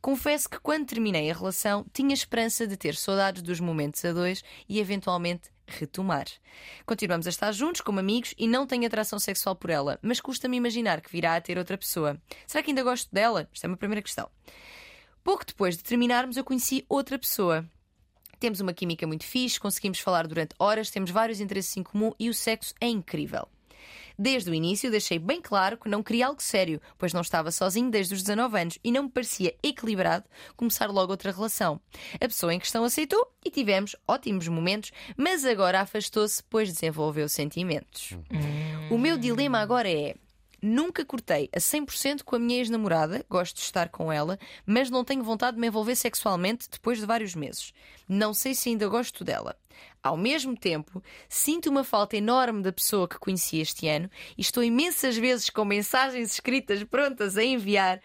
Confesso 0.00 0.48
que 0.48 0.60
quando 0.60 0.86
terminei 0.86 1.30
a 1.30 1.34
relação 1.34 1.84
tinha 1.92 2.14
esperança 2.14 2.66
de 2.66 2.76
ter 2.76 2.94
saudades 2.94 3.42
dos 3.42 3.58
momentos 3.58 4.04
a 4.04 4.12
dois 4.12 4.42
e 4.68 4.78
eventualmente 4.78 5.50
retomar. 5.66 6.26
Continuamos 6.86 7.26
a 7.26 7.30
estar 7.30 7.52
juntos 7.52 7.80
como 7.80 8.00
amigos 8.00 8.34
e 8.38 8.46
não 8.46 8.66
tenho 8.66 8.86
atração 8.86 9.18
sexual 9.18 9.56
por 9.56 9.70
ela, 9.70 9.98
mas 10.00 10.20
custa-me 10.20 10.56
imaginar 10.56 11.00
que 11.00 11.10
virá 11.10 11.36
a 11.36 11.40
ter 11.40 11.58
outra 11.58 11.76
pessoa. 11.76 12.20
Será 12.46 12.62
que 12.62 12.70
ainda 12.70 12.82
gosto 12.82 13.12
dela? 13.12 13.48
Esta 13.52 13.66
é 13.66 13.68
uma 13.68 13.76
primeira 13.76 14.02
questão. 14.02 14.30
Pouco 15.28 15.44
depois 15.44 15.76
de 15.76 15.82
terminarmos, 15.82 16.38
eu 16.38 16.42
conheci 16.42 16.86
outra 16.88 17.18
pessoa. 17.18 17.62
Temos 18.40 18.60
uma 18.60 18.72
química 18.72 19.06
muito 19.06 19.26
fixe, 19.26 19.60
conseguimos 19.60 20.00
falar 20.00 20.26
durante 20.26 20.54
horas, 20.58 20.90
temos 20.90 21.10
vários 21.10 21.38
interesses 21.38 21.76
em 21.76 21.82
comum 21.82 22.12
e 22.18 22.30
o 22.30 22.34
sexo 22.34 22.72
é 22.80 22.88
incrível. 22.88 23.46
Desde 24.18 24.50
o 24.50 24.54
início 24.54 24.90
deixei 24.90 25.18
bem 25.18 25.42
claro 25.42 25.76
que 25.76 25.86
não 25.86 26.02
queria 26.02 26.28
algo 26.28 26.42
sério, 26.42 26.80
pois 26.96 27.12
não 27.12 27.20
estava 27.20 27.50
sozinho 27.50 27.90
desde 27.90 28.14
os 28.14 28.22
19 28.22 28.58
anos 28.58 28.78
e 28.82 28.90
não 28.90 29.02
me 29.02 29.10
parecia 29.10 29.54
equilibrado 29.62 30.24
começar 30.56 30.86
logo 30.86 31.12
outra 31.12 31.30
relação. 31.30 31.78
A 32.14 32.26
pessoa 32.26 32.54
em 32.54 32.58
questão 32.58 32.82
aceitou 32.82 33.30
e 33.44 33.50
tivemos 33.50 33.94
ótimos 34.08 34.48
momentos, 34.48 34.92
mas 35.14 35.44
agora 35.44 35.82
afastou-se, 35.82 36.42
pois 36.44 36.72
desenvolveu 36.72 37.28
sentimentos. 37.28 38.16
O 38.90 38.96
meu 38.96 39.18
dilema 39.18 39.58
agora 39.58 39.90
é. 39.90 40.14
Nunca 40.60 41.04
cortei 41.04 41.48
a 41.54 41.58
100% 41.58 42.22
com 42.24 42.34
a 42.34 42.38
minha 42.38 42.58
ex-namorada, 42.58 43.24
gosto 43.30 43.56
de 43.56 43.62
estar 43.62 43.88
com 43.88 44.12
ela, 44.12 44.38
mas 44.66 44.90
não 44.90 45.04
tenho 45.04 45.22
vontade 45.22 45.54
de 45.54 45.60
me 45.60 45.68
envolver 45.68 45.94
sexualmente 45.94 46.68
depois 46.70 46.98
de 46.98 47.06
vários 47.06 47.34
meses. 47.34 47.72
Não 48.08 48.34
sei 48.34 48.54
se 48.54 48.68
ainda 48.68 48.88
gosto 48.88 49.24
dela. 49.24 49.56
Ao 50.02 50.16
mesmo 50.16 50.56
tempo, 50.56 51.02
sinto 51.28 51.70
uma 51.70 51.84
falta 51.84 52.16
enorme 52.16 52.62
da 52.62 52.72
pessoa 52.72 53.08
que 53.08 53.18
conheci 53.18 53.58
este 53.58 53.86
ano 53.86 54.10
e 54.36 54.40
estou 54.40 54.62
imensas 54.62 55.16
vezes 55.16 55.48
com 55.48 55.64
mensagens 55.64 56.32
escritas 56.32 56.82
prontas 56.82 57.36
a 57.36 57.44
enviar 57.44 58.00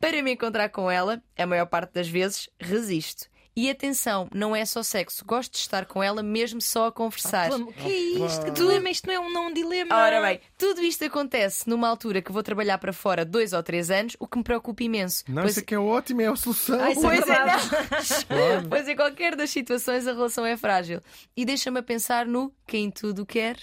para 0.00 0.20
me 0.22 0.32
encontrar 0.32 0.68
com 0.70 0.90
ela. 0.90 1.22
A 1.38 1.46
maior 1.46 1.66
parte 1.66 1.94
das 1.94 2.08
vezes 2.08 2.48
resisto. 2.58 3.31
E 3.54 3.68
atenção, 3.68 4.28
não 4.34 4.56
é 4.56 4.64
só 4.64 4.82
sexo, 4.82 5.22
gosto 5.26 5.52
de 5.52 5.58
estar 5.58 5.84
com 5.84 6.02
ela 6.02 6.22
mesmo 6.22 6.58
só 6.60 6.86
a 6.86 6.92
conversar. 6.92 7.50
O 7.52 7.70
que 7.70 7.82
é 7.86 7.98
isto? 8.26 8.44
Que 8.46 8.50
dilema? 8.50 8.88
Isto 8.88 9.06
não 9.08 9.14
é 9.14 9.20
um, 9.20 9.30
não 9.30 9.44
é 9.44 9.46
um 9.48 9.52
dilema. 9.52 9.94
Ora 9.94 10.22
bem, 10.22 10.40
tudo 10.56 10.80
isto 10.80 11.04
acontece 11.04 11.68
numa 11.68 11.86
altura 11.86 12.22
que 12.22 12.32
vou 12.32 12.42
trabalhar 12.42 12.78
para 12.78 12.94
fora 12.94 13.26
dois 13.26 13.52
ou 13.52 13.62
três 13.62 13.90
anos, 13.90 14.16
o 14.18 14.26
que 14.26 14.38
me 14.38 14.42
preocupa 14.44 14.82
imenso. 14.82 15.22
Não, 15.28 15.42
pois, 15.42 15.50
isso 15.52 15.60
é 15.60 15.62
que 15.64 15.74
é 15.74 15.78
ótimo, 15.78 16.22
é 16.22 16.28
a 16.28 16.36
solução. 16.36 16.80
Ai, 16.80 16.92
isso 16.92 17.02
pois, 17.02 17.28
é, 17.28 17.44
não. 17.44 18.68
pois 18.70 18.88
em 18.88 18.96
qualquer 18.96 19.36
das 19.36 19.50
situações 19.50 20.06
a 20.06 20.12
relação 20.14 20.46
é 20.46 20.56
frágil. 20.56 21.00
E 21.36 21.44
deixa-me 21.44 21.78
a 21.78 21.82
pensar 21.82 22.24
no 22.24 22.54
quem 22.66 22.90
tudo 22.90 23.26
quer. 23.26 23.58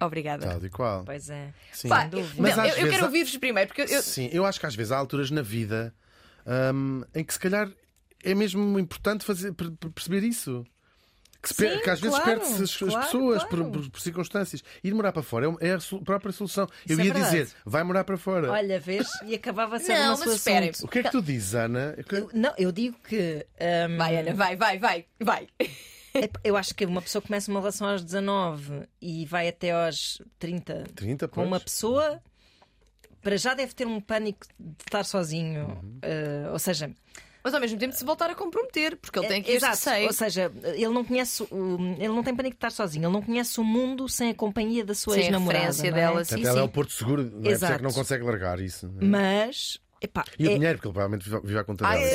Obrigada. 0.00 0.46
Tal 0.46 0.64
e 0.64 0.70
qual. 0.70 1.04
Pois 1.04 1.28
é. 1.28 1.52
Sim. 1.72 1.88
Pá, 1.88 2.06
dúvida. 2.06 2.40
Mas 2.40 2.56
não, 2.56 2.66
eu, 2.66 2.76
eu 2.86 2.90
quero 2.90 3.04
ouvir-vos 3.06 3.36
primeiro, 3.36 3.68
porque 3.68 3.82
eu, 3.82 3.86
eu- 3.86 4.02
Sim, 4.02 4.28
eu 4.32 4.44
acho 4.46 4.60
que 4.60 4.66
às 4.66 4.74
vezes 4.76 4.92
há 4.92 4.96
alturas 4.98 5.30
na 5.30 5.42
vida 5.42 5.92
hum, 6.72 7.02
em 7.14 7.24
que 7.24 7.32
se 7.32 7.40
calhar 7.40 7.68
é 8.24 8.34
mesmo 8.34 8.78
importante 8.78 9.24
fazer, 9.24 9.52
per- 9.52 9.70
per- 9.72 9.90
perceber 9.90 10.22
isso. 10.24 10.64
Que, 11.42 11.48
se 11.48 11.54
per- 11.56 11.74
Sim, 11.76 11.82
que 11.82 11.90
às 11.90 12.00
vezes 12.00 12.18
claro, 12.18 12.40
perde-se 12.40 12.62
as, 12.62 12.70
as 12.70 12.76
claro, 12.78 13.04
pessoas 13.06 13.44
claro. 13.44 13.64
Por, 13.70 13.70
por- 13.82 13.90
por 13.90 14.00
circunstâncias. 14.00 14.64
Ir 14.82 14.94
morar 14.94 15.12
para 15.12 15.22
fora 15.22 15.44
é 15.44 15.48
um- 15.50 15.56
é 15.60 15.72
a 15.74 15.78
própria 16.02 16.32
solução. 16.32 16.66
eu 16.88 16.92
Isso 16.94 17.00
é 17.02 17.04
ia 17.04 17.12
verdade. 17.12 17.36
dizer, 17.44 17.54
vai 17.66 17.82
morar 17.82 18.02
para 18.04 18.16
fora. 18.16 18.50
Olha, 18.50 18.80
vês? 18.80 19.06
E 19.26 19.34
acabava 19.34 19.76
a 19.76 19.78
ser 19.78 19.92
Não, 19.92 20.14
uma 20.14 20.24
assunto. 20.24 20.84
O 20.84 20.88
que 20.88 20.98
é 21.00 21.02
que 21.02 21.10
tu 21.10 21.20
dizes, 21.20 21.54
Ana? 21.54 21.94
Eu- 22.10 22.30
Não, 22.32 22.54
eu 22.56 22.72
digo 22.72 22.96
que. 23.06 23.46
hum, 23.60 23.96
Vai, 23.98 24.16
Ana, 24.16 24.32
vai, 24.34 24.56
vai, 24.56 24.78
vai, 24.78 25.06
vai. 25.20 25.48
epá, 26.14 26.40
Eu 26.42 26.56
acho 26.56 26.74
que 26.74 26.86
uma 26.86 27.02
pessoa 27.02 27.20
começa 27.20 27.50
uma 27.50 27.60
relação 27.60 27.88
aos 27.88 28.02
19 28.02 28.84
e 29.02 29.26
vai 29.26 29.46
até 29.48 29.72
aos 29.72 30.22
30 30.38 30.84
30, 30.94 31.28
com 31.28 31.44
uma 31.44 31.60
pessoa, 31.60 32.22
para 33.20 33.36
já 33.36 33.52
deve 33.52 33.74
ter 33.74 33.86
um 33.86 34.00
pânico 34.00 34.46
de 34.58 34.82
estar 34.86 35.04
sozinho. 35.04 35.66
Uhum. 35.66 36.00
Uh, 36.48 36.52
ou 36.52 36.58
seja, 36.58 36.90
Mas 37.44 37.52
ao 37.52 37.60
mesmo 37.60 37.78
tempo 37.78 37.92
de 37.92 37.98
se 37.98 38.04
voltar 38.06 38.30
a 38.30 38.34
comprometer, 38.34 38.96
porque 38.96 39.18
ele 39.18 39.28
tem 39.28 39.40
este 39.40 39.50
É, 39.52 39.54
exato. 39.56 39.74
receio. 39.74 40.06
Ou 40.06 40.12
seja, 40.14 40.52
ele 40.64 40.88
não 40.88 41.04
conhece, 41.04 41.42
o, 41.42 41.76
ele 41.98 42.08
não 42.08 42.22
tem 42.22 42.34
pânico 42.34 42.54
de 42.54 42.56
estar 42.56 42.70
sozinho, 42.72 43.04
ele 43.04 43.12
não 43.12 43.20
conhece 43.20 43.60
o 43.60 43.64
mundo 43.64 44.08
sem 44.08 44.30
a 44.30 44.34
companhia 44.34 44.82
da 44.82 44.94
sua 44.94 45.12
Sem 45.12 45.24
a 45.24 45.26
ex-namorada. 45.26 45.86
é? 45.86 45.90
dela, 45.92 46.12
Portanto, 46.20 46.38
sim, 46.40 46.46
ela 46.46 46.58
é 46.58 46.62
sim. 46.62 46.66
o 46.66 46.68
Porto 46.70 46.92
Seguro, 46.92 47.22
não 47.22 47.28
é? 47.28 47.30
Por 47.32 47.38
isso 47.40 47.48
é 47.48 47.52
Exato. 47.52 47.76
que 47.76 47.82
não 47.82 47.92
consegue 47.92 48.24
largar 48.24 48.58
isso. 48.60 48.86
é? 48.86 49.04
Mas. 49.04 49.78
Epá, 50.00 50.24
E 50.38 50.46
o 50.48 50.50
é- 50.50 50.54
dinheiro, 50.54 50.78
porque 50.78 50.88
ele 50.88 50.92
provavelmente 50.94 51.30
vive, 51.46 51.58
à 51.58 51.64
conta 51.64 51.84
dela. 51.84 51.96
de 51.98 52.04
é 52.04 52.08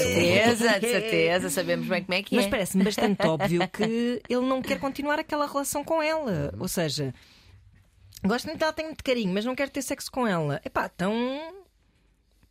certeza, 0.56 0.80
de 0.80 0.88
certeza, 0.88 1.50
sabemos 1.50 1.88
bem 1.88 2.04
como 2.04 2.14
é 2.16 2.22
que 2.24 2.36
Mas 2.36 2.46
é. 2.46 2.50
parece-me 2.50 2.84
bastante 2.84 3.22
óbvio 3.26 3.68
que 3.70 4.22
ele 4.30 4.46
não 4.48 4.62
quer 4.62 4.80
continuar 4.80 5.18
aquela 5.20 5.46
relação 5.48 5.84
com 5.84 6.02
ela. 6.02 6.54
Ou 6.60 6.68
seja, 6.68 7.14
gosto 8.24 8.46
muito 8.46 8.60
dela, 8.60 8.74
tenho 8.74 8.90
muito 8.90 9.04
carinho, 9.04 9.34
mas 9.34 9.46
não 9.46 9.56
quero 9.56 9.72
ter 9.72 9.82
sexo 9.82 10.12
com 10.12 10.28
ela. 10.28 10.60
Epá, 10.66 10.90
então. 10.94 11.14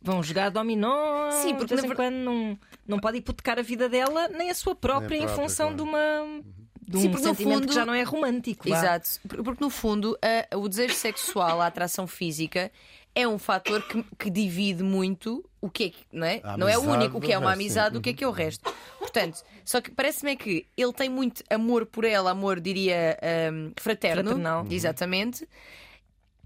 Vão 0.01 0.23
jogar 0.23 0.49
dominó. 0.49 1.29
Sim, 1.31 1.55
porque 1.55 1.75
de 1.75 1.81
vez 1.81 1.91
em 1.91 1.95
quando 1.95 2.15
não, 2.15 2.57
não 2.87 2.99
pode 2.99 3.17
hipotecar 3.17 3.59
a 3.59 3.61
vida 3.61 3.89
dela, 3.89 4.27
nem 4.29 4.49
a 4.49 4.53
sua 4.55 4.73
própria, 4.75 5.15
a 5.15 5.17
em 5.17 5.25
própria, 5.25 5.43
função 5.47 5.67
claro. 5.67 5.75
de 5.77 5.81
uma. 5.83 6.41
De 6.87 6.97
um 6.97 7.01
Sim, 7.01 7.09
porque 7.11 7.27
no 7.27 7.35
sentimento 7.35 7.55
fundo- 7.59 7.67
que 7.67 7.73
já 7.75 7.85
não 7.85 7.93
é 7.93 8.01
romântico. 8.01 8.67
Exato, 8.67 9.09
Por- 9.27 9.43
porque 9.43 9.63
no 9.63 9.69
fundo 9.69 10.17
a- 10.51 10.57
o 10.57 10.67
desejo 10.67 10.95
sexual, 10.95 11.61
a 11.61 11.67
atração 11.67 12.07
física 12.07 12.71
é 13.13 13.27
um 13.27 13.37
fator 13.37 13.81
que, 13.83 14.03
que 14.17 14.29
divide 14.29 14.81
muito 14.81 15.43
o 15.61 15.69
que 15.69 15.83
é 15.83 15.89
que, 15.89 15.99
não 16.11 16.25
é? 16.25 16.41
Não 16.57 16.67
é 16.67 16.77
o 16.77 16.81
único, 16.81 17.17
o 17.17 17.21
que 17.21 17.31
é 17.33 17.37
uma 17.37 17.49
resto, 17.49 17.59
amizade, 17.61 17.93
sim. 17.95 17.99
o 17.99 18.01
que 18.01 18.09
é 18.09 18.13
que 18.13 18.23
é 18.23 18.27
o 18.27 18.31
resto. 18.31 18.73
Portanto, 18.97 19.43
só 19.65 19.81
que 19.81 19.91
parece-me 19.91 20.31
é 20.31 20.35
que 20.35 20.65
ele 20.77 20.93
tem 20.93 21.09
muito 21.09 21.43
amor 21.49 21.85
por 21.85 22.05
ela, 22.05 22.31
amor, 22.31 22.59
diria, 22.59 23.19
hum, 23.53 23.71
fraterno. 23.75 24.23
Fraternal. 24.23 24.65
Exatamente. 24.69 25.43
E 25.43 25.47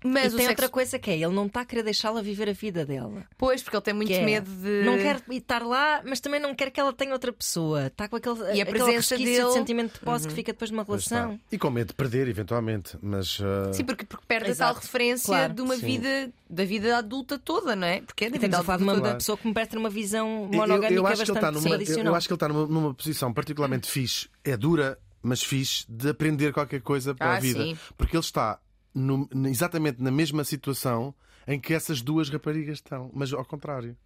Mas 0.04 0.34
o 0.34 0.38
tem 0.38 0.46
sexo. 0.46 0.50
outra 0.52 0.70
coisa 0.70 1.00
que 1.00 1.10
é, 1.12 1.16
ele 1.16 1.34
não 1.34 1.46
está 1.46 1.62
a 1.62 1.66
querer 1.66 1.84
deixá-la 1.84 2.22
viver 2.22 2.50
a 2.50 2.54
vida 2.54 2.86
dela. 2.86 3.26
Pois, 3.38 3.62
porque 3.64 3.76
ele 3.76 3.84
tem 3.84 3.94
muito 3.94 4.08
Que 4.10 4.16
é, 4.16 4.26
medo 4.26 4.50
de. 4.52 4.84
Não 4.84 4.98
quer 4.98 5.22
estar 5.32 5.64
lá, 5.66 6.02
mas 6.06 6.20
também 6.20 6.40
não 6.40 6.54
quer 6.54 6.70
que 6.72 6.80
ela 6.80 6.92
tenha 6.94 7.14
outra 7.14 7.32
pessoa. 7.32 7.88
Está 7.88 8.08
com 8.08 8.16
aquele, 8.16 8.54
E 8.56 8.62
a 8.62 8.66
presença 8.66 9.18
dele- 9.18 9.44
de 9.46 9.54
sentimento 9.54 9.94
de 9.94 10.00
posse 10.02 10.28
que 10.28 10.34
fica 10.34 10.52
depois 10.52 10.70
de 10.70 10.76
uma 10.76 10.84
relação. 10.84 11.40
E 11.52 11.58
com 11.58 11.70
medo 11.70 11.88
de 11.90 11.94
perder, 11.94 12.28
eventualmente. 12.28 12.98
Mas. 13.02 13.40
ah, 13.42 13.72
Sim, 13.74 13.84
porque, 13.86 14.06
porque 14.06 14.26
perde 14.28 14.48
a 14.48 14.52
Exato. 14.52 14.74
tal 14.76 14.82
referência 14.84 15.26
Claro. 15.28 15.54
de 15.54 15.62
uma 15.62 15.76
Sim. 15.76 15.86
vida, 15.86 16.32
da 16.50 16.66
vida 16.66 16.98
adulta 16.98 17.40
toda, 17.40 17.76
não 17.76 17.88
é? 17.88 18.02
Porque 18.02 18.26
é 18.26 18.30
da 18.30 18.36
E 18.36 18.40
vida 18.40 18.60
a 18.60 18.64
falar 18.64 18.78
de 18.78 18.84
uma 18.84 18.92
adulta 18.94 19.10
toda. 19.10 19.18
pessoa 19.20 19.38
que 19.38 19.48
me 19.48 19.54
parece 19.54 19.72
ter 19.72 19.78
uma 19.78 19.90
visão 19.90 20.50
Eu- 20.52 20.58
monogâmica 20.58 20.94
eu, 20.94 21.08
acho 21.08 21.24
que 21.24 21.32
ele 21.32 21.38
está 21.38 21.52
bastante 21.52 21.70
numa, 21.70 21.84
eu, 22.00 22.06
eu 22.06 22.16
acho 22.16 22.28
que 22.28 22.34
ele 22.34 22.36
está 22.36 22.48
numa, 22.48 22.66
numa 22.68 22.94
posição 22.94 23.34
particularmente 23.34 23.90
fixe, 23.90 24.28
é 24.44 24.56
dura, 24.58 24.98
mas 25.22 25.42
fixe, 25.42 25.86
de 25.88 26.10
aprender 26.10 26.52
qualquer 26.52 26.82
coisa 26.82 27.16
para 27.16 27.28
Ah, 27.34 27.38
a 27.38 27.40
vida. 27.40 27.64
sim. 27.64 27.78
Porque 27.98 28.16
ele 28.16 28.22
está 28.24 28.60
no- 28.94 29.28
exatamente 29.48 30.02
na 30.02 30.12
mesma 30.12 30.44
situação 30.44 31.14
em 31.48 31.60
que 31.60 31.74
essas 31.74 32.02
duas 32.02 32.30
raparigas 32.30 32.78
estão, 32.78 33.10
mas 33.14 33.34
ao 33.34 33.44
contrário. 33.46 33.98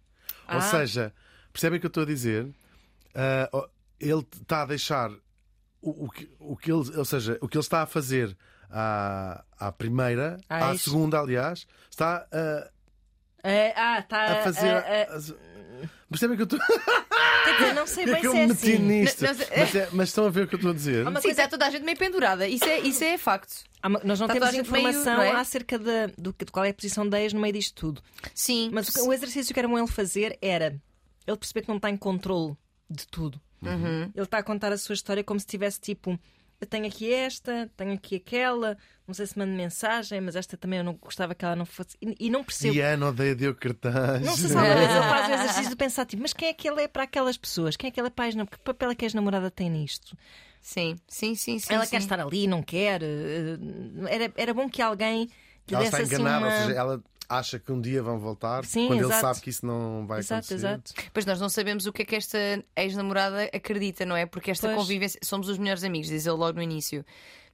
Ou 0.48 0.56
Ah. 0.58 0.60
seja, 0.60 1.12
percebem 1.52 1.76
o 1.76 1.80
que 1.80 1.86
eu 1.86 1.88
estou 1.88 2.02
a 2.02 2.06
dizer? 2.06 2.48
Ó, 3.52 3.66
ele 4.00 4.26
está 4.40 4.62
a 4.62 4.66
deixar 4.66 5.10
o, 5.80 6.06
o 6.06 6.10
que, 6.10 6.30
o 6.38 6.56
que 6.56 6.70
ele, 6.72 6.96
ou 6.96 7.04
seja, 7.04 7.38
o 7.40 7.48
que 7.48 7.56
ele 7.56 7.62
está 7.62 7.82
a 7.82 7.86
fazer 7.86 8.36
à, 8.70 9.44
à 9.58 9.72
primeira, 9.72 10.38
Ah, 10.48 10.70
à 10.70 10.74
isso. 10.74 10.90
segunda, 10.90 11.18
aliás, 11.20 11.66
está 11.90 12.26
a, 12.32 12.70
É, 13.44 13.72
ah, 13.76 14.00
está 14.00 14.22
a 14.40 14.42
fazer. 14.42 14.74
a- 14.74 15.14
a- 15.14 15.16
Percebem 16.10 16.36
que 16.36 16.42
eu 16.42 16.44
estou. 16.44 16.58
Quer 16.58 17.56
dizer, 17.58 17.74
não 17.74 17.86
sei 17.86 18.04
é 18.04 18.06
bem 18.06 18.20
que 18.20 18.26
eu 18.26 18.30
se 18.32 18.36
me 18.38 18.42
é 18.42 18.46
meti 18.46 18.72
assim. 18.74 18.78
nisto. 18.78 19.22
Mas, 19.24 19.74
é- 19.74 19.88
mas 19.92 20.08
estão 20.08 20.24
a 20.26 20.30
ver 20.30 20.44
o 20.44 20.48
que 20.48 20.54
eu 20.54 20.58
estou 20.58 20.70
a 20.70 20.74
dizer? 20.74 21.06
Há 21.06 21.10
uma 21.10 21.20
Sim, 21.20 21.28
coisa- 21.28 21.42
está 21.42 21.50
toda 21.50 21.66
a 21.66 21.70
gente 21.70 21.84
meio 21.84 21.96
pendurada. 21.98 22.48
Isso 22.48 22.64
é, 22.64 22.80
isso 22.80 23.04
é 23.04 23.18
facto. 23.18 23.64
Há 23.82 23.88
uma- 23.88 24.00
nós 24.04 24.18
não 24.18 24.26
Está 24.26 24.34
temos 24.34 24.48
toda 24.48 24.48
a 24.48 24.52
gente 24.52 24.72
meio, 24.72 24.88
informação 24.88 25.16
não 25.16 25.22
é? 25.22 25.30
acerca 25.40 25.78
da, 25.78 26.06
do, 26.16 26.32
que- 26.32 26.44
de 26.44 26.50
qual 26.52 26.64
é 26.64 26.70
a 26.70 26.74
posição 26.74 27.08
da 27.08 27.20
ex 27.20 27.32
no 27.32 27.40
meio 27.40 27.52
disto 27.52 27.74
tudo. 27.74 28.02
Sim. 28.34 28.70
Mas 28.72 28.88
o 28.88 28.92
que- 28.92 29.00
o 29.00 29.12
exercício 29.12 29.52
que 29.52 29.60
era 29.60 29.68
bom 29.68 29.78
ele 29.78 29.86
fazer 29.86 30.38
era 30.40 30.74
ele 31.26 31.36
perceber 31.36 31.62
que 31.62 31.68
não 31.68 31.76
está 31.76 31.90
em 31.90 31.96
controle 31.96 32.56
de 32.88 33.06
tudo. 33.06 33.40
Uhum. 33.60 34.10
Ele 34.14 34.24
está 34.24 34.38
a 34.38 34.42
contar 34.42 34.72
a 34.72 34.78
sua 34.78 34.94
história 34.94 35.22
como 35.22 35.38
se 35.38 35.46
tivesse 35.46 35.78
tipo. 35.80 36.18
Eu 36.60 36.66
tenho 36.66 36.86
aqui 36.86 37.12
esta, 37.12 37.70
tenho 37.76 37.92
aqui 37.94 38.16
aquela, 38.16 38.76
não 39.06 39.14
sei 39.14 39.26
se 39.26 39.38
mando 39.38 39.52
mensagem, 39.52 40.20
mas 40.20 40.34
esta 40.34 40.56
também 40.56 40.78
eu 40.80 40.84
não 40.84 40.94
gostava 40.94 41.32
que 41.34 41.44
ela 41.44 41.54
não 41.54 41.64
fosse. 41.64 41.96
E, 42.02 42.26
e 42.26 42.30
não 42.30 42.42
percebo. 42.42 42.74
E 42.74 42.80
Ana 42.80 43.08
odeia 43.08 43.36
Diogo 43.36 43.60
Cartaz. 43.60 44.26
Não 44.26 44.36
sei 44.36 44.48
se 44.48 44.56
alguma 44.56 44.74
vez 44.74 44.90
o 44.90 45.34
exercício 45.34 45.70
de 45.70 45.76
pensar, 45.76 46.04
tipo, 46.04 46.20
mas 46.20 46.32
quem 46.32 46.48
é 46.48 46.52
que 46.52 46.68
ele 46.68 46.82
é 46.82 46.88
para 46.88 47.04
aquelas 47.04 47.36
pessoas? 47.36 47.76
Quem 47.76 47.88
é 47.88 47.90
que 47.92 48.00
ele 48.00 48.08
é 48.08 48.10
para 48.10 48.24
as 48.26 48.34
Que 48.34 48.58
papel 48.64 48.90
é 48.90 48.94
que 48.96 49.06
a 49.06 49.10
namorada 49.14 49.50
tem 49.52 49.70
nisto? 49.70 50.16
Sim, 50.60 50.96
sim, 51.06 51.36
sim. 51.36 51.58
sim 51.60 51.72
ela 51.72 51.84
sim. 51.84 51.92
quer 51.92 51.98
estar 51.98 52.18
ali, 52.18 52.48
não 52.48 52.60
quer. 52.62 53.02
eh, 53.02 53.56
Era, 54.08 54.32
era 54.36 54.52
bom 54.54 54.68
que 54.68 54.82
alguém 54.82 55.28
lhe 55.68 55.74
Ela 55.74 55.84
está 55.84 55.98
assim 55.98 56.14
enganada, 56.16 56.44
uma... 56.46 56.54
ou 56.54 56.60
seja, 56.62 56.72
ela 56.78 57.02
acha 57.28 57.58
que 57.58 57.70
um 57.70 57.80
dia 57.80 58.02
vão 58.02 58.18
voltar 58.18 58.64
Sim, 58.64 58.86
quando 58.86 59.00
ele 59.00 59.06
exato. 59.08 59.20
sabe 59.20 59.40
que 59.40 59.50
isso 59.50 59.66
não 59.66 60.06
vai 60.06 60.20
Exato, 60.20 60.38
acontecer. 60.46 60.54
exato. 60.54 60.94
Pois 61.12 61.26
nós 61.26 61.40
não 61.40 61.48
sabemos 61.48 61.86
o 61.86 61.92
que 61.92 62.02
é 62.02 62.04
que 62.04 62.16
esta 62.16 62.38
ex-namorada 62.76 63.44
acredita, 63.52 64.06
não 64.06 64.16
é? 64.16 64.24
Porque 64.26 64.50
esta 64.50 64.68
Pois. 64.68 64.78
convivência. 64.78 65.20
Somos 65.22 65.48
os 65.48 65.58
melhores 65.58 65.84
amigos, 65.84 66.08
diz 66.08 66.26
ele 66.26 66.36
logo 66.36 66.56
no 66.56 66.62
início. 66.62 67.04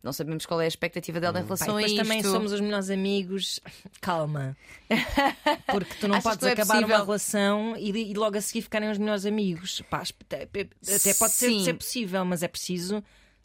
Não 0.03 0.13
sabemos 0.13 0.45
qual 0.45 0.61
é 0.61 0.67
a 0.67 0.69
expectativa 0.69 1.19
dela 1.19 1.39
em 1.39 1.43
Pá, 1.43 1.47
relação 1.47 1.81
e 1.81 1.85
a 1.85 1.87
isto. 1.87 1.97
também 1.97 2.23
somos 2.23 2.53
os 2.53 2.61
melhores 2.61 2.91
amigos. 2.91 3.59
Calma. 4.03 4.55
Porque 5.67 5.95
tu 5.99 6.07
não 6.09 6.17
Achas 6.17 6.25
podes 6.25 6.43
não 6.43 6.49
é 6.49 6.53
acabar 6.53 6.75
possível? 6.75 6.97
uma 6.97 7.05
relação 7.05 7.77
e, 7.79 8.11
e 8.11 8.15
logo 8.15 8.37
a 8.37 8.41
seguir 8.43 8.61
ficarem 8.63 8.91
os 8.91 8.99
melhores 8.99 9.25
amigos. 9.25 9.83
Pá, 9.89 10.03
até 10.03 10.43
até 10.43 11.15
pode 11.15 11.33
ser, 11.33 11.59
ser 11.65 11.75
possível, 11.75 12.23
mas 12.25 12.43
é 12.43 12.49
preciso, 12.49 13.03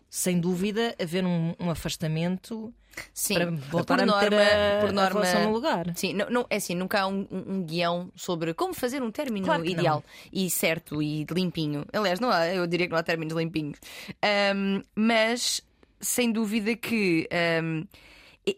sem 0.09 0.39
dúvida, 0.39 0.95
haver 1.01 1.25
um, 1.25 1.53
um 1.59 1.69
afastamento 1.69 2.73
Sim, 3.13 3.35
para 3.35 3.51
voltar 3.51 3.95
por 3.95 4.01
a 4.01 4.05
norma, 4.05 4.21
meter 4.21 4.33
a, 4.77 4.79
por 4.81 4.89
a 4.89 4.91
norma, 4.91 5.09
relação 5.21 5.43
no 5.45 5.51
lugar. 5.53 5.85
Sim, 5.95 6.13
não, 6.13 6.29
não- 6.29 6.45
é 6.49 6.55
assim, 6.57 6.75
nunca 6.75 7.01
há 7.01 7.07
um, 7.07 7.27
um- 7.31 7.53
um 7.55 7.63
guião 7.63 8.11
sobre 8.15 8.53
como 8.53 8.73
fazer 8.73 9.01
um 9.03 9.11
término 9.11 9.45
Claro 9.45 9.65
ideal 9.65 10.03
e 10.33 10.49
certo 10.49 11.01
e 11.01 11.25
limpinho. 11.31 11.85
Aliás, 11.93 12.19
não 12.19 12.29
há, 12.31 12.47
eu 12.47 12.65
diria 12.67 12.87
que 12.87 12.91
não 12.91 12.99
há 12.99 13.03
términos 13.03 13.37
limpinhos. 13.37 13.77
Ahm, 14.21 14.83
mas 14.95 15.61
sem 16.01 16.31
dúvida 16.31 16.75
que. 16.75 17.27
hum, 17.63 17.85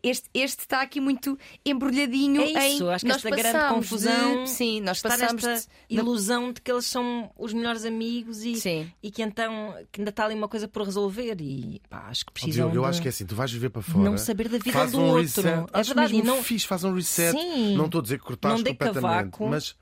este, 0.04 0.30
este 0.34 0.60
está 0.60 0.82
aqui 0.82 1.02
muito 1.02 1.38
embrulhadinho 1.66 2.42
É 2.42 2.46
isso, 2.70 2.86
em 2.86 2.90
acho 2.94 3.04
que 3.06 3.10
nós 3.12 3.26
esta 3.26 3.30
grande 3.30 3.74
confusão. 3.74 4.44
de, 4.44 4.50
sim, 4.50 4.80
nós 4.82 4.98
está 4.98 5.10
passamos 5.10 5.44
nesta 5.44 5.70
de, 5.90 5.96
ilusão 5.96 6.54
de 6.54 6.62
que 6.62 6.72
eles 6.72 6.86
são 6.86 7.32
os 7.38 7.52
melhores 7.54 7.84
amigos 7.84 8.44
e, 8.44 8.56
Sim. 8.56 8.92
e 9.04 9.12
que 9.12 9.22
então 9.22 9.76
que 9.92 10.00
ainda 10.02 10.10
está 10.10 10.26
ali 10.26 10.36
uma 10.36 10.48
coisa 10.48 10.68
por 10.68 10.84
resolver. 10.84 11.36
E 11.42 11.82
pá, 11.90 12.06
acho 12.10 12.26
que 12.26 12.32
Oh, 12.32 12.34
precisam. 12.34 12.74
Eu 12.74 12.82
de- 12.84 12.88
acho 12.88 13.02
que 13.02 13.08
é 13.08 13.10
assim, 13.10 13.26
tu 13.26 13.36
vais 13.36 13.52
viver 13.52 13.70
para 13.70 13.82
fora. 13.82 14.04
Não 14.10 14.18
saber 14.18 14.48
da 14.50 14.58
vida 14.60 14.72
faz 14.72 14.92
do 14.92 15.00
um 15.00 15.04
outro. 15.10 15.22
Reset. 15.22 15.48
É 15.48 15.66
Acho 15.80 15.94
verdade, 15.94 16.14
mesmo 16.14 16.28
não- 16.28 16.44
fixe, 16.44 16.66
faz 16.68 16.84
um 16.84 16.94
reset. 16.94 17.32
Sim. 17.38 17.76
Não 17.76 17.86
estou 17.86 18.00
a 18.00 18.02
dizer 18.04 18.20
que 18.20 18.26
cortaste 18.26 18.64
dê 18.64 18.70
completamente, 18.72 19.02
cavaco. 19.32 19.48
mas 19.50 19.76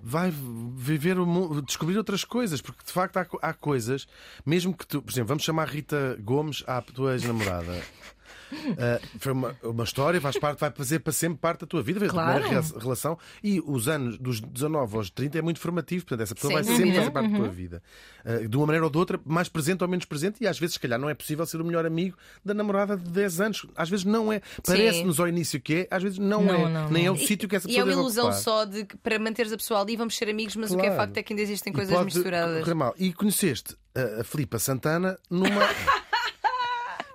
vai 0.00 0.30
viver 0.76 1.18
o 1.18 1.26
mundo, 1.26 1.62
descobrir 1.62 1.96
outras 1.96 2.22
coisas, 2.22 2.60
porque 2.60 2.84
de 2.84 2.92
facto 2.92 3.16
há, 3.16 3.26
há 3.42 3.52
coisas, 3.54 4.06
mesmo 4.44 4.76
que 4.76 4.86
tu, 4.86 5.02
por 5.02 5.10
exemplo, 5.10 5.28
vamos 5.28 5.42
chamar 5.42 5.66
Rita 5.68 6.16
Gomes 6.22 6.62
à 6.66 6.80
tua 6.82 7.14
ex-namorada. 7.14 7.82
Uh, 8.52 9.18
foi 9.18 9.32
uma, 9.32 9.56
uma 9.62 9.84
história, 9.84 10.20
faz 10.20 10.38
parte, 10.38 10.60
vai 10.60 10.70
fazer 10.70 11.00
para 11.00 11.12
sempre 11.12 11.38
parte 11.38 11.60
da 11.60 11.66
tua 11.66 11.82
vida, 11.82 11.98
vai 12.00 12.08
Claro. 12.08 12.44
a 12.46 12.78
relação 12.80 13.18
e 13.42 13.60
os 13.66 13.88
anos 13.88 14.18
dos 14.18 14.40
19 14.40 14.96
aos 14.96 15.10
30 15.10 15.38
é 15.38 15.42
muito 15.42 15.58
formativo, 15.60 16.04
portanto, 16.04 16.22
essa 16.22 16.34
pessoa 16.34 16.52
Sem 16.52 16.56
vai 16.56 16.64
sempre 16.64 16.82
dúvida. 16.84 16.98
fazer 17.00 17.10
parte 17.12 17.30
da 17.32 17.36
tua 17.38 17.48
vida. 17.48 17.82
Uh, 18.24 18.48
de 18.48 18.56
uma 18.56 18.66
maneira 18.66 18.84
ou 18.84 18.90
de 18.90 18.98
outra, 18.98 19.20
mais 19.24 19.48
presente 19.48 19.82
ou 19.82 19.88
menos 19.88 20.04
presente, 20.04 20.42
e 20.42 20.46
às 20.46 20.58
vezes, 20.58 20.74
se 20.74 20.80
calhar, 20.80 20.98
não 20.98 21.08
é 21.10 21.14
possível 21.14 21.44
ser 21.46 21.60
o 21.60 21.64
melhor 21.64 21.84
amigo 21.86 22.16
da 22.44 22.54
namorada 22.54 22.96
de 22.96 23.08
10 23.10 23.40
anos. 23.40 23.66
Às 23.76 23.88
vezes 23.90 24.04
não 24.04 24.32
é. 24.32 24.40
Parece-nos 24.64 25.18
ao 25.20 25.28
início 25.28 25.60
que 25.60 25.74
é, 25.74 25.88
às 25.90 26.02
vezes 26.02 26.18
não, 26.18 26.42
Não, 26.44 26.54
é. 26.54 26.68
não, 26.68 26.90
Nem 26.90 27.04
é 27.04 27.08
não. 27.08 27.14
o 27.14 27.18
sítio 27.18 27.48
que 27.48 27.56
essa 27.56 27.66
E 27.66 27.74
pessoa 27.74 27.82
é 27.82 27.84
uma 27.94 28.00
ilusão 28.00 28.24
ocupar. 28.26 28.42
só 28.42 28.64
de 28.64 28.84
que 28.84 28.96
para 28.96 29.18
manteres 29.18 29.52
a 29.52 29.56
pessoa 29.56 29.80
ali 29.80 29.96
vamos 29.96 30.16
ser 30.16 30.28
amigos, 30.28 30.56
mas 30.56 30.70
o 30.70 30.74
que 30.76 30.82
é 30.82 30.86
Claro. 30.86 30.96
facto 31.02 31.16
é 31.18 31.22
que 31.22 31.32
ainda 31.32 31.42
existem 31.42 31.72
E 31.72 31.76
coisas 31.76 32.04
misturadas. 32.04 32.64
E 32.98 33.12
conheceste 33.12 33.76
a, 33.94 34.20
a 34.20 34.24
Filipa 34.24 34.58
Santana 34.58 35.18
numa. 35.30 35.48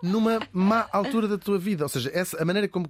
Numa 0.01 0.39
má 0.51 0.87
altura 0.91 1.27
da 1.27 1.37
tua 1.37 1.57
vida, 1.59 1.83
ou 1.83 1.89
seja, 1.89 2.09
essa, 2.13 2.41
a 2.41 2.45
maneira 2.45 2.67
como 2.67 2.89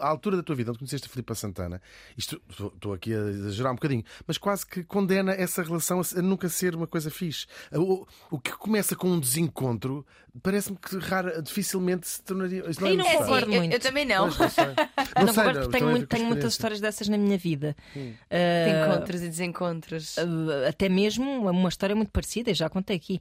a 0.00 0.06
altura 0.08 0.36
da 0.36 0.42
tua 0.42 0.54
vida 0.54 0.70
onde 0.70 0.78
conheceste 0.78 1.06
a 1.06 1.10
Filipa 1.10 1.34
Santana, 1.34 1.80
isto 2.16 2.40
estou- 2.48 2.92
aqui 2.92 3.12
a 3.14 3.18
exagerar 3.18 3.72
um 3.72 3.76
bocadinho, 3.76 4.04
mas 4.26 4.38
quase 4.38 4.66
que 4.66 4.82
condena 4.84 5.32
essa 5.32 5.62
relação 5.62 6.00
a, 6.00 6.18
a 6.18 6.22
nunca 6.22 6.48
ser 6.48 6.74
uma 6.76 6.86
coisa 6.86 7.10
fixe. 7.10 7.46
O, 7.72 8.06
o 8.30 8.38
que 8.38 8.52
começa 8.52 8.94
com 8.94 9.08
um 9.08 9.18
desencontro 9.20 10.06
parece-me 10.42 10.78
que 10.78 10.96
rara, 10.98 11.42
dificilmente 11.42 12.08
se 12.08 12.22
tornaria. 12.22 12.64
Aí 12.80 12.96
não 12.96 13.06
é 13.06 13.16
concordo 13.18 13.52
eu, 13.52 13.58
muito. 13.60 13.72
eu 13.74 13.80
também 13.80 14.04
não. 14.06 14.28
Pois, 14.30 14.38
não 14.38 14.48
sei. 14.50 14.64
Não 15.14 15.26
Não, 15.26 15.34
sei, 15.34 15.42
concordo 15.44 15.58
não, 15.60 15.66
porque 15.66 15.78
tenho, 15.78 15.90
muito- 15.90 16.06
tenho 16.06 16.26
muitas 16.26 16.52
histórias 16.52 16.80
dessas 16.80 17.06
na 17.08 17.18
minha 17.18 17.36
vida. 17.36 17.76
De 17.94 18.14
Ah, 18.30 18.88
encontros 18.94 19.20
e 19.22 19.28
desencontros. 19.28 20.16
Uh, 20.16 20.68
até 20.68 20.88
mesmo 20.88 21.50
uma 21.50 21.68
história 21.68 21.94
muito 21.94 22.10
parecida, 22.10 22.54
já 22.54 22.70
contei 22.70 22.96
aqui. 22.96 23.20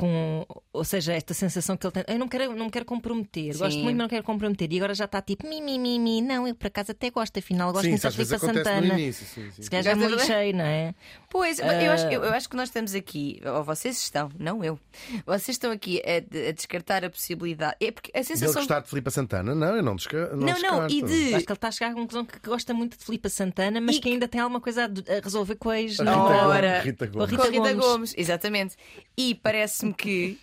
Com, 0.00 0.46
ou 0.72 0.84
seja, 0.84 1.12
esta 1.12 1.34
sensação 1.34 1.76
que 1.76 1.86
ele 1.86 1.92
tem, 1.92 2.04
eu 2.08 2.18
não 2.18 2.26
quero, 2.26 2.54
não 2.56 2.64
me 2.66 2.70
quero 2.70 2.84
comprometer, 2.86 3.56
gosto 3.56 3.72
Sim. 3.72 3.82
muito, 3.82 3.96
mas 3.96 4.02
não 4.04 4.08
quero 4.08 4.24
comprometer. 4.24 4.72
E 4.72 4.76
agora 4.78 4.94
já 4.94 5.04
está 5.04 5.20
tipo, 5.20 5.46
mi, 5.48 5.60
mi, 5.60 5.78
mi, 5.78 5.98
mi. 5.98 6.22
não, 6.22 6.48
eu 6.48 6.54
por 6.54 6.68
acaso 6.68 6.92
até 6.92 7.10
gosto, 7.10 7.38
afinal, 7.38 7.70
gosto 7.72 7.84
Sim, 7.84 7.90
muito 7.90 8.02
da 8.02 8.10
Filipa 8.10 8.36
acontece 8.36 8.64
Santana. 8.64 8.80
no 8.94 8.98
início. 8.98 9.26
Sim, 9.26 9.50
sim. 9.54 9.62
Se 9.62 9.68
calhar 9.70 9.84
já 9.84 9.94
me 9.94 10.06
lixei, 10.06 10.52
não 10.54 10.64
é? 10.64 10.94
Pois, 11.28 11.58
eu, 11.58 11.66
acho, 11.66 12.06
Ah. 12.06 12.12
eu, 12.12 12.24
eu 12.24 12.32
acho 12.32 12.48
que 12.48 12.56
nós 12.56 12.68
estamos 12.70 12.94
aqui, 12.94 13.40
ou 13.44 13.62
vocês 13.62 13.98
estão, 14.00 14.30
não 14.38 14.64
eu, 14.64 14.78
vocês 15.26 15.50
estão 15.56 15.70
aqui 15.70 16.00
a, 16.04 16.20
de- 16.20 16.48
a 16.48 16.52
descartar 16.52 17.04
a 17.04 17.10
possibilidade. 17.10 17.76
É 17.80 17.90
porque 17.92 18.10
a 18.18 18.22
sensação. 18.22 18.54
gostar 18.62 18.80
de 18.80 18.88
Filipa 18.88 19.10
Santana? 19.10 19.54
Não, 19.54 19.76
eu 19.76 19.82
não, 19.82 19.96
desca... 19.96 20.28
Não, 20.34 20.46
não, 20.60 20.86
e 20.88 21.02
descarto. 21.02 21.06
de- 21.06 21.34
Acho 21.34 21.44
que 21.46 21.52
ele 21.52 21.56
está 21.56 21.68
a 21.68 21.72
chegar 21.72 21.90
à 21.90 21.94
conclusão 21.94 22.24
que 22.24 22.38
gosta 22.48 22.72
muito 22.74 22.96
de 22.98 23.04
Filipa 23.04 23.28
Santana, 23.28 23.80
mas 23.80 23.96
E 23.96 24.00
que 24.00 24.08
ainda 24.08 24.26
tem 24.26 24.40
alguma 24.40 24.60
coisa 24.60 24.84
a, 24.86 25.20
resolver 25.22 25.56
com 25.56 25.68
a 25.70 25.80
ex 25.80 25.98
Não, 25.98 26.26
Rita. 26.28 26.40
Gomes. 26.46 26.84
Rita 26.84 27.06
Gomes. 27.06 27.30
Rita 27.30 27.50
Rita. 27.50 27.74
Gomes, 27.74 28.14
exatamente. 28.16 28.76
E 29.16 29.34
parece-me 29.34 29.89
que 29.92 30.38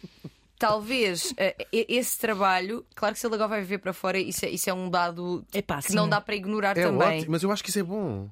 talvez 0.59 1.33
e- 1.71 1.85
esse 1.89 2.17
trabalho, 2.17 2.85
claro 2.95 3.13
que 3.13 3.19
se 3.19 3.27
ele 3.27 3.35
agora 3.35 3.49
vai 3.49 3.61
viver 3.61 3.77
para 3.79 3.93
fora, 3.93 4.17
isso 4.17 4.45
é, 4.45 4.49
isso 4.49 4.69
é 4.69 4.73
um 4.73 4.89
dado 4.89 5.45
Epá, 5.53 5.81
que 5.81 5.89
sim. 5.89 5.95
não 5.95 6.09
dá 6.09 6.19
para 6.19 6.35
ignorar 6.35 6.77
É 6.77 6.83
também. 6.83 7.17
ótimo, 7.19 7.31
mas 7.31 7.43
eu 7.43 7.51
acho 7.51 7.63
que 7.63 7.69
isso 7.69 7.79
é 7.79 7.83
bom. 7.83 8.29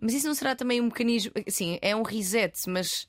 Mas 0.00 0.12
isso 0.14 0.26
não 0.26 0.34
será 0.34 0.54
também 0.54 0.80
um 0.80 0.84
mecanismo, 0.84 1.32
sim, 1.48 1.78
é 1.80 1.94
um 1.96 2.02
reset, 2.02 2.68
mas 2.68 3.08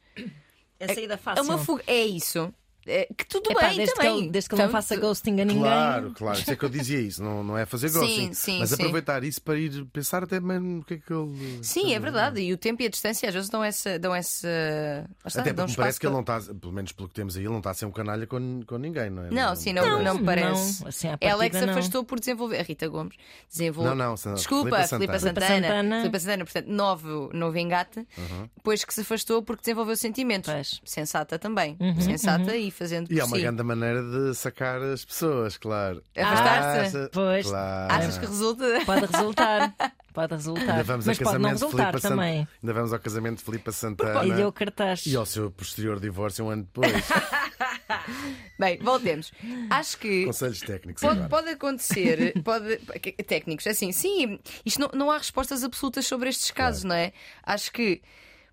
É 0.79 0.93
saída 0.93 1.15
é 1.15 1.17
fácil. 1.17 1.43
uma 1.43 1.57
fuga, 1.57 1.83
é 1.87 2.05
isso. 2.05 2.53
É, 2.87 3.07
que 3.17 3.25
tudo 3.25 3.51
Epá, 3.51 3.67
bem 3.67 3.77
desde, 3.77 3.93
que 3.93 3.99
também. 3.99 4.19
ele, 4.19 4.29
desde 4.29 4.49
que 4.49 4.55
ele 4.55 4.63
não 4.63 4.69
faça 4.69 4.95
ghosting 4.95 5.41
a 5.41 5.45
ninguém. 5.45 5.63
Claro, 5.63 6.11
claro. 6.11 6.39
Isso 6.39 6.51
é 6.51 6.55
que 6.55 6.65
eu 6.65 6.69
dizia 6.69 6.99
isso. 6.99 7.23
Não, 7.23 7.43
não 7.43 7.57
é 7.57 7.65
fazer 7.65 7.89
Sim, 7.89 7.99
ghosting. 7.99 8.33
sim, 8.33 8.59
mas 8.59 8.69
sim. 8.69 8.75
aproveitar 8.75 9.23
isso 9.23 9.41
para 9.41 9.57
ir 9.57 9.85
pensar 9.85 10.23
até 10.23 10.39
mesmo 10.39 10.79
o 10.79 10.83
que 10.85 10.95
é 10.95 10.97
que 10.97 11.11
ele. 11.11 11.59
Sim, 11.63 11.93
é 11.93 11.99
verdade. 11.99 12.41
E 12.41 12.53
o 12.53 12.57
tempo 12.57 12.83
e 12.83 12.85
a 12.85 12.89
distância 12.89 13.27
às 13.27 13.33
vezes 13.33 13.49
dão 13.49 13.63
essa. 13.63 13.97
Dão 13.97 14.13
essa 14.13 14.47
está, 15.25 15.41
Até 15.41 15.51
dão 15.51 15.65
porque 15.65 15.67
me 15.67 15.71
espaço 15.71 15.75
parece 15.77 15.99
que 15.99 16.05
ele 16.05 16.13
não 16.13 16.21
está, 16.21 16.39
pelo 16.39 16.73
menos 16.73 16.91
pelo 16.91 17.09
que 17.09 17.15
temos 17.15 17.35
aí, 17.35 17.43
ele 17.43 17.49
não 17.49 17.57
está 17.57 17.71
a 17.71 17.73
ser 17.73 17.85
um 17.85 17.91
canalha 17.91 18.27
com, 18.27 18.61
com 18.67 18.77
ninguém, 18.77 19.09
não 19.09 19.25
é? 19.25 19.31
Não, 19.31 19.55
sim, 19.55 19.73
não, 19.73 20.03
não, 20.03 20.15
me 20.15 20.23
parece. 20.23 20.81
Não, 20.81 20.87
assim, 20.87 21.07
Ela 21.19 21.45
é 21.45 21.49
que 21.49 21.57
se 21.57 21.65
não. 21.65 21.73
afastou 21.73 22.03
por 22.03 22.19
desenvolver. 22.19 22.59
A 22.59 22.63
Rita 22.63 22.87
Gomes 22.87 23.15
desenvolveu. 23.49 23.95
Não, 23.95 24.09
não, 24.09 24.17
Santana. 24.17 24.35
Desculpa, 24.35 24.83
Filipa 24.83 24.87
Filipa 24.87 25.19
Santana. 25.19 25.47
Santana. 25.47 25.67
Santana. 25.67 25.99
Filipa 26.01 26.19
Santana, 26.19 26.45
portanto, 26.45 26.67
novo, 26.67 27.29
novo 27.33 27.57
engate. 27.57 28.07
Depois 28.55 28.85
que 28.85 28.93
se 28.93 29.01
afastou 29.01 29.41
porque 29.41 29.61
desenvolveu 29.61 29.95
sentimentos. 29.95 30.51
Pois. 30.51 30.81
Sensata 30.83 31.39
também. 31.39 31.77
Sensata 31.99 32.55
e 32.55 32.71
fazendo 32.75 33.11
E 33.11 33.19
é 33.19 33.23
uma 33.23 33.35
si. 33.35 33.41
grande 33.41 33.63
maneira 33.63 34.01
de 34.03 34.35
sacar 34.35 34.81
as 34.81 35.03
pessoas, 35.05 35.57
claro. 35.57 36.03
Afastar-se? 36.15 36.97
Acha- 36.97 37.09
Pois. 37.11 37.47
Claro. 37.47 37.93
Achas 37.93 38.17
que 38.17 38.25
resulta? 38.25 38.65
Pode 38.85 39.05
resultar. 39.05 39.75
Pode 40.15 40.33
resultar. 40.33 40.61
Ainda 40.71 40.83
vamos 40.85 41.05
mas 41.05 41.19
a 41.19 41.23
pode 41.25 41.39
não 41.39 41.49
resultar 41.49 41.99
também. 41.99 42.47
Ainda 42.63 42.73
vamos 42.73 42.93
ao 42.93 42.99
casamento 42.99 43.39
de 43.39 43.43
Filipa 43.43 43.69
Santana. 43.73 44.23
E 44.25 44.31
deu 44.31 44.49
cartaz. 44.49 45.05
E 45.05 45.13
ao 45.13 45.25
seu 45.25 45.51
posterior 45.51 45.99
divórcio 45.99 46.45
um 46.45 46.49
ano 46.51 46.63
depois. 46.63 46.89
Bem, 48.57 48.77
voltemos. 48.79 49.33
Acho 49.69 49.97
que. 49.97 50.25
Conselhos 50.25 50.61
técnicos 50.61 51.01
Pode, 51.01 51.15
agora. 51.19 51.29
pode 51.29 51.49
acontecer, 51.49 52.33
pode, 52.43 52.77
técnicos, 53.27 53.67
assim, 53.67 53.91
sim, 53.91 54.39
isto 54.65 54.79
não, 54.79 54.89
não 54.93 55.11
há 55.11 55.17
respostas 55.17 55.65
absolutas 55.65 56.05
sobre 56.07 56.29
estes 56.29 56.49
casos, 56.51 56.85
não 56.85 56.95
é? 56.95 57.11
Acho 57.43 57.71
que 57.73 58.01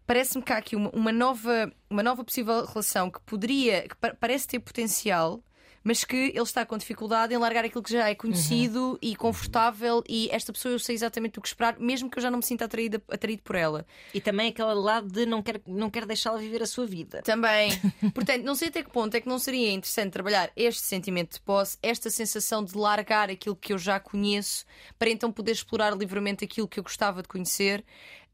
parece-me 0.07 0.43
que 0.43 0.53
há 0.53 0.57
aqui 0.59 0.77
uma, 0.77 0.91
uma 0.91 1.13
nova, 1.13 1.73
uma 1.91 2.03
nova 2.03 2.25
possível 2.25 2.65
relação 2.65 3.11
que 3.11 3.21
poderia, 3.23 3.89
que 3.89 3.97
pa- 3.97 4.15
parece 4.19 4.47
ter 4.47 4.59
potencial. 4.61 5.43
Mas 5.85 6.05
que 6.05 6.15
ele 6.15 6.39
está 6.43 6.65
com 6.65 6.79
dificuldade 6.79 7.35
em 7.35 7.39
largar 7.39 7.65
aquilo 7.65 7.83
que 7.83 7.91
já 7.93 8.09
é 8.09 8.15
conhecido 8.15 8.97
e 9.03 9.17
confortável, 9.17 10.01
e 10.09 10.29
esta 10.31 10.53
pessoa 10.53 10.71
eu 10.71 10.79
sei 10.79 10.95
exatamente 10.95 11.41
o 11.41 11.43
que 11.43 11.49
esperar, 11.49 11.77
mesmo 11.81 12.09
que 12.09 12.19
eu 12.19 12.23
já 12.23 12.31
não 12.31 12.39
me 12.39 12.45
sinta 12.45 12.67
atraída, 12.67 13.03
atraído 13.11 13.43
por 13.43 13.57
ela. 13.57 13.85
E 14.15 14.21
também 14.21 14.51
aquele 14.51 14.75
lado 14.75 15.09
de 15.09 15.27
não 15.27 15.43
quer, 15.43 15.61
não 15.67 15.91
quer 15.91 16.07
deixá-la 16.07 16.39
viver 16.39 16.63
a 16.63 16.67
sua 16.67 16.87
vida. 16.87 17.21
Também. 17.23 17.71
Portanto, 18.15 18.45
não 18.45 18.55
sei 18.55 18.69
até 18.69 18.81
que 18.85 18.91
ponto 18.93 19.17
é 19.17 19.21
que 19.21 19.29
não 19.29 19.41
seria 19.41 19.73
interessante 19.73 20.13
trabalhar 20.13 20.53
este 20.55 20.83
sentimento 20.83 21.33
de 21.33 21.41
posse, 21.41 21.77
esta 21.83 22.09
sensação 22.11 22.63
de 22.63 22.79
largar 22.79 23.29
aquilo 23.29 23.57
que 23.57 23.73
eu 23.73 23.79
já 23.79 23.99
conheço, 23.99 24.65
para 24.97 25.11
então 25.11 25.33
poder 25.33 25.51
explorar 25.51 25.97
livremente 25.97 26.45
aquilo 26.45 26.69
que 26.69 26.79
eu 26.79 26.85
gostava 26.85 27.23
de 27.23 27.29
conhecer. 27.29 27.85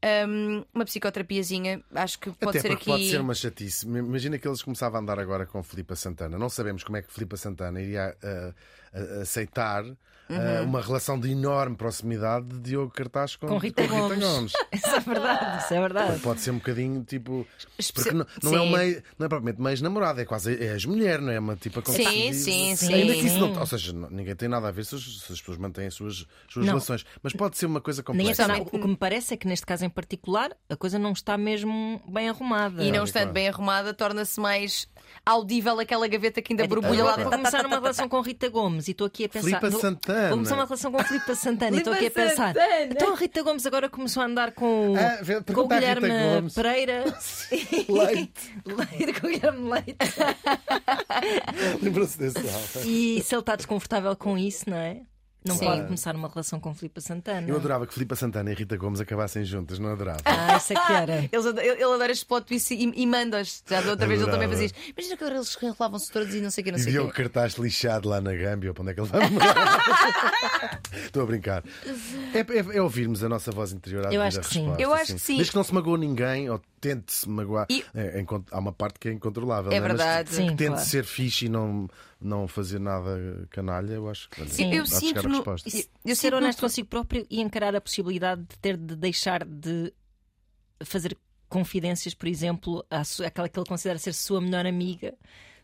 Hum, 0.01 0.63
uma 0.73 0.85
psicoterapiazinha, 0.85 1.83
acho 1.93 2.19
que 2.19 2.31
pode 2.31 2.57
Até 2.57 2.69
ser 2.69 2.73
aqui. 2.73 2.85
pode 2.85 3.09
ser 3.09 3.19
uma 3.19 3.33
chatice. 3.33 3.85
Imagina 3.85 4.37
que 4.37 4.47
eles 4.47 4.61
começavam 4.61 4.97
a 4.99 5.01
andar 5.01 5.19
agora 5.19 5.45
com 5.45 5.61
Filipa 5.61 5.95
Santana. 5.95 6.37
Não 6.37 6.49
sabemos 6.49 6.83
como 6.83 6.97
é 6.97 7.01
que 7.01 7.11
Filipa 7.11 7.35
Santana 7.35 7.81
iria 7.81 8.15
ah, 8.23 8.53
aceitar 9.21 9.83
ah, 10.29 10.59
Uhum. 10.61 10.65
uma 10.65 10.81
relação 10.81 11.19
de 11.19 11.31
enorme 11.31 11.75
proximidade 11.75 12.47
de 12.47 12.59
Diogo 12.59 12.91
Cartaz 12.91 13.35
com, 13.35 13.47
Com 13.47 13.57
Rita 13.57 13.85
Gomes. 13.87 14.53
Isso 14.71 14.87
é 14.87 14.99
verdade, 14.99 15.63
isso 15.63 15.73
é 15.73 15.79
verdade. 15.81 16.19
Pode 16.19 16.41
ser 16.41 16.51
um 16.51 16.57
bocadinho 16.57 17.03
tipo. 17.03 17.45
Porque 17.93 18.11
não, 18.11 18.25
não 18.43 18.55
é, 18.55 18.61
uma, 18.61 18.77
não 19.17 19.25
é 19.25 19.29
propriamente 19.29 19.59
mais 19.61 19.81
namorada, 19.81 20.21
é 20.21 20.25
quase 20.25 20.53
é 20.55 20.73
ex-mulher, 20.73 21.19
não 21.19 21.31
é? 21.31 21.39
Uma 21.39 21.55
tipo 21.55 21.79
a 21.79 21.85
Sim, 21.91 22.31
sim, 22.33 22.75
sim. 22.75 22.93
Ainda 22.93 23.13
que 23.13 23.25
isso 23.25 23.39
não, 23.39 23.59
ou 23.59 23.65
seja, 23.65 23.91
não- 23.93 24.09
ninguém 24.09 24.35
tem 24.35 24.47
nada 24.47 24.67
a 24.67 24.71
ver 24.71 24.85
se 24.85 24.95
as, 24.95 25.01
se 25.01 25.33
as 25.33 25.39
pessoas 25.39 25.57
mantêm 25.57 25.87
as 25.87 25.93
suas, 25.95 26.25
suas 26.47 26.65
Não. 26.65 26.73
relações. 26.73 27.05
Mas 27.23 27.33
pode 27.33 27.57
ser 27.57 27.65
uma 27.65 27.81
coisa 27.81 28.03
Nem 28.09 28.27
é 28.27 28.29
complexa. 28.29 28.47
nada. 28.47 28.61
o 28.61 28.79
que 28.79 28.87
me 28.87 28.95
parece 28.95 29.33
é 29.33 29.37
que 29.37 29.47
neste 29.47 29.65
caso 29.65 29.83
em 29.85 29.89
particular 29.89 30.51
a 30.69 30.75
coisa 30.75 30.99
não 30.99 31.11
está 31.11 31.37
mesmo 31.37 32.01
bem 32.07 32.29
arrumada. 32.29 32.83
E 32.83 32.91
não 32.91 33.03
estando 33.03 33.23
claro. 33.23 33.33
bem 33.33 33.47
arrumada, 33.49 33.93
torna-se 33.93 34.39
mais 34.39 34.87
audível 35.25 35.79
aquela 35.79 36.07
gaveta 36.07 36.41
que 36.41 36.53
ainda 36.53 36.63
É 36.63 36.67
tipo, 36.67 36.79
borbulha 36.81 37.03
lá 37.03 37.13
agora 37.13 37.23
dentro. 37.23 37.29
Vou 37.31 37.39
começar 37.51 37.65
uma 37.65 37.75
relação 37.79 38.07
com 38.07 38.21
Rita 38.21 38.47
Gomes 38.49 38.87
e 38.87 38.91
estou 38.91 39.07
aqui 39.07 39.25
a 39.25 39.29
pensar. 39.29 39.47
Filipa 39.47 39.69
vou- 39.69 39.79
Santana. 40.19 40.29
Vou 40.29 40.37
começar 40.37 40.55
uma 40.55 40.65
relação 40.65 40.91
com 40.91 41.03
Filipa 41.03 41.35
Santana 41.35 41.75
e 41.75 41.79
estou 41.79 41.93
aqui 41.93 42.05
a 42.07 42.11
pensar. 42.11 42.53
Santana. 42.53 42.83
Então 42.91 43.13
a 43.13 43.15
Rita 43.15 43.41
Gomes 43.43 43.65
agora 43.65 43.89
começou 43.89 44.21
a 44.23 44.25
andar 44.25 44.51
com, 44.51 44.93
Ah, 44.97 45.53
com 45.53 45.61
o 45.61 45.67
Guilherme. 45.67 46.51
Pereira. 46.53 47.03
Leite. 47.89 48.55
Leite, 48.65 49.19
com 49.21 49.27
o 49.27 49.29
Guilherme 49.29 49.69
Leite. 49.69 49.97
Lembra-se 51.81 52.17
desse. 52.17 52.39
E 52.85 53.21
se 53.23 53.33
ele 53.35 53.39
está 53.41 53.55
desconfortável 53.55 54.15
com 54.15 54.37
isso, 54.37 54.69
não 54.69 54.77
é? 54.77 55.01
Não 55.45 55.55
Sim. 55.55 55.65
pode 55.65 55.83
começar 55.83 56.15
uma 56.17 56.27
relação 56.27 56.59
com 56.59 56.73
Filipa 56.73 56.99
Santana. 56.99 57.47
Eu 57.47 57.55
adorava 57.55 57.87
que 57.87 57.93
Filipa 57.93 58.13
Santana 58.15 58.51
e 58.51 58.53
Rita 58.53 58.75
Gomes 58.75 58.99
acabassem 58.99 59.45
juntas, 59.45 59.79
não 59.79 59.89
adorava? 59.91 60.19
Ah, 60.25 60.57
isso 60.57 60.73
é 60.73 60.75
que 60.75 60.91
era. 60.91 61.13
Eles 61.31 61.45
ele 61.45 61.83
adora 61.83 62.11
este 62.11 62.25
plot 62.25 62.45
twist 62.45 62.73
e, 62.73 62.91
e 62.93 63.07
manda-os. 63.07 63.63
Já 63.67 63.79
da 63.81 63.91
outra 63.91 64.05
vez 64.05 64.21
ele 64.21 64.29
também 64.29 64.49
fazia 64.49 64.65
isto. 64.65 64.77
Imagina 64.95 65.15
que 65.17 65.23
agora 65.23 65.37
eles 65.37 65.57
enrolavam-se 65.63 66.11
todos 66.11 66.35
e 66.35 66.41
não 66.41 66.51
sei 66.51 66.61
o 66.61 66.65
que, 66.65 66.71
não 66.71 66.77
E 66.77 66.81
sei 66.81 66.91
viu 66.91 67.03
o 67.03 67.05
o 67.05 67.11
quê. 67.11 67.23
cartaz 67.23 67.53
lixado 67.53 68.09
lá 68.09 68.19
na 68.19 68.33
Gâmbia, 68.35 68.73
para 68.73 68.81
onde 68.81 68.91
é 68.91 68.93
que 68.93 68.99
ele 68.99 69.07
vai 69.07 69.29
morar? 69.29 70.81
Estou 71.05 71.23
a 71.23 71.25
brincar. 71.25 71.63
É, 72.33 72.39
é- 72.39 72.77
é 72.77 72.81
ouvirmos 72.81 73.23
a 73.23 73.29
nossa 73.29 73.49
voz 73.51 73.71
interior 73.71 74.07
à 74.07 74.13
Eu 74.13 74.21
acho 74.21 74.39
que 74.41 74.45
sim. 74.47 74.59
resposta, 74.59 74.81
Eu 74.83 74.93
acho 74.93 75.13
que 75.13 75.19
sim. 75.21 75.35
Desde 75.35 75.51
que 75.51 75.57
não 75.57 75.63
se 75.63 75.73
magoou 75.73 75.97
ninguém, 75.97 76.49
ou 76.49 76.61
tente-se 76.81 77.27
magoar. 77.29 77.65
E- 77.69 77.83
É, 77.95 78.19
é 78.19 78.25
há 78.51 78.59
uma 78.59 78.71
parte 78.73 78.99
que 78.99 79.07
é 79.07 79.11
incontrolável. 79.13 79.71
É 79.71 79.75
não 79.79 79.87
Mas 79.87 79.97
verdade. 79.97 80.29
que 80.29 80.35
Sim, 80.35 80.47
tente 80.55 80.65
claro. 80.71 80.85
ser 80.85 81.03
fixe 81.05 81.45
e 81.45 81.49
não 81.49 81.87
não 82.21 82.47
fazer 82.47 82.79
nada 82.79 83.47
canalha, 83.49 83.93
eu 83.93 84.09
acho 84.09 84.29
que 84.29 84.41
olha, 84.41 84.49
Sim, 84.49 84.73
eu 84.73 84.85
sinto 84.85 85.19
a 85.19 85.23
no- 85.23 85.35
resposta. 85.37 85.69
Eu 86.05 86.15
ser 86.15 86.33
honesto 86.33 86.59
consigo 86.59 86.87
próprio 86.87 87.25
e 87.29 87.39
encarar 87.41 87.75
a 87.75 87.81
possibilidade 87.81 88.41
de 88.43 88.57
ter 88.59 88.75
de 88.77 88.95
deixar 88.95 89.45
de 89.45 89.93
fazer 90.83 91.17
confidências, 91.47 92.13
por 92.13 92.27
exemplo, 92.27 92.85
àquela 93.25 93.47
que 93.49 93.57
ele 93.59 93.65
considera 93.67 93.97
ser 93.97 94.13
sua 94.13 94.39
melhor 94.41 94.65
amiga, 94.65 95.13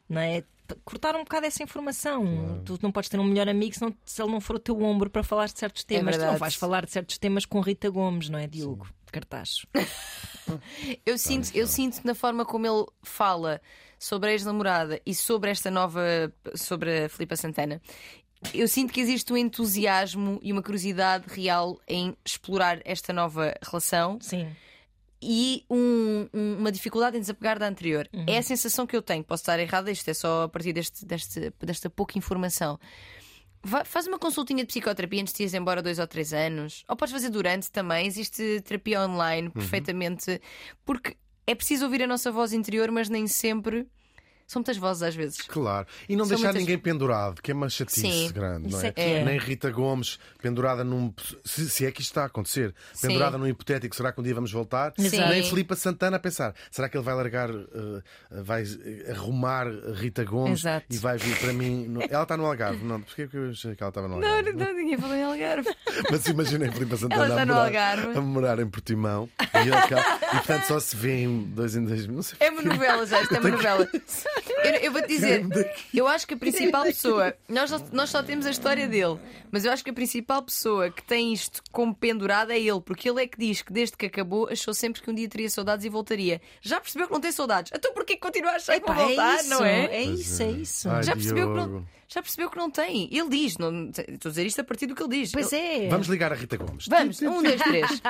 não 0.10 0.20
é? 0.22 0.44
Cortar 0.84 1.16
um 1.16 1.20
bocado 1.24 1.46
essa 1.46 1.62
informação. 1.62 2.62
Tu 2.66 2.80
não 2.82 2.92
podes 2.92 3.08
ter 3.08 3.20
um 3.20 3.24
melhor 3.24 3.48
amigo 3.48 3.76
se, 3.76 3.82
não- 3.82 3.96
se 4.04 4.20
ele 4.22 4.32
não 4.32 4.42
for 4.42 4.56
o 4.56 4.60
teu 4.60 4.82
ombro 4.82 5.10
para 5.12 5.22
falar 5.24 5.46
de 5.46 5.60
certos 5.60 5.84
temas. 5.84 6.18
tu 6.18 6.22
não 6.26 6.38
vais 6.38 6.56
falar 6.56 6.86
de 6.86 6.92
certos 6.92 7.18
temas 7.20 7.46
com 7.46 7.60
Rita 7.60 7.88
Gomes, 7.90 8.30
não 8.30 8.40
é, 8.40 8.48
Diogo? 8.48 8.88
De 9.06 9.12
cartaz. 9.12 9.66
Eu 11.06 11.18
sinto, 11.18 11.50
eu 11.56 11.66
sinto 11.68 12.02
na 12.04 12.14
forma 12.14 12.46
como 12.46 12.68
ele 12.68 12.86
fala 13.02 13.60
sobre 14.00 14.30
a 14.30 14.32
ex-namorada 14.34 15.02
e 15.06 15.14
sobre 15.16 15.52
esta 15.52 15.70
nova. 15.72 16.32
sobre 16.56 17.06
a 17.06 17.10
Filipa 17.10 17.36
Santana. 17.36 17.82
Eu 18.54 18.68
sinto 18.68 18.94
que 18.94 19.02
existe 19.02 19.32
um 19.34 19.38
entusiasmo 19.38 20.40
e 20.44 20.52
uma 20.52 20.62
curiosidade 20.62 21.26
real 21.28 21.80
em 21.88 22.16
explorar 22.24 22.80
esta 22.86 23.12
nova 23.12 23.56
relação 23.64 24.20
Sim. 24.22 24.48
e 25.22 25.66
um- 25.70 26.28
um- 26.34 26.58
uma 26.60 26.72
dificuldade 26.72 27.18
em 27.18 27.22
desapegar 27.22 27.58
da 27.58 27.68
anterior. 27.68 28.08
Uhum. 28.14 28.26
É 28.28 28.38
a 28.38 28.44
sensação 28.44 28.86
que 28.86 28.96
eu 28.96 29.02
tenho. 29.02 29.24
Posso 29.24 29.42
estar 29.42 29.60
errada, 29.60 29.90
isto 29.90 30.08
é 30.10 30.14
só 30.14 30.44
a 30.44 30.50
partir 30.50 30.74
deste, 30.74 31.04
deste- 31.06 31.52
desta 31.60 31.90
pouca 31.90 32.18
informação. 32.20 32.78
Vai- 33.64 33.84
faz 33.84 34.06
uma 34.06 34.20
consultinha 34.20 34.64
de 34.64 34.68
psicoterapia 34.68 35.22
antes 35.22 35.34
de 35.34 35.42
ires 35.42 35.56
embora 35.56 35.82
dois 35.82 35.98
ou 35.98 36.06
três 36.06 36.32
anos. 36.32 36.84
Ou 36.88 36.96
podes 36.96 37.14
fazer 37.14 37.30
durante 37.32 37.72
também. 37.72 38.06
Existe 38.06 38.62
terapia 38.64 39.00
Uhum. 39.04 39.14
online 39.16 39.50
perfeitamente. 39.50 40.40
Porque 40.86 41.18
é 41.48 41.56
preciso 41.56 41.86
ouvir 41.86 42.02
a 42.04 42.08
nossa 42.08 42.32
voz 42.32 42.54
interior, 42.54 42.92
mas 42.92 43.10
nem 43.10 43.28
sempre. 43.28 43.88
São 44.48 44.60
muitas 44.60 44.78
vozes 44.78 45.02
às 45.04 45.16
vezes. 45.16 45.42
Claro. 45.42 45.88
E 46.08 46.16
não 46.16 46.26
São 46.26 46.30
deixar 46.36 46.48
muitas- 46.50 46.62
ninguém 46.62 46.78
pendurado, 46.78 47.42
que 47.42 47.52
é 47.52 47.54
uma 47.54 47.68
chatice 47.70 48.02
Sim, 48.02 48.32
grande, 48.32 48.70
não 48.72 48.80
é? 48.82 48.94
é 48.96 49.12
é. 49.22 49.26
Nem 49.26 49.40
Rita 49.40 49.72
Gomes 49.72 50.20
pendurada 50.42 50.84
num. 50.84 51.12
Se, 51.44 51.68
se 51.70 51.86
é 51.86 51.92
que 51.92 52.02
isto 52.02 52.12
está 52.12 52.24
a 52.24 52.26
acontecer, 52.28 52.74
Sim. 52.94 53.08
pendurada 53.08 53.38
num 53.38 53.48
hipotético, 53.48 53.96
será 53.96 54.12
que 54.12 54.20
um 54.22 54.24
dia 54.24 54.36
vamos 54.36 54.52
voltar? 54.52 54.94
Sim. 54.98 55.10
Nem 55.30 55.44
Filipa 55.44 55.76
Santana 55.76 56.18
a 56.18 56.20
pensar, 56.20 56.54
será 56.70 56.88
que 56.88 56.96
ele 56.96 57.04
vai 57.04 57.16
largar, 57.16 57.50
eh, 57.50 58.02
vai 58.44 58.64
arrumar 59.10 59.68
Rita 59.96 60.24
Gomes 60.24 60.60
Exato. 60.60 60.86
e 60.90 60.98
vai 60.98 61.18
vir 61.18 61.38
para 61.40 61.52
mim? 61.54 61.88
no- 61.88 62.02
Ela 62.04 62.24
está 62.24 62.38
no 62.38 62.46
Algarve, 62.46 62.84
não? 62.84 63.02
Porquê 63.02 63.28
que 63.28 63.36
eu 63.38 63.50
achei 63.50 63.76
que 63.76 63.82
ela 63.82 63.90
estava 63.90 64.08
no 64.08 64.20
Não, 64.20 64.28
Algarve? 64.28 64.54
não, 64.54 64.74
ninguém 64.76 64.98
falou 64.98 65.16
em 65.16 65.24
Algarve. 65.24 65.70
Mas 66.12 66.26
imaginem 66.28 66.72
Filipa 66.72 66.98
Santana 66.98 67.42
a, 67.42 67.46
morar, 67.46 68.00
a 68.18 68.22
morar 68.22 68.60
em 68.60 68.68
Portimão 68.68 69.28
e, 69.42 69.58
ele 69.58 69.70
e 69.76 70.36
portanto 70.36 70.64
só 70.66 70.80
se 70.80 70.96
vê 70.96 71.24
em 71.24 71.44
dois 71.46 71.76
em 71.76 71.84
dois. 71.84 72.06
Não 72.08 72.22
sei 72.22 72.38
É 72.40 72.50
uma 72.52 72.62
novela, 72.62 73.06
já, 73.08 73.22
isto 73.22 73.34
é 73.36 73.40
uma 73.40 73.50
novela. 73.50 73.88
Eu, 74.64 74.72
eu 74.82 74.92
vou 74.92 75.02
te 75.02 75.08
dizer, 75.08 75.46
eu 75.94 76.08
acho 76.08 76.26
que 76.28 76.34
a 76.34 76.38
principal 76.38 76.84
pessoa, 76.84 77.34
nós, 77.48 77.70
só- 77.70 77.82
nós 77.92 78.10
só 78.10 78.22
temos 78.24 78.46
a 78.46 78.52
história 78.52 78.88
dele, 78.88 79.20
mas 79.52 79.64
eu 79.66 79.72
acho 79.72 79.84
que 79.84 79.90
a 79.90 79.94
principal 79.94 80.42
pessoa 80.42 80.90
que 80.90 81.04
tem 81.04 81.32
isto 81.34 81.62
como 81.72 81.94
pendurado 81.94 82.52
é 82.52 82.60
ele, 82.60 82.82
porque 82.82 83.10
ele 83.10 83.24
é 83.24 83.28
que 83.28 83.38
diz 83.38 83.62
que 83.62 83.72
desde 83.72 83.96
que 83.96 84.06
acabou 84.08 84.48
achou 84.50 84.74
sempre 84.74 85.02
que 85.02 85.10
um 85.10 85.14
dia 85.14 85.28
teria 85.30 85.50
saudades 85.50 85.86
e 85.86 85.90
voltaria. 85.90 86.42
Já 86.62 86.80
percebeu 86.82 87.08
que 87.08 87.14
não 87.14 87.22
tem 87.22 87.32
saudades? 87.32 87.72
Então 87.76 87.94
porquê 87.94 88.16
que 88.16 88.22
continua 88.22 88.52
a 88.52 88.56
achar 88.56 88.80
que 88.80 88.86
vai 88.88 88.96
Epá, 88.96 89.08
voltar, 89.08 89.36
é 89.36 89.42
isso, 89.42 89.50
não 89.50 89.66
é? 89.66 89.86
É 89.86 90.02
isso, 90.04 90.44
é 90.44 90.52
isso. 90.52 90.90
Ai, 90.90 91.04
Já 91.04 91.14
percebeu, 91.14 91.48
que 91.54 91.58
não, 91.60 91.88
já 92.08 92.22
percebeu 92.22 92.50
que 92.50 92.58
não 92.58 92.70
tem. 92.72 93.08
Ele 93.12 93.30
diz, 93.30 93.58
não, 93.58 93.90
estou 93.90 94.04
a 94.08 94.30
dizer 94.30 94.46
isto 94.46 94.62
a 94.62 94.64
partir 94.64 94.88
do 94.88 94.96
que 94.96 95.04
ele 95.04 95.20
diz. 95.22 95.32
Pois 95.32 95.52
Ele- 95.54 95.86
é. 95.86 95.90
Vamos 95.90 96.08
ligar 96.08 96.32
a 96.32 96.36
Rita 96.36 96.58
Gomes. 96.58 96.88
Vamos, 96.88 97.22
um, 97.22 97.42
dois, 97.44 97.62
três. 97.62 98.02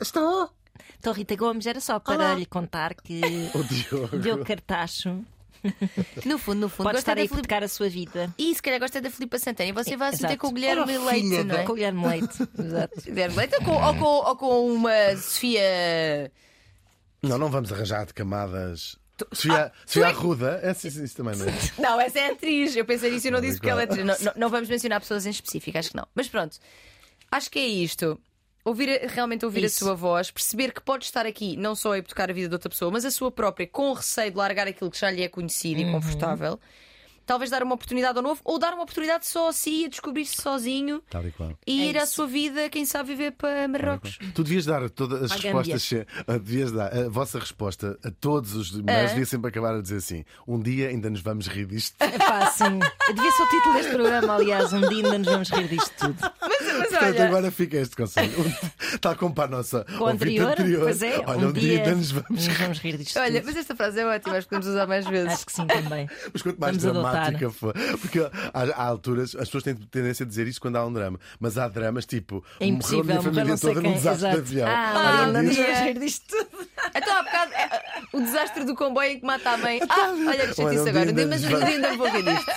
Estou! 0.00 0.50
Então, 0.98 1.12
Rita 1.12 1.34
Gomes, 1.36 1.66
era 1.66 1.80
só 1.80 1.98
para 1.98 2.14
Olá. 2.14 2.34
lhe 2.34 2.44
contar 2.46 2.94
que 2.94 3.20
O 3.54 3.62
Diogo. 3.64 4.18
Diogo 4.18 4.44
Cartacho 4.44 5.24
No 6.24 6.38
fundo, 6.38 6.60
no 6.60 6.68
fundo, 6.68 6.84
pode 6.84 6.96
gosta 6.96 6.98
estar 6.98 7.14
da 7.14 7.22
a 7.22 7.28
Filipe. 7.28 7.54
a 7.54 7.68
sua 7.68 7.88
vida. 7.88 8.34
E 8.38 8.54
se 8.54 8.62
calhar 8.62 8.80
gosta 8.80 9.00
da 9.00 9.10
Filipa 9.10 9.38
Santana 9.38 9.68
e 9.68 9.72
você 9.72 9.96
vai 9.96 10.10
se 10.12 10.22
meter 10.22 10.34
Exato. 10.34 10.40
com 10.40 10.48
o 10.48 10.52
Guilherme 10.52 10.98
Ora, 10.98 11.04
Leite, 11.10 11.44
não 11.44 11.54
é? 11.56 11.64
Com 11.64 11.72
o 11.72 11.74
Guilherme 11.74 12.06
Leite. 12.06 12.48
Exato. 12.58 13.00
Guilherme 13.02 13.36
Leite 13.36 13.54
ou 13.56 13.64
com, 13.64 13.72
ou 13.72 13.94
com, 13.94 14.04
ou 14.04 14.36
com 14.36 14.72
uma 14.72 15.16
Sofia. 15.16 16.32
Não, 17.22 17.38
não 17.38 17.50
vamos 17.50 17.72
arranjar 17.72 18.06
de 18.06 18.14
camadas. 18.14 18.96
Sofia, 19.32 19.70
Sofia 19.84 20.06
Arruda, 20.08 20.60
é, 20.62 20.72
sim, 20.72 20.88
sim, 20.90 21.04
isso 21.04 21.16
também 21.16 21.36
não 21.36 21.46
é. 21.46 21.52
Não, 21.78 22.00
essa 22.00 22.18
é 22.18 22.30
atriz. 22.30 22.74
Eu 22.74 22.86
pensei 22.86 23.10
nisso 23.10 23.28
e 23.28 23.30
não 23.30 23.38
Não, 23.38 23.46
disse 23.46 23.58
porque 23.58 23.68
ela 23.68 23.82
é 23.82 23.84
atriz. 23.84 24.04
Não, 24.04 24.16
não, 24.18 24.32
não 24.36 24.48
vamos 24.48 24.68
mencionar 24.68 24.98
pessoas 24.98 25.26
em 25.26 25.30
específico, 25.30 25.76
acho 25.76 25.90
que 25.90 25.96
não. 25.96 26.06
Mas 26.14 26.26
pronto, 26.28 26.56
acho 27.30 27.50
que 27.50 27.58
é 27.58 27.66
isto. 27.66 28.18
Ouvir, 28.64 29.00
realmente 29.08 29.44
ouvir 29.44 29.64
Isso. 29.64 29.84
a 29.84 29.86
sua 29.86 29.94
voz, 29.94 30.30
perceber 30.30 30.72
que 30.72 30.80
pode 30.80 31.04
estar 31.04 31.24
aqui 31.24 31.56
não 31.56 31.74
só 31.74 31.92
a 31.92 31.98
hipotecar 31.98 32.28
a 32.28 32.32
vida 32.32 32.48
de 32.48 32.54
outra 32.54 32.68
pessoa, 32.68 32.90
mas 32.90 33.04
a 33.04 33.10
sua 33.10 33.30
própria, 33.30 33.66
com 33.66 33.92
receio 33.92 34.30
de 34.30 34.36
largar 34.36 34.68
aquilo 34.68 34.90
que 34.90 34.98
já 34.98 35.10
lhe 35.10 35.22
é 35.22 35.28
conhecido 35.28 35.80
e 35.80 35.90
confortável. 35.90 36.60
Talvez 37.30 37.48
dar 37.48 37.62
uma 37.62 37.76
oportunidade 37.76 38.18
ao 38.18 38.24
novo 38.24 38.40
ou 38.44 38.58
dar 38.58 38.74
uma 38.74 38.82
oportunidade 38.82 39.24
só 39.24 39.50
a 39.50 39.52
si, 39.52 39.84
a 39.84 39.88
descobrir-se 39.88 40.42
sozinho 40.42 41.00
Tal 41.08 41.24
e 41.24 41.30
qual. 41.30 41.52
e 41.64 41.82
É 41.82 41.90
ir 41.90 41.96
à 41.96 42.04
sua 42.04 42.26
vida, 42.26 42.68
quem 42.68 42.84
sabe 42.84 43.10
viver 43.10 43.30
para 43.30 43.68
Marrocos. 43.68 44.18
Tu 44.34 44.42
devias 44.42 44.64
dar 44.66 44.90
todas 44.90 45.22
as 45.22 45.30
À 45.30 45.34
respostas. 45.36 45.90
ah, 46.26 46.32
Devias 46.38 46.72
dar 46.72 46.92
a 46.92 47.08
vossa 47.08 47.38
resposta 47.38 47.96
a 48.04 48.10
todos 48.10 48.56
os 48.56 48.72
mas 48.82 49.10
devia 49.10 49.26
sempre 49.26 49.48
acabar 49.48 49.76
a 49.76 49.80
dizer 49.80 49.98
assim: 49.98 50.24
um 50.48 50.60
dia 50.60 50.88
ainda 50.88 51.08
nos 51.08 51.20
vamos 51.20 51.46
rir 51.46 51.66
disto. 51.66 51.94
Epá, 52.02 52.50
sim. 52.50 52.80
Devia 53.14 53.30
ser 53.30 53.42
o 53.44 53.48
título 53.48 53.74
deste 53.74 53.92
programa, 53.92 54.34
aliás. 54.34 54.72
Um 54.72 54.80
dia 54.88 55.04
ainda 55.04 55.18
nos 55.18 55.28
vamos 55.28 55.50
rir 55.50 55.68
disto 55.68 55.92
tudo. 55.98 56.16
Mas 56.42 56.88
Portanto, 56.88 57.14
olha, 57.14 57.26
agora 57.26 57.50
fica 57.52 57.76
este 57.76 57.94
conselho. 57.94 58.40
Um- 58.40 58.70
Tal 59.00 59.14
como 59.16 59.32
para 59.34 59.44
a 59.44 59.48
nossa 59.58 59.86
o 59.98 60.02
ouvinte 60.02 60.38
anterior, 60.40 60.82
pois 60.82 61.00
é. 61.02 61.18
Olha, 61.26 61.46
um, 61.46 61.52
dia, 61.52 61.78
ainda 61.78 61.94
nos 61.94 62.10
vamos 62.10 62.28
nos 62.46 62.46
vamos 62.58 62.78
rir 62.80 62.96
disto 62.96 63.18
olha, 63.20 63.40
tudo. 63.40 63.46
mas 63.46 63.56
esta 63.56 63.76
frase 63.76 64.00
é 64.00 64.06
ótima, 64.06 64.36
acho 64.36 64.46
que 64.46 64.50
podemos 64.50 64.66
usar 64.66 64.86
mais 64.88 65.06
vezes. 65.06 65.32
Acho 65.32 65.46
que 65.46 65.52
sim 65.52 65.66
também. 65.66 66.08
Mas 66.32 66.42
quanto 66.42 66.58
mais 66.60 66.76
Vamos 66.76 66.84
adotar. 66.98 67.12
Dramática 67.24 67.50
for. 67.50 67.74
Porque 68.00 68.20
há, 68.20 68.30
há 68.74 68.84
alturas, 68.84 69.34
as 69.34 69.42
pessoas 69.48 69.64
têm 69.64 69.74
tendência 69.74 70.24
a 70.24 70.26
dizer 70.28 70.46
isto 70.46 70.60
quando 70.60 70.76
há 70.76 70.86
um 70.86 70.92
drama. 70.92 71.18
Mas 71.38 71.56
há 71.58 71.68
dramas 71.68 72.06
tipo. 72.06 72.44
É 72.58 72.66
impossível. 72.66 73.04
morreu 73.04 73.18
a 73.18 73.20
minha 73.20 73.22
família 73.22 73.44
não 73.44 73.58
toda 73.58 73.80
num 73.80 73.92
desastre 73.94 74.28
Exato. 74.28 74.42
de 74.42 74.62
avião. 74.62 74.68
Ah, 74.68 75.82
rir 75.84 75.98
disto 75.98 76.26
tudo. 76.28 76.68
Então 76.94 77.16
há 77.16 77.22
bocado 77.22 77.52
é, 77.52 77.82
o 78.12 78.20
desastre 78.20 78.64
do 78.64 78.74
comboio 78.74 79.10
em 79.12 79.20
que 79.20 79.26
mata 79.26 79.50
a 79.50 79.56
mãe. 79.58 79.80
Ah, 79.88 80.08
olha 80.28 80.46
que 80.48 80.54
chatice 80.54 80.88
agora, 80.88 81.08
ainda 81.10 81.26
mas 81.26 81.44
um 81.44 81.48
dia 81.48 81.66
ainda 81.66 81.96
vou 81.96 82.08
rir 82.08 82.22
disto. 82.22 82.50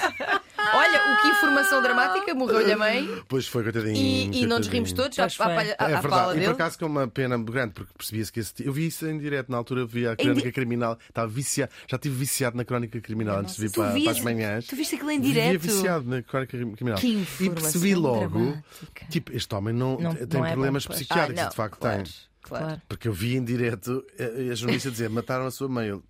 Olha, 0.75 1.13
o 1.13 1.21
que 1.21 1.27
informação 1.27 1.81
dramática, 1.81 2.33
morreu-lhe 2.33 2.71
a 2.71 2.77
mãe 2.77 3.23
Pois 3.27 3.45
foi, 3.47 3.63
coitadinho. 3.63 3.95
e, 3.97 4.43
e 4.43 4.45
não 4.45 4.57
nos 4.59 4.67
rimos 4.67 4.93
todos 4.93 5.19
à, 5.19 5.25
à, 5.25 5.29
palha- 5.37 5.75
à- 5.77 5.91
É 5.91 5.99
verdade, 5.99 6.39
e 6.39 6.43
por 6.45 6.51
acaso 6.53 6.79
com 6.79 6.85
uma 6.85 7.05
pena 7.07 7.37
grande, 7.37 7.73
porque 7.73 7.91
percebia-se 7.97 8.31
que 8.31 8.39
esse. 8.39 8.53
Eu 8.65 8.71
vi 8.71 8.87
isso 8.87 9.05
em 9.05 9.19
direto, 9.19 9.51
na 9.51 9.57
altura 9.57 9.81
eu 9.81 9.87
vi 9.87 10.07
a 10.07 10.15
crónica 10.15 10.51
criminal, 10.51 10.97
estava 11.07 11.27
viciado, 11.27 11.71
já 11.87 11.97
estive 11.97 12.15
viciado 12.15 12.55
na 12.55 12.63
crónica 12.63 12.99
criminal 13.01 13.39
antes 13.39 13.55
de 13.55 13.61
vir 13.63 13.71
para, 13.71 13.91
para 13.91 14.11
as 14.11 14.19
manhãs. 14.21 14.42
Tu 14.67 14.75
viste 14.75 14.95
aquilo 14.95 15.11
em 15.11 15.19
direto? 15.21 15.59
viciado 15.61 16.09
na 16.09 16.21
crónica 16.21 16.57
criminal. 16.57 16.97
Que 16.97 17.25
E 17.39 17.49
percebi 17.49 17.95
logo, 17.95 18.27
dramática. 18.29 19.05
tipo, 19.09 19.31
este 19.35 19.53
homem 19.55 19.73
não, 19.73 19.99
Não- 19.99 20.13
tem 20.15 20.27
não 20.39 20.45
é 20.45 20.51
problemas 20.51 20.83
bom, 20.83 20.87
pois. 20.89 20.99
psiquiátricos, 20.99 21.39
Ah, 21.39 21.43
não, 21.43 21.49
de 21.49 21.55
facto 21.55 21.77
claro, 21.79 22.03
tem. 22.03 22.13
Claro. 22.41 22.65
Claro. 22.65 22.81
Porque 22.89 23.07
eu 23.07 23.13
vi 23.13 23.35
em 23.37 23.43
direto 23.43 24.03
a, 24.19 24.51
a 24.51 24.55
jornalista 24.55 24.91
dizer 24.91 25.09
mataram 25.09 25.45
a 25.45 25.51
sua 25.51 25.69
mãe. 25.69 25.87
Eu 25.87 26.03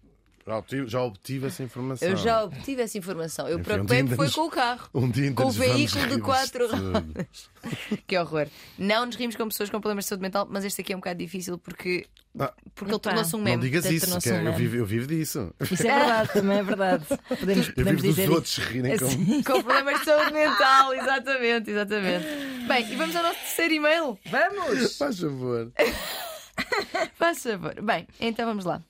já 0.46 0.58
obtive, 0.58 0.88
já 0.88 1.02
obtive 1.02 1.48
essa 1.48 1.64
informação. 1.64 2.08
Eu 2.08 2.18
já 2.18 2.44
obtive 2.44 2.82
essa 2.82 2.98
informação. 2.98 3.48
Eu 3.48 3.60
Enfim, 3.60 4.04
um 4.04 4.16
foi 4.16 4.30
com 4.30 4.42
o 4.42 4.50
carro. 4.50 4.90
Um 4.94 5.10
dia 5.10 5.32
Com 5.32 5.46
o 5.46 5.52
veículo 5.52 6.08
de 6.08 6.22
quatro 6.22 6.70
rodas. 6.70 7.52
Que 8.06 8.18
horror. 8.18 8.48
Não 8.78 9.06
nos 9.06 9.16
rimos 9.16 9.38
com 9.38 9.48
pessoas 9.48 9.70
com 9.70 9.80
problemas 9.80 10.04
de 10.04 10.10
saúde 10.10 10.22
mental, 10.22 10.46
mas 10.52 10.66
este 10.66 10.82
aqui 10.82 10.92
é 10.92 10.96
um 10.98 11.00
bocado 11.00 11.20
difícil 11.20 11.58
porque, 11.58 12.06
Ah, 12.38 12.54
porque 12.76 12.92
ele 12.92 13.00
tornou-se 13.00 13.34
um 13.34 13.40
não 13.40 13.46
meme. 13.46 13.64
digas 13.64 13.86
Até 13.86 13.96
isso, 13.96 14.20
que 14.20 14.30
um 14.32 14.42
eu, 14.42 14.54
vivo, 14.54 14.76
eu 14.76 14.86
vivo 14.86 15.08
disso. 15.08 15.54
Isso 15.62 15.88
é 15.88 15.98
verdade, 15.98 16.34
também 16.34 16.58
é 16.58 16.64
verdade. 16.64 17.06
Podemos, 17.40 17.68
Eu 17.70 17.74
podemos 17.74 18.02
vivo 18.02 18.14
dizer 18.14 18.26
dos 18.28 18.36
outros 18.36 18.58
rirem 18.58 18.98
com. 18.98 19.06
Assim. 19.06 19.44
Com 19.44 19.64
problemas 19.64 20.00
de 20.00 20.06
saúde 20.06 20.34
mental, 20.34 20.94
exatamente, 20.94 21.70
exatamente. 21.72 22.26
Bem, 22.68 22.92
e 22.92 22.96
vamos 22.98 23.16
ao 23.16 23.24
nosso 23.24 23.40
terceiro 23.40 23.74
e-mail. 23.76 24.20
Vamos! 24.30 24.98
Faz 24.98 25.20
favor. 25.20 25.72
Faz 27.16 27.44
favor. 27.44 27.82
Bem, 27.82 28.08
então 28.20 28.46
vamos 28.46 28.66
lá. 28.66 28.82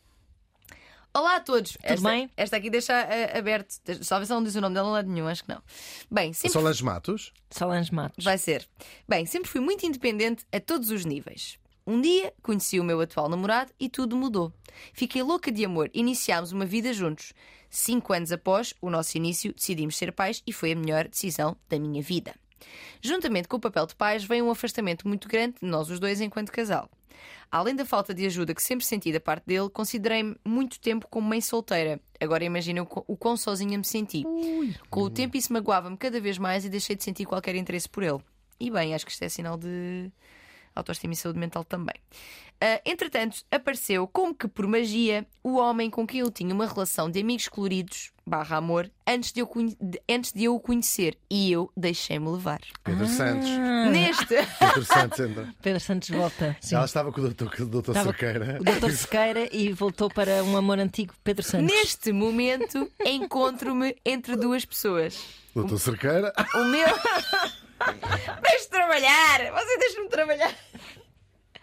Olá 1.15 1.35
a 1.35 1.39
todos. 1.39 1.73
Tudo 1.73 1.79
esta, 1.83 2.09
bem? 2.09 2.29
Esta 2.35 2.57
aqui 2.57 2.71
deixa 2.71 2.93
eh, 2.93 3.37
aberto. 3.37 3.75
Talvez 4.07 4.31
ela 4.31 4.39
não 4.39 4.43
diz 4.43 4.55
o 4.55 4.61
nome 4.61 4.73
dela 4.73 4.89
lá 4.89 5.03
nenhum, 5.03 5.27
acho 5.27 5.43
que 5.43 5.49
não. 5.49 5.61
Bem, 6.09 6.33
sempre 6.33 6.53
Solange 6.53 6.83
Matos? 6.83 7.31
Solange 7.51 7.93
Matos. 7.93 8.25
vai 8.25 8.35
ser. 8.37 8.67
Bem, 9.07 9.23
sempre 9.27 9.47
fui 9.47 9.61
muito 9.61 9.85
independente 9.85 10.43
a 10.51 10.59
todos 10.59 10.89
os 10.89 11.05
níveis. 11.05 11.59
Um 11.85 12.01
dia 12.01 12.33
conheci 12.41 12.79
o 12.79 12.83
meu 12.83 12.99
atual 12.99 13.29
namorado 13.29 13.71
e 13.79 13.89
tudo 13.89 14.15
mudou. 14.17 14.51
Fiquei 14.91 15.21
louca 15.21 15.51
de 15.51 15.63
amor. 15.63 15.87
Iniciámos 15.93 16.51
uma 16.51 16.65
vida 16.65 16.91
juntos. 16.93 17.33
Cinco 17.69 18.11
anos 18.11 18.31
após 18.31 18.73
o 18.81 18.89
nosso 18.89 19.15
início, 19.15 19.53
decidimos 19.53 19.95
ser 19.95 20.13
pais 20.13 20.41
e 20.47 20.53
foi 20.53 20.71
a 20.71 20.75
melhor 20.75 21.07
decisão 21.07 21.55
da 21.69 21.77
minha 21.77 22.01
vida. 22.01 22.33
Juntamente 23.01 23.47
com 23.47 23.57
o 23.57 23.59
papel 23.59 23.85
de 23.85 23.95
pais, 23.95 24.23
veio 24.23 24.45
um 24.45 24.51
afastamento 24.51 25.07
muito 25.07 25.27
grande 25.27 25.55
de 25.61 25.65
nós 25.67 25.89
os 25.89 25.99
dois 25.99 26.21
enquanto 26.21 26.51
casal. 26.51 26.89
Além 27.51 27.75
da 27.75 27.85
falta 27.85 28.13
de 28.13 28.25
ajuda 28.25 28.55
que 28.55 28.63
sempre 28.63 28.83
senti 28.85 29.11
da 29.11 29.19
parte 29.19 29.45
dele, 29.45 29.69
considerei-me 29.69 30.35
muito 30.43 30.79
tempo 30.79 31.07
como 31.07 31.27
mãe 31.29 31.39
solteira. 31.39 31.99
Agora 32.19 32.43
imaginem 32.43 32.81
o 32.81 32.85
qu- 32.85 33.03
o 33.07 33.15
quão 33.15 33.37
sozinha 33.37 33.77
me 33.77 33.85
senti. 33.85 34.23
Com 34.89 35.01
o 35.01 35.09
tempo 35.09 35.37
isso 35.37 35.53
magoava-me 35.53 35.95
cada 35.95 36.19
vez 36.19 36.37
mais 36.39 36.65
e 36.65 36.69
deixei 36.69 36.95
de 36.95 37.03
sentir 37.03 37.25
qualquer 37.25 37.53
interesse 37.55 37.87
por 37.87 38.01
ele. 38.03 38.19
E 38.59 38.71
bem, 38.71 38.95
acho 38.95 39.05
que 39.05 39.11
isto 39.11 39.21
é 39.23 39.29
sinal 39.29 39.57
de 39.57 40.11
autoestima 40.75 41.13
e 41.13 41.15
saúde 41.15 41.37
mental 41.39 41.63
também. 41.63 41.95
Ah, 42.65 42.81
entretanto, 42.85 43.43
apareceu, 43.51 44.07
como 44.07 44.33
que 44.33 44.47
por 44.47 44.65
magia, 44.65 45.27
o 45.43 45.57
homem 45.57 45.89
com 45.89 46.07
quem 46.07 46.21
eu 46.21 46.31
tinha 46.31 46.53
uma 46.53 46.65
relação 46.65 47.11
de 47.11 47.19
amigos 47.19 47.49
coloridos, 47.49 48.13
barra 48.25 48.55
amor, 48.55 48.89
antes 49.05 49.33
de 49.33 49.41
eu, 49.41 49.51
antes 50.09 50.31
de 50.31 50.45
eu 50.45 50.55
o 50.55 50.61
conhecer. 50.61 51.17
E 51.29 51.51
eu 51.51 51.69
deixei-me 51.75 52.29
levar. 52.29 52.61
Pedro 52.81 53.05
Santos. 53.05 53.49
Ah, 53.49 53.89
Neste. 53.89 54.27
Pedro 54.59 54.85
Santos 54.85 55.19
entra. 55.19 55.53
Pedro 55.61 55.79
Santos 55.81 56.09
volta. 56.09 56.55
Sim. 56.61 56.75
Ela 56.75 56.85
estava 56.85 57.11
com 57.11 57.19
o 57.19 57.23
doutor, 57.23 57.53
com 57.53 57.63
o 57.63 57.65
doutor 57.65 57.91
Estava 57.97 58.11
Cerqueira. 58.17 58.59
o 58.61 58.63
Dr. 58.63 58.91
Sequeira 58.91 59.49
e 59.51 59.73
voltou 59.73 60.09
para 60.09 60.41
um 60.45 60.55
amor 60.55 60.79
antigo, 60.79 61.13
Pedro 61.21 61.43
Santos. 61.43 61.65
Neste 61.69 62.13
momento, 62.13 62.89
encontro-me 63.05 63.93
entre 64.05 64.37
duas 64.37 64.63
pessoas. 64.63 65.21
Doutor 65.53 65.79
Cerqueira. 65.79 66.31
O 66.55 66.63
meu. 66.63 66.87
Deixe-me 68.41 68.69
trabalhar! 68.69 69.51
Você 69.51 69.77
deixa-me 69.77 70.07
trabalhar! 70.07 70.55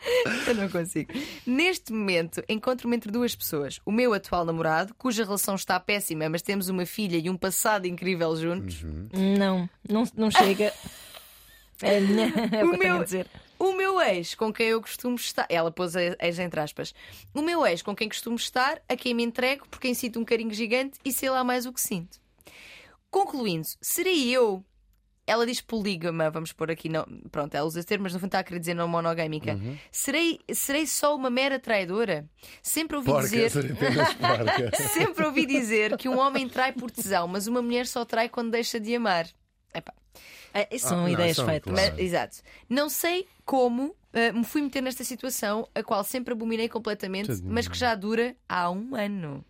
Eu 0.46 0.54
não 0.54 0.68
consigo. 0.68 1.12
Neste 1.46 1.92
momento, 1.92 2.42
encontro-me 2.48 2.96
entre 2.96 3.10
duas 3.10 3.34
pessoas. 3.36 3.80
O 3.84 3.92
meu 3.92 4.12
atual 4.14 4.44
namorado, 4.44 4.94
cuja 4.94 5.24
relação 5.24 5.54
está 5.54 5.78
péssima, 5.78 6.28
mas 6.28 6.42
temos 6.42 6.68
uma 6.68 6.86
filha 6.86 7.18
e 7.18 7.28
um 7.28 7.36
passado 7.36 7.86
incrível 7.86 8.34
juntos. 8.36 8.82
Não, 9.12 9.68
não, 9.88 10.04
não 10.16 10.30
chega. 10.30 10.72
É, 11.82 11.96
a 11.96 12.00
minha- 12.02 12.26
é 12.52 12.62
o, 12.62 12.74
O 12.74 12.78
meu-. 12.78 13.04
O 13.58 13.72
meu 13.72 14.00
ex, 14.02 14.34
com 14.34 14.52
quem 14.52 14.66
eu 14.66 14.82
costumo 14.82 15.16
estar. 15.16 15.46
Ela 15.48 15.70
pôs 15.70 15.94
ex 15.96 16.38
entre 16.38 16.60
aspas. 16.60 16.94
O 17.32 17.40
meu 17.40 17.66
ex, 17.66 17.80
com 17.80 17.96
quem 17.96 18.06
costumo 18.06 18.36
estar, 18.36 18.82
a 18.86 18.94
quem 18.94 19.14
me 19.14 19.22
entrego, 19.22 19.66
por 19.66 19.80
quem 19.80 19.94
sinto 19.94 20.20
um 20.20 20.24
carinho 20.24 20.52
gigante 20.52 20.98
e 21.02 21.10
sei 21.10 21.30
lá 21.30 21.42
mais 21.42 21.64
o 21.64 21.72
que 21.72 21.80
sinto. 21.80 22.18
Concluindo, 23.10 23.66
serei 23.80 24.28
eu. 24.30 24.62
Ela 25.30 25.46
diz 25.46 25.60
polígama, 25.60 26.28
vamos 26.30 26.52
pôr 26.52 26.70
aqui. 26.70 26.88
Não, 26.88 27.04
pronto, 27.30 27.54
ela 27.54 27.64
usa 27.66 27.78
esse 27.78 27.86
termo, 27.86 28.02
mas 28.04 28.12
no 28.12 28.18
fundo 28.18 28.28
está 28.28 28.40
a 28.40 28.44
querer 28.44 28.58
dizer 28.58 28.74
não 28.74 28.88
monogâmica. 28.88 29.52
Uhum. 29.54 29.76
Serei, 29.92 30.40
serei 30.52 30.86
só 30.86 31.14
uma 31.14 31.30
mera 31.30 31.58
traidora? 31.58 32.28
Sempre 32.62 32.96
ouvi 32.96 33.10
Porca, 33.10 33.28
dizer. 33.28 33.50
Sempre 34.92 35.24
ouvi 35.26 35.46
dizer 35.46 35.96
que 35.96 36.08
um 36.08 36.18
homem 36.18 36.48
trai 36.48 36.72
por 36.72 36.90
tesão, 36.90 37.28
mas 37.28 37.46
uma 37.46 37.62
mulher 37.62 37.86
só 37.86 38.04
trai 38.04 38.28
quando 38.28 38.50
deixa 38.50 38.80
de 38.80 38.94
amar. 38.94 39.26
Epá, 39.74 39.92
É, 40.52 40.68
isso 40.74 40.88
são 40.88 40.98
não, 41.02 41.08
ideias 41.08 41.36
são, 41.36 41.46
feitas. 41.46 41.72
claro. 41.72 41.90
mas- 41.92 42.00
exato. 42.04 42.36
Não 42.68 42.88
sei 42.88 43.26
como 43.44 43.84
uh, 43.88 44.34
me 44.36 44.44
fui 44.44 44.62
meter 44.62 44.82
nesta 44.82 45.04
situação, 45.04 45.68
a 45.74 45.82
qual 45.82 46.02
sempre 46.02 46.32
abominei 46.34 46.68
completamente, 46.68 47.28
Tadinho. 47.28 47.52
mas 47.52 47.68
que 47.68 47.78
já 47.78 47.94
dura 47.94 48.34
há 48.48 48.68
um 48.70 48.94
ano. 48.96 49.44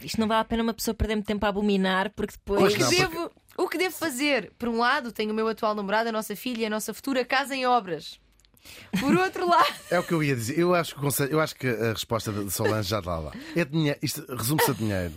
Isto 0.00 0.20
não 0.20 0.28
vale 0.28 0.42
a 0.42 0.44
pena 0.44 0.62
uma 0.62 0.74
pessoa 0.74 0.94
perder 0.94 1.16
muito 1.16 1.26
tempo 1.26 1.44
a 1.44 1.48
abominar, 1.48 2.10
porque 2.10 2.34
depois. 2.34 2.72
que, 2.72 2.80
não, 2.80 2.88
porque- 2.88 3.02
devo, 3.02 3.30
o 3.58 3.68
que 3.68 3.76
devo 3.76 3.94
fazer? 3.94 4.52
Por 4.58 4.68
um 4.68 4.78
lado, 4.78 5.12
tenho 5.12 5.32
o 5.32 5.34
meu 5.34 5.48
atual 5.48 5.74
namorado, 5.74 6.08
a 6.08 6.12
nossa 6.12 6.34
filha 6.36 6.62
e 6.62 6.66
a 6.66 6.70
nossa 6.70 6.94
futura 6.94 7.24
casa 7.24 7.54
em 7.54 7.66
obras. 7.66 8.18
Por 9.00 9.14
outro 9.16 9.46
lado, 9.50 9.72
É 9.90 9.98
o 9.98 10.02
que 10.02 10.12
eu 10.12 10.22
ia 10.22 10.34
dizer. 10.36 10.58
Eu 10.58 10.74
acho 10.74 10.94
que, 10.94 11.22
eu 11.30 11.40
acho 11.40 11.54
que 11.56 11.66
a 11.66 11.92
resposta 11.92 12.32
de 12.32 12.50
Solange 12.50 12.88
já 12.88 12.98
está 13.00 13.18
lá. 13.18 13.32
É 13.56 13.64
dinheiro. 13.64 13.98
Isto 14.02 14.24
resume-se 14.34 14.70
a 14.70 14.74
dinheiro. 14.74 15.14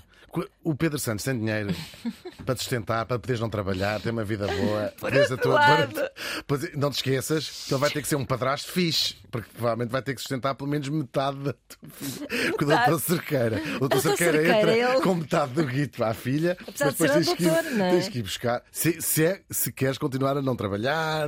O 0.63 0.75
Pedro 0.75 0.97
Santos 0.99 1.25
tem 1.25 1.37
dinheiro 1.37 1.75
para 2.45 2.55
te 2.55 2.59
sustentar, 2.59 3.05
para 3.05 3.19
poderes 3.19 3.39
não 3.41 3.49
trabalhar, 3.49 3.99
ter 3.99 4.11
uma 4.11 4.23
vida 4.23 4.47
boa. 4.47 4.93
poderes 4.99 5.31
a. 5.31 5.37
Pois, 6.47 6.73
não 6.75 6.89
te 6.89 6.95
esqueças 6.97 7.65
que 7.67 7.73
ele 7.73 7.81
vai 7.81 7.89
ter 7.89 8.01
que 8.01 8.07
ser 8.07 8.15
um 8.15 8.25
padrasto 8.25 8.71
fixe, 8.71 9.15
porque 9.29 9.49
provavelmente 9.53 9.91
vai 9.91 10.01
ter 10.01 10.13
que 10.15 10.21
sustentar 10.21 10.55
pelo 10.55 10.69
menos 10.69 10.87
metade 10.89 11.37
da 11.39 11.53
tua 11.53 11.89
filha. 11.91 12.53
Com 12.53 12.65
o 12.65 12.67
doutor 12.67 12.99
Cerqueira. 13.01 13.61
O 13.75 13.79
doutor 13.79 13.99
Cerqueira 14.01 14.59
entra 14.59 14.77
ele- 14.77 15.01
com 15.01 15.15
metade 15.15 15.51
do 15.53 15.65
guito 15.65 15.97
para 15.97 16.09
a 16.09 16.13
filha. 16.13 16.57
Apesar 16.67 16.85
mas 16.85 16.93
de 16.93 16.97
ser 16.97 17.07
depois 17.07 17.11
um 17.11 17.13
tens 17.15 17.33
que, 17.37 17.43
ir, 17.43 17.47
doutor, 17.47 17.71
não 17.71 17.85
é? 17.85 17.91
tens 17.91 18.09
que 18.09 18.19
ir 18.19 18.23
buscar. 18.23 18.63
Se, 18.71 19.01
se, 19.01 19.25
é- 19.25 19.41
se 19.49 19.71
queres 19.71 19.97
continuar 19.97 20.37
a 20.37 20.41
não 20.41 20.55
trabalhar. 20.55 21.27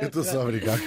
eu 0.00 0.06
estou 0.08 0.24
só 0.24 0.42
a 0.42 0.44
brincar. 0.44 0.78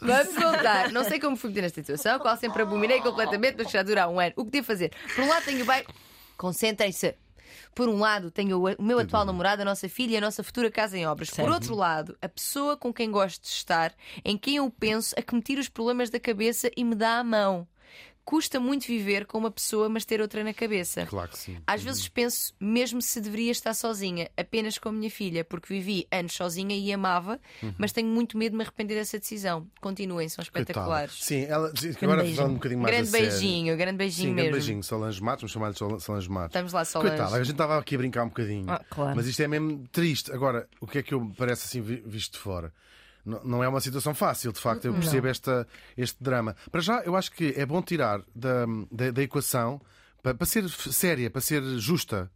vamos 0.00 0.34
voltar. 0.34 0.90
Não 0.92 1.04
sei 1.04 1.18
como 1.20 1.36
fui 1.36 1.50
meter 1.50 1.62
nesta 1.62 1.80
situação, 1.80 2.18
qual 2.18 2.36
sempre 2.36 2.62
abominei 2.62 3.00
completamente, 3.00 3.56
mas 3.58 3.66
que 3.66 3.72
já 3.72 3.82
dura 3.82 4.04
há 4.04 4.08
um 4.08 4.18
ano. 4.20 4.32
O 4.36 4.44
que 4.44 4.50
devo 4.50 4.66
fazer? 4.66 4.90
Por 5.14 5.24
um 5.24 5.28
lado, 5.28 5.44
tenho 5.44 5.62
o 5.62 5.66
bem. 5.66 5.84
Concentrem-se. 6.36 7.14
Por 7.74 7.88
um 7.88 7.98
lado, 7.98 8.30
tenho 8.30 8.60
o 8.60 8.82
meu 8.82 8.98
atual 8.98 9.24
namorado, 9.24 9.62
a 9.62 9.64
nossa 9.64 9.88
filha 9.88 10.14
e 10.14 10.16
a 10.16 10.20
nossa 10.20 10.42
futura 10.42 10.70
casa 10.70 10.96
em 10.96 11.06
obras. 11.06 11.30
Por 11.30 11.50
outro 11.50 11.74
lado, 11.74 12.16
a 12.22 12.28
pessoa 12.28 12.76
com 12.76 12.92
quem 12.92 13.10
gosto 13.10 13.42
de 13.42 13.48
estar, 13.48 13.94
em 14.24 14.36
quem 14.36 14.56
eu 14.56 14.70
penso 14.70 15.14
a 15.18 15.22
que 15.22 15.34
me 15.34 15.42
tira 15.42 15.60
os 15.60 15.68
problemas 15.68 16.10
da 16.10 16.20
cabeça 16.20 16.70
e 16.76 16.84
me 16.84 16.94
dá 16.94 17.18
a 17.18 17.24
mão. 17.24 17.66
Custa 18.24 18.58
muito 18.58 18.86
viver 18.86 19.26
com 19.26 19.36
uma 19.36 19.50
pessoa, 19.50 19.86
mas 19.88 20.04
ter 20.06 20.20
outra 20.20 20.42
na 20.42 20.54
cabeça. 20.54 21.04
Claro 21.04 21.28
que 21.28 21.38
sim. 21.38 21.58
Às 21.66 21.82
vezes 21.82 22.08
penso 22.08 22.54
mesmo 22.58 23.02
se 23.02 23.20
deveria 23.20 23.52
estar 23.52 23.74
sozinha, 23.74 24.30
apenas 24.36 24.78
com 24.78 24.88
a 24.88 24.92
minha 24.92 25.10
filha, 25.10 25.44
porque 25.44 25.72
vivi 25.74 26.06
anos 26.10 26.32
sozinha 26.32 26.74
e 26.74 26.90
amava, 26.90 27.38
mas 27.76 27.92
tenho 27.92 28.08
muito 28.08 28.38
medo 28.38 28.52
de 28.52 28.56
me 28.56 28.62
arrepender 28.64 28.94
dessa 28.94 29.18
decisão. 29.18 29.66
Continuem, 29.80 30.28
são 30.30 30.42
espetaculares. 30.42 31.22
Sim, 31.22 31.42
ela, 31.44 31.70
agora 32.00 32.22
beijinho. 32.22 32.46
um 32.46 32.54
bocadinho 32.54 32.80
mais 32.80 32.96
Grande 32.96 33.10
beijinho, 33.10 33.76
grande 33.76 33.98
beijinho 33.98 34.28
Sim, 34.30 34.34
mesmo. 34.34 34.50
grande 34.50 34.58
beijinho, 34.66 34.82
Solange 34.82 35.22
Matos, 35.22 35.40
vamos 35.42 35.52
chamar-lhe 35.52 35.76
Sol- 35.76 36.00
Solange 36.00 36.30
Matos. 36.30 36.50
Estamos 36.56 36.72
lá, 36.72 36.84
Solange. 36.84 37.10
Coitada, 37.16 37.36
a 37.36 37.38
gente 37.44 37.52
estava 37.52 37.78
aqui 37.78 37.94
a 37.94 37.98
brincar 37.98 38.24
um 38.24 38.28
bocadinho. 38.28 38.70
Ah, 38.70 38.82
claro. 38.88 39.16
Mas 39.16 39.26
isto 39.26 39.42
é 39.42 39.48
mesmo 39.48 39.86
triste. 39.92 40.32
Agora, 40.32 40.66
o 40.80 40.86
que 40.86 40.96
é 40.98 41.02
que 41.02 41.12
eu 41.12 41.20
me 41.20 41.34
parece 41.34 41.66
assim 41.66 41.82
vi- 41.82 42.02
visto 42.06 42.32
de 42.32 42.38
fora? 42.38 42.72
Não, 43.24 43.64
é 43.64 43.68
uma 43.68 43.80
situação 43.80 44.14
fácil, 44.14 44.52
de 44.52 44.60
facto, 44.60 44.84
eu 44.84 44.92
percebo 44.92 45.26
esta, 45.28 45.66
este 45.96 46.22
drama. 46.22 46.54
Para 46.70 46.80
já, 46.80 47.00
eu 47.00 47.16
acho 47.16 47.32
que 47.32 47.54
é 47.56 47.64
bom 47.64 47.80
tirar 47.80 48.20
da, 48.34 48.66
da, 48.92 49.10
da 49.10 49.22
equação, 49.22 49.80
para, 50.22 50.34
para 50.34 50.46
ser 50.46 50.68
séria, 50.68 51.30
para 51.30 51.40
ser 51.40 51.62
justa. 51.78 52.30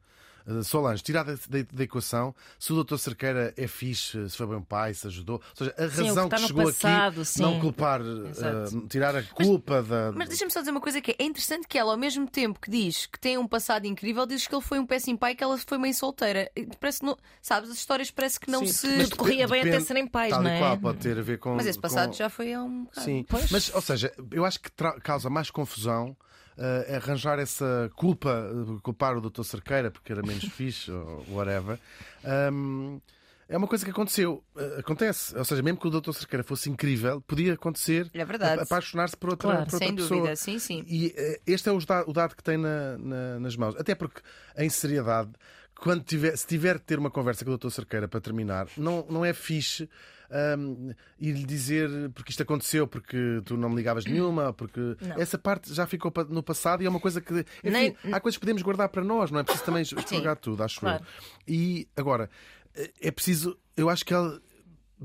Eh, 0.49 0.63
Solange, 0.63 1.03
tirar 1.03 1.23
da, 1.25 1.35
da, 1.35 1.59
da 1.73 1.85
equação 1.85 2.35
se 2.59 2.73
o 2.73 2.75
doutor 2.75 2.99
Cerqueira 2.99 3.53
é 3.57 3.67
fixe, 3.67 4.29
se 4.31 4.37
foi 4.37 4.47
bem 4.47 4.61
pai, 4.63 4.95
se 4.95 5.07
ajudou. 5.07 5.37
Ou 5.37 5.57
seja, 5.57 5.75
a 5.79 5.89
Sim, 5.89 5.97
que 6.03 6.09
razão 6.09 6.25
está 6.25 6.37
que 6.37 6.43
no 6.43 6.49
chegou 6.49 6.65
passado, 6.67 7.21
aqui, 7.21 7.25
sim. 7.31 7.43
não 7.43 7.61
culpar, 7.61 8.01
eh, 8.01 8.87
tirar 8.89 9.15
a 9.17 9.23
culpa 9.23 9.83
da. 9.83 10.13
Mas 10.13 10.29
deixa-me 10.29 10.51
só 10.51 10.61
dizer 10.61 10.71
uma 10.71 10.81
coisa 10.81 11.01
que 11.01 11.11
é, 11.13 11.17
é 11.19 11.25
interessante 11.25 11.67
que 11.69 11.79
ela, 11.79 11.93
ao 11.93 11.99
mesmo 11.99 12.27
tempo 12.29 12.59
que 12.61 12.71
diz 12.71 13.07
que 13.07 13.19
tem 13.19 13.37
um 13.39 13.47
passado 13.47 13.87
incrível, 13.87 14.27
diz 14.27 14.47
que 14.47 14.55
ele 14.55 14.63
foi 14.63 14.79
um 14.79 14.87
péssimo 14.87 15.19
pai, 15.19 15.35
que 15.35 15.45
ela 15.45 15.59
foi 15.59 15.79
mãe 15.79 15.93
solteira. 15.93 16.51
E 16.57 16.67
Parece 16.81 17.01
que 17.01 17.07
não, 17.07 17.17
sabes, 17.43 17.71
as 17.71 17.77
histórias 17.77 18.11
parece 18.11 18.41
que 18.41 18.51
não 18.51 18.61
Sim, 18.67 18.73
se. 18.73 18.87
mas 18.97 19.09
Tudo 19.11 19.19
corria 19.19 19.47
bem 19.49 19.61
até 19.61 19.71
depende- 19.71 19.87
serem 19.87 20.07
pais, 20.07 20.31
tal 20.31 20.43
não 20.43 20.51
é? 20.51 20.59
qual, 20.59 20.79
pode 20.79 20.99
ter 20.99 21.19
a 21.19 21.23
ver 21.23 21.39
com. 21.39 21.55
Mas 21.57 21.67
esse 21.67 21.79
passado 21.79 22.09
com- 22.09 22.15
já 22.15 22.29
foi 22.31 22.53
há 22.53 22.63
um 22.63 22.85
bocado. 22.85 23.05
Sim, 23.05 23.25
Pois. 23.29 23.51
mas, 23.51 23.75
ou 23.75 23.81
seja, 23.81 24.13
eu 24.31 24.45
acho 24.45 24.61
que 24.61 24.71
causa 25.03 25.29
mais 25.29 25.51
confusão 25.51 26.17
eh, 26.59 26.97
arranjar 26.97 27.39
essa 27.39 27.91
culpa, 27.97 28.31
eh, 28.31 28.81
culpar 28.83 29.17
o 29.17 29.21
Dr. 29.21 29.43
Cerqueira 29.45 29.91
porque 29.91 30.13
era 30.13 30.23
menos 30.23 30.45
fixe 30.53 30.91
ou 30.91 31.25
whatever. 31.31 31.79
Ahm, 32.25 32.99
é 33.49 33.57
uma 33.57 33.67
coisa 33.67 33.85
que 33.85 33.91
aconteceu, 33.91 34.45
eh, 34.57 34.77
acontece. 34.81 35.37
Ou 35.37 35.45
seja, 35.45 35.63
mesmo 35.63 35.79
que 35.81 35.87
o 35.89 35.91
Dr. 35.91 36.13
Cerqueira 36.13 36.45
fosse 36.45 36.69
incrível, 36.69 37.21
podia 37.23 37.55
acontecer 37.55 38.11
É 38.13 38.21
apaixonar-se 38.61 39.17
por 39.17 39.31
outra, 39.31 39.49
Claro, 39.49 39.65
por 39.67 39.75
outra 39.75 39.87
Sem 39.89 39.97
pessoa. 39.97 40.21
dúvida, 40.21 40.37
sim, 40.37 40.59
sim. 40.59 40.85
E 40.87 41.15
este 41.47 41.69
é 41.69 41.73
o 41.73 42.13
dado 42.13 42.37
que 42.37 42.43
tem 42.43 42.59
na- 42.59 42.99
na- 42.99 43.41
nas 43.41 43.57
mãos. 43.57 43.75
Até 43.77 43.95
porque, 43.95 44.21
em 44.57 44.69
seriedade, 44.69 45.31
quando 45.81 46.03
tiver, 46.05 46.37
se 46.37 46.47
tiver 46.47 46.75
de 46.77 46.83
ter 46.85 46.99
uma 46.99 47.11
conversa 47.11 47.45
com 47.45 47.53
o 47.53 47.57
Dr. 47.57 47.71
Cerqueira 47.71 48.09
para 48.09 48.21
terminar, 48.21 48.67
não, 48.77 49.07
não 49.09 49.25
é 49.25 49.33
fixe 49.33 49.89
hum, 50.59 50.93
e 51.19 51.33
lhe 51.33 51.45
dizer 51.45 51.89
porque 52.15 52.31
isto 52.31 52.43
aconteceu, 52.43 52.87
porque 52.87 53.41
tu 53.45 53.57
não 53.57 53.69
me 53.71 53.77
ligavas 53.77 54.05
nenhuma, 54.05 54.53
porque 54.53 54.97
essa 55.17 55.39
parte 55.39 55.73
já 55.73 55.87
ficou 55.87 56.13
no 56.29 56.43
passado 56.43 56.83
e 56.83 56.87
é 56.87 56.89
uma 56.89 57.01
coisa 57.01 57.21
que. 57.21 57.33
Enfim, 57.35 57.47
Nem- 57.71 57.97
há 58.13 58.21
coisas 58.21 58.37
que 58.37 58.41
podemos 58.41 58.63
guardar 58.63 58.89
para 58.89 59.03
nós, 59.05 59.31
não 59.31 59.41
é 59.41 59.43
preciso 59.43 59.65
também 59.65 59.83
estragar 59.83 60.37
tudo, 60.37 60.63
acho 60.63 60.81
claro. 60.81 61.03
eu. 61.47 61.55
E 61.55 61.89
agora, 61.97 62.29
eh, 62.75 62.91
é 63.01 63.11
preciso, 63.11 63.59
eu 63.77 63.89
acho 63.91 64.05
que 64.05 64.13
ela 64.15 64.41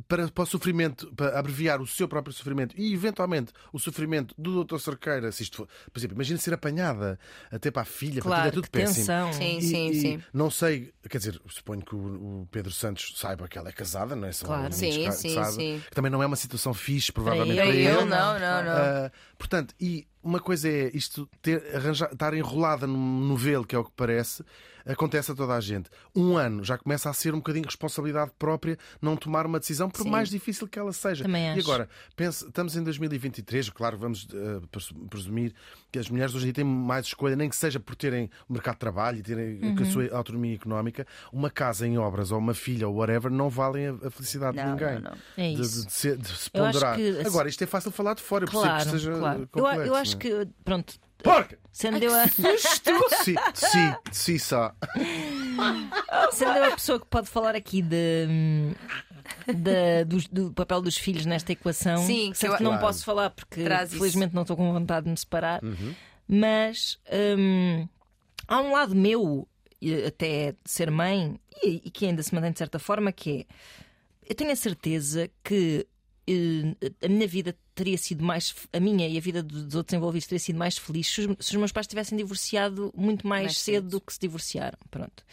para, 0.07 0.27
para 0.29 0.43
o 0.43 0.45
sofrimento, 0.47 1.13
para 1.15 1.37
abreviar 1.37 1.81
o 1.81 1.87
seu 1.87 2.07
próprio 2.07 2.33
sofrimento 2.33 2.73
e 2.77 2.93
eventualmente 2.93 3.51
o 3.71 3.79
sofrimento 3.79 4.33
do 4.37 4.63
Dr. 4.63 4.77
Cerqueira, 4.79 5.31
se 5.31 5.43
isto 5.43 5.57
for, 5.57 5.67
por 5.91 5.99
exemplo, 5.99 6.15
imagina 6.15 6.39
ser 6.39 6.53
apanhada 6.53 7.19
até 7.51 7.69
para 7.71 7.83
a 7.83 7.85
filha, 7.85 8.21
para 8.21 8.23
tudo, 8.23 8.29
Claro, 8.33 8.47
é 8.47 8.51
tudo 8.51 8.63
que 8.63 8.69
péssimo. 8.71 9.05
tensão. 9.05 9.33
Sim, 9.33 9.57
E- 9.57 9.61
sim, 9.61 9.89
e 9.89 9.95
sim. 9.95 10.23
Não 10.33 10.49
sei, 10.49 10.93
quer 11.09 11.17
dizer, 11.17 11.39
suponho 11.47 11.83
que 11.83 11.95
o, 11.95 12.41
o 12.41 12.47
Pedro 12.51 12.71
Santos 12.71 13.13
saiba 13.17 13.47
que 13.47 13.57
ela 13.57 13.69
é 13.69 13.71
casada, 13.71 14.15
não 14.15 14.27
é? 14.27 14.31
Só 14.31 14.45
Claro. 14.45 14.73
Sim, 14.73 15.11
sim, 15.11 15.33
sabe, 15.35 15.51
sim. 15.53 15.83
Que 15.89 15.95
também 15.95 16.11
não 16.11 16.21
é 16.23 16.25
uma 16.25 16.35
situação 16.35 16.73
fixe, 16.73 17.11
provavelmente 17.11 17.57
Para 17.57 17.65
para 17.65 17.75
ele, 17.75 17.87
ele. 17.87 17.97
Eu 17.97 18.05
não, 18.05 18.39
não, 18.39 18.63
não. 18.63 18.71
Ah, 18.77 19.11
portanto, 19.37 19.73
e 19.79 20.07
uma 20.24 20.39
coisa 20.39 20.69
é 20.69 20.89
isto 20.93 21.30
ter, 21.41 21.76
arranjar, 21.76 22.11
estar 22.11 22.34
enrolada 22.34 22.88
num 22.88 23.19
novelo, 23.19 23.65
que 23.65 23.76
é 23.76 23.80
o 23.80 23.84
que 23.84 23.91
parece, 23.95 24.43
acontece 24.86 25.32
a 25.32 25.36
toda 25.36 25.53
a 25.53 25.61
gente. 25.61 25.89
Um 26.13 26.36
ano 26.36 26.61
já 26.63 26.78
começa 26.78 27.09
a 27.09 27.13
ser 27.13 27.34
um 27.34 27.38
bocadinho 27.38 27.65
responsabilidade 27.65 28.32
própria 28.38 28.78
não 29.01 29.15
tomar 29.15 29.45
uma 29.45 29.57
decisão, 29.59 29.89
por 29.89 30.03
Sim. 30.03 30.09
mais 30.09 30.30
difícil 30.30 30.67
que 30.67 30.78
ela 30.78 30.91
seja. 30.91 31.24
Também 31.24 31.45
e 31.45 31.49
acho. 31.51 31.61
agora, 31.61 31.88
pense, 32.17 32.45
estamos 32.45 32.76
em 32.76 32.84
2023, 32.84 33.69
claro, 33.69 33.97
vamos 33.97 34.28
presu- 34.71 34.93
presumir 35.09 35.53
que 35.91 35.99
as 35.99 36.09
mulheres 36.09 36.34
hoje 36.36 36.43
em 36.43 36.47
dia 36.47 36.53
têm 36.55 36.63
mais 36.65 37.05
escolha, 37.05 37.36
nem 37.36 37.47
que 37.49 37.55
seja 37.55 37.80
por 37.80 37.95
terem 37.95 38.30
o 38.49 38.53
mercado 38.53 38.74
de 38.76 38.80
trabalho 38.80 39.19
e 39.19 39.21
terem 39.24 39.59
Uhum. 39.63 39.76
a 39.82 39.86
sua 39.86 40.09
autonomia 40.17 40.55
económica, 40.55 41.07
uma 41.32 41.49
casa 41.49 41.88
em 41.88 41.97
obras 41.97 42.32
ou 42.32 42.39
uma 42.39 42.53
filha 42.53 42.88
ou 42.88 42.95
whatever 42.95 43.32
não 43.32 43.49
valem 43.49 43.88
a, 43.88 44.07
a 44.07 44.09
felicidade 44.11 44.57
de 44.57 44.63
Não, 44.63 44.71
ninguém. 44.71 44.95
não, 44.95 45.11
não. 45.11 45.17
É 45.38 45.53
De- 45.53 45.61
isso. 45.61 45.82
De, 45.82 45.86
de 45.88 45.93
se, 45.93 46.17
de 46.17 46.28
se 46.28 46.49
Eu 46.53 46.65
ponderar. 46.65 46.95
que- 46.97 47.19
Agora, 47.26 47.47
isto 47.47 47.63
é 47.63 47.67
fácil 47.67 47.89
de 47.91 47.95
falar 47.95 48.15
de 48.15 48.21
fora, 48.21 48.43
eu 48.43 48.49
Claro, 48.49 48.80
que 48.82 48.86
esteja 48.88 49.11
claro. 49.17 49.41
Eu, 49.43 49.47
complexo, 49.47 49.82
eu 49.88 49.95
acho 49.95 50.12
é? 50.14 50.18
que, 50.20 50.47
pronto, 50.64 50.93
Porca! 51.24 51.57
sendo 51.72 52.03
eu, 52.03 52.14
a, 52.14 52.28
Sim, 53.24 53.36
sim, 53.53 53.95
sim, 54.11 54.38
só. 54.39 54.74
sendo 56.32 56.57
eu 56.57 56.66
a 56.66 56.72
pessoa 56.72 56.99
que 56.99 57.05
pode 57.07 57.28
falar 57.30 57.55
aqui 57.55 57.82
de, 57.82 58.28
da- 59.47 60.03
do, 60.05 60.18
do 60.32 60.53
papel 60.53 60.82
dos 60.82 60.97
filhos 60.97 61.26
nesta 61.26 61.51
equação. 61.51 61.97
Sim, 62.05 62.32
que 62.38 62.47
eu- 62.47 62.57
que 62.57 62.64
não 62.64 62.72
Claro. 62.72 62.86
posso 62.88 63.05
falar 63.05 63.30
porque 63.30 63.64
Traz 63.64 63.89
isso. 63.91 63.99
felizmente 63.99 64.34
não 64.36 64.41
estou 64.43 64.57
com 64.57 64.72
vontade 64.74 65.05
de 65.05 65.11
me 65.11 65.18
separar. 65.18 65.64
Uhum. 65.64 65.93
Mas 66.28 66.99
hum, 67.38 67.88
há 68.47 68.61
um 68.61 68.72
lado 68.72 68.95
meu, 68.95 69.47
e 69.82 70.03
até 70.05 70.51
de 70.53 70.57
ser 70.72 70.89
mãe, 70.91 71.39
e, 71.64 71.82
e 71.86 71.91
que 71.91 72.05
ainda 72.05 72.24
se 72.24 72.34
mantém 72.34 72.51
de 72.51 72.57
certa 72.59 72.80
forma, 72.80 73.11
que 73.11 73.41
é 73.49 73.53
eu 74.30 74.36
tenho 74.36 74.51
a 74.51 74.55
certeza 74.55 75.30
que 75.43 75.86
eh, 76.28 76.76
a 77.05 77.09
minha 77.09 77.28
vida 77.28 77.53
teria 77.76 77.97
sido 77.97 78.24
mais 78.24 78.53
a 78.71 78.80
minha 78.80 79.07
e 79.07 79.17
a 79.17 79.21
vida 79.21 79.41
dos 79.43 79.76
outros 79.76 79.93
envolvidos 79.93 80.28
teria 80.28 80.39
sido 80.39 80.57
mais 80.59 80.78
feliz 80.78 81.07
se 81.07 81.21
os, 81.21 81.45
se 81.45 81.51
os 81.51 81.57
meus 81.57 81.71
pais 81.71 81.88
tivessem 81.88 82.17
divorciado 82.17 82.93
muito 82.95 83.28
mais, 83.28 83.43
Mais 83.45 83.57
cedo 83.57 83.76
cedo. 83.86 83.89
do 83.89 84.01
que 84.01 84.13
se 84.13 84.19
divorciaram. 84.19 84.78
Pronto. 84.91 85.24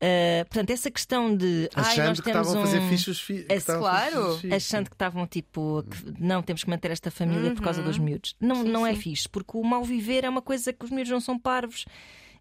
Uh, 0.00 0.44
portanto, 0.48 0.70
essa 0.70 0.90
questão 0.92 1.36
de 1.36 1.68
ai, 1.74 1.82
Achando 1.84 2.06
nós 2.08 2.20
que 2.20 2.24
temos 2.30 2.46
estavam 2.46 2.62
a 2.62 2.66
fazer 2.66 2.80
um... 2.80 2.88
fixe 2.88 3.10
os 3.10 3.20
filhos. 3.20 3.46
Esse- 3.48 3.76
claro. 3.76 4.40
achando 4.54 4.88
que 4.88 4.94
estavam 4.94 5.26
tipo 5.26 5.82
que 5.90 6.22
não 6.22 6.40
temos 6.40 6.62
que 6.62 6.70
manter 6.70 6.92
esta 6.92 7.10
família 7.10 7.52
por 7.52 7.62
causa 7.64 7.80
Uhum. 7.80 7.86
dos 7.88 7.98
miúdos. 7.98 8.36
Não, 8.40 8.62
Sim, 8.62 8.68
não 8.70 8.86
é 8.86 8.94
sim. 8.94 9.00
fixe, 9.00 9.28
porque 9.28 9.56
o 9.56 9.62
mal 9.64 9.82
viver 9.82 10.22
é 10.22 10.28
uma 10.28 10.40
coisa 10.40 10.72
que 10.72 10.84
os 10.84 10.90
miúdos 10.92 11.10
não 11.10 11.20
são 11.20 11.36
parvos. 11.36 11.84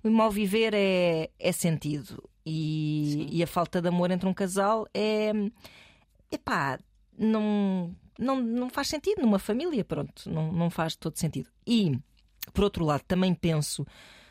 O 0.03 0.09
mal 0.11 0.30
viver 0.30 0.73
é, 0.75 1.32
é 1.39 1.51
sentido. 1.51 2.23
E, 2.45 3.28
e 3.32 3.41
a 3.41 3.47
falta 3.47 3.82
de 3.82 3.88
amor 3.88 4.11
entre 4.11 4.30
um 4.30 4.34
casal 4.36 4.88
é. 4.93 5.32
Epá, 6.32 6.78
não, 7.17 7.95
não, 8.20 8.41
não 8.41 8.70
faz 8.70 8.88
sentido 8.88 9.22
numa 9.22 9.39
família, 9.39 9.84
pronto, 9.84 10.30
não, 10.30 10.51
não 10.51 10.70
faz 10.70 10.95
todo 10.95 11.18
sentido. 11.18 11.49
E, 11.65 11.97
por 12.53 12.63
outro 12.63 12.86
lado, 12.86 13.03
também 13.07 13.34
penso, 13.34 13.86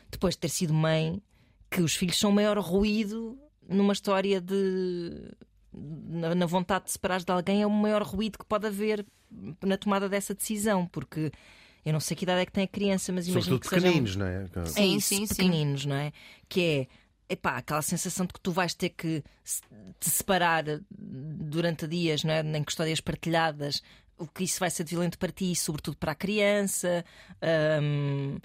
depois 0.09 0.35
de 0.35 0.39
ter 0.39 0.49
sido 0.49 0.73
mãe, 0.73 1.21
que 1.69 1.81
os 1.81 1.95
filhos 1.95 2.17
são 2.17 2.29
o 2.29 2.33
maior 2.33 2.57
ruído 2.59 3.37
numa 3.67 3.93
história 3.93 4.39
de. 4.41 5.31
Na, 5.73 6.33
na 6.33 6.45
vontade 6.45 6.85
de 6.85 6.91
separares 6.91 7.23
de 7.23 7.31
alguém, 7.31 7.61
é 7.61 7.67
o 7.67 7.69
maior 7.69 8.01
ruído 8.01 8.39
que 8.39 8.45
pode 8.45 8.65
haver 8.65 9.05
na 9.61 9.77
tomada 9.77 10.09
dessa 10.09 10.33
decisão, 10.33 10.87
porque 10.87 11.31
eu 11.85 11.93
não 11.93 11.99
sei 11.99 12.17
que 12.17 12.23
idade 12.23 12.41
é 12.41 12.45
que 12.45 12.51
tem 12.51 12.63
a 12.63 12.67
criança, 12.67 13.11
mas 13.11 13.27
imagino 13.27 13.43
Sobretudo 13.43 13.61
que 13.61 13.75
sejam 13.75 13.89
pequeninos, 13.89 14.15
não 14.15 14.25
é? 14.25 14.45
Sim, 14.65 14.95
isso, 14.95 15.07
sim, 15.09 15.25
sim. 15.25 15.35
pequeninos, 15.35 15.85
não 15.85 15.95
é? 15.95 16.11
Que 16.49 16.61
é 16.61 16.87
epá, 17.29 17.57
aquela 17.57 17.81
sensação 17.81 18.25
de 18.25 18.33
que 18.33 18.39
tu 18.39 18.51
vais 18.51 18.73
ter 18.73 18.89
que 18.89 19.23
te 19.99 20.09
separar 20.09 20.63
durante 20.89 21.87
dias, 21.87 22.23
não 22.23 22.33
é? 22.33 22.41
em 22.41 22.63
custódias 22.63 23.01
partilhadas, 23.01 23.81
o 24.17 24.27
que 24.27 24.43
isso 24.43 24.59
vai 24.59 24.69
ser 24.69 24.83
violento 24.85 25.17
para 25.17 25.31
ti, 25.31 25.55
sobretudo 25.55 25.97
para 25.97 26.11
a 26.13 26.15
criança. 26.15 27.05
hum, 27.81 28.37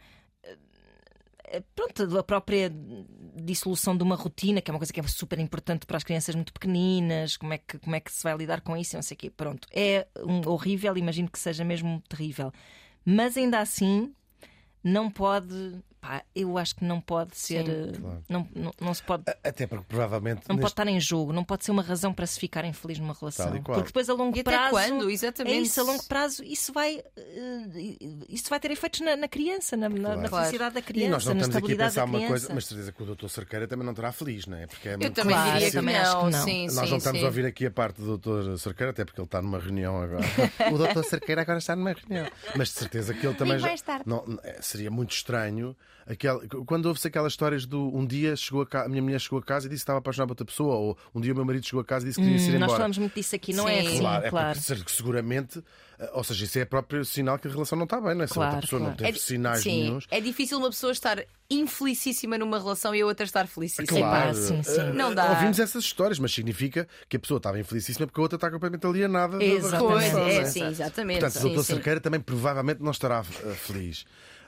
eh, 1.52 1.62
Pronto, 1.74 2.18
a 2.18 2.22
própria 2.22 2.72
dissolução 3.36 3.96
de 3.96 4.02
uma 4.02 4.16
rotina, 4.16 4.60
que 4.60 4.70
é 4.70 4.74
uma 4.74 4.78
coisa 4.78 4.92
que 4.92 5.00
é 5.00 5.02
super 5.06 5.38
importante 5.38 5.86
para 5.86 5.98
as 5.98 6.04
crianças 6.04 6.34
muito 6.34 6.52
pequeninas, 6.52 7.36
como 7.36 7.52
é 7.52 7.58
que, 7.58 7.78
como 7.78 7.94
é 7.94 8.00
que 8.00 8.10
se 8.10 8.22
vai 8.22 8.34
lidar 8.36 8.62
com 8.62 8.76
isso, 8.76 8.96
não 8.96 9.02
sei 9.02 9.14
o 9.14 9.18
quê. 9.18 9.30
Pronto, 9.30 9.68
é 9.70 10.06
um, 10.24 10.48
horrível, 10.48 10.96
imagino 10.96 11.30
que 11.30 11.38
seja 11.38 11.62
mesmo 11.62 12.02
terrível. 12.08 12.50
Mas 13.04 13.36
ainda 13.36 13.60
assim, 13.60 14.14
não 14.82 15.10
pode. 15.10 15.82
Pá, 16.02 16.20
eu 16.34 16.58
acho 16.58 16.74
que 16.74 16.84
não 16.84 17.00
pode 17.00 17.36
ser. 17.38 17.64
Sim. 17.64 17.70
eh, 17.70 17.92
Claro. 18.00 18.22
não, 18.28 18.48
não, 18.56 18.70
não 18.80 18.92
se 18.92 19.00
pode. 19.04 19.22
Até 19.44 19.68
porque 19.68 19.84
provavelmente. 19.88 20.40
Não 20.48 20.56
pode 20.56 20.62
neste- 20.62 20.72
estar 20.72 20.86
em 20.88 20.98
jogo, 21.00 21.32
não 21.32 21.44
pode 21.44 21.64
ser 21.64 21.70
uma 21.70 21.80
razão 21.82 22.12
para 22.12 22.26
se 22.26 22.40
ficar 22.40 22.64
infeliz 22.64 22.98
numa 22.98 23.14
relação. 23.14 23.54
E. 23.56 23.60
Porque 23.62 23.82
depois 23.82 24.10
a 24.10 24.12
longo 24.12 24.36
E 24.36 24.40
até 24.40 24.50
prazo. 24.50 24.70
quando? 24.70 25.08
É 25.08 25.12
Exatamente. 25.12 25.62
isso, 25.62 25.80
a 25.80 25.84
longo 25.84 26.02
prazo, 26.08 26.42
isso 26.42 26.72
vai, 26.72 27.00
eh, 27.16 27.96
isso 28.28 28.50
vai 28.50 28.58
ter 28.58 28.72
efeitos 28.72 28.98
na, 29.00 29.14
na 29.16 29.28
criança, 29.28 29.76
na, 29.76 29.88
na- 29.88 30.16
na 30.16 30.28
Claro. 30.28 30.44
felicidade 30.46 30.74
da 30.74 30.80
E 30.80 30.82
criança, 30.82 31.10
nós 31.12 31.24
não 31.24 31.34
na 31.34 31.40
estamos 31.42 31.56
aqui 31.56 31.64
a 31.72 31.74
estabilidade 31.86 31.90
pensar 31.94 32.00
da 32.00 32.06
uma 32.06 32.18
criança. 32.18 32.32
coisa, 32.32 32.54
mas 32.54 32.66
certeza 32.66 32.92
que 32.92 33.02
o 33.02 33.06
doutor 33.06 33.28
Cerqueira 33.30 33.68
também 33.68 33.84
não 33.84 33.92
estará 33.92 34.10
feliz, 34.12 34.46
não 34.46 34.56
é? 34.58 34.66
Porque 34.66 34.88
é 34.88 34.94
Eu 34.94 34.98
muito 34.98 35.14
também 35.14 35.34
Claro, 35.36 35.50
diria 35.52 35.66
eu 35.66 35.70
que 35.70 35.76
também 35.76 35.94
não. 35.94 36.02
acho 36.02 36.18
que 36.26 36.30
não. 36.32 36.44
Sim, 36.44 36.64
Nós 36.66 36.74
sim, 36.74 36.90
não 36.90 36.96
estamos 36.98 37.18
sim. 37.20 37.24
a 37.24 37.28
ouvir 37.28 37.46
aqui 37.46 37.66
a 37.66 37.70
parte 37.70 38.00
do 38.00 38.06
doutor 38.18 38.58
Cerqueira, 38.58 38.90
até 38.90 39.04
porque 39.04 39.20
ele 39.20 39.26
está 39.26 39.40
numa 39.40 39.60
reunião 39.60 40.02
agora. 40.02 40.22
o 40.74 40.78
doutor 40.78 41.04
Cerqueira 41.04 41.42
agora 41.42 41.58
está 41.58 41.76
numa 41.76 41.92
reunião. 41.92 42.26
Mas 42.56 42.68
de 42.70 42.74
certeza 42.74 43.14
que 43.14 43.24
ele 43.24 43.36
também 43.36 43.56
já. 43.58 43.68
mais 43.68 43.82
tarde. 43.82 44.02
Não, 44.04 44.24
é, 44.42 44.60
seria 44.60 44.90
muito 44.90 45.12
estranho. 45.12 45.76
Aquela... 46.04 46.40
Quando 46.66 46.86
ouve-se 46.86 47.06
aquelas 47.06 47.32
histórias 47.32 47.64
do 47.64 47.94
um 47.96 48.04
dia 48.04 48.34
chegou 48.34 48.62
a, 48.62 48.66
ca... 48.66 48.84
a 48.84 48.88
minha 48.88 49.00
mulher 49.00 49.20
chegou 49.20 49.38
a 49.38 49.42
casa 49.42 49.66
e 49.66 49.70
disse 49.70 49.80
que 49.80 49.84
estava 49.84 50.00
apaixonada 50.00 50.26
por 50.28 50.32
outra 50.32 50.44
pessoa, 50.46 50.74
ou 50.74 50.98
um 51.14 51.20
dia 51.20 51.32
o 51.32 51.36
meu 51.36 51.44
marido 51.44 51.64
chegou 51.64 51.80
a 51.80 51.84
casa 51.84 52.04
e 52.04 52.08
disse 52.08 52.20
que 52.20 52.26
queria 52.26 52.40
Hum, 52.40 52.44
ir 52.44 52.48
embora. 52.48 52.58
nós 52.66 52.72
falamos 52.72 52.98
muito 52.98 53.14
disso 53.14 53.36
aqui, 53.36 53.52
não 53.52 53.68
é 53.68 53.82
Sim. 53.82 53.86
assim, 53.88 53.98
Claro, 54.00 54.30
claro. 54.30 54.48
é 54.48 54.54
porque 54.54 54.60
se- 54.60 54.84
seguramente, 54.96 55.62
eh, 56.00 56.10
ou 56.14 56.24
seja, 56.24 56.44
isso 56.44 56.58
é 56.58 56.64
próprio 56.64 57.04
sinal 57.04 57.38
que 57.38 57.46
a 57.46 57.50
relação 57.52 57.76
não 57.78 57.84
está 57.84 58.00
bem, 58.00 58.16
não 58.16 58.24
é? 58.24 58.26
Se 58.26 58.32
a 58.32 58.34
Claro, 58.34 58.50
outra 58.54 58.60
pessoa 58.62 58.80
não 58.80 58.86
claro. 58.88 59.04
teve 59.04 59.18
É 59.18 59.20
sinais 59.20 59.62
sim, 59.62 59.82
nenhuns. 59.84 60.06
É 60.10 60.20
difícil 60.20 60.58
uma 60.58 60.70
pessoa 60.70 60.90
estar 60.92 61.24
infelicíssima 61.48 62.36
numa 62.36 62.58
relação 62.58 62.94
e 62.94 63.00
a 63.00 63.06
outra 63.06 63.24
estar 63.24 63.46
felicíssima. 63.46 63.86
Claro. 63.86 64.34
sim, 64.34 64.60
sim. 64.62 64.92
Não 64.94 65.14
dá. 65.14 65.30
Ouvimos 65.30 65.58
essas 65.60 65.84
histórias, 65.84 66.18
mas 66.18 66.32
significa 66.32 66.88
que 67.08 67.16
a 67.16 67.20
pessoa 67.20 67.38
estava 67.38 67.60
infelicíssima 67.60 68.06
porque 68.08 68.18
a 68.20 68.22
outra 68.22 68.36
está 68.36 68.50
completamente 68.50 68.84
alienada. 68.86 69.34
da- 69.34 69.38
da 69.38 69.44
Exatamente. 69.44 69.86
Relação, 70.10 70.26
é, 70.28 70.34
não 70.34 70.40
é? 70.40 70.44
sim, 70.46 70.66
exatamente. 70.66 71.20
Portanto, 71.20 71.36
o 71.36 71.42
sim, 71.42 71.46
doutor 71.48 71.64
sim. 71.64 71.74
Cerqueira 71.74 72.00
também 72.00 72.20
provavelmente 72.20 72.82
não 72.82 72.90
estará 72.90 73.22
eh, 73.44 73.54
feliz. 73.54 74.04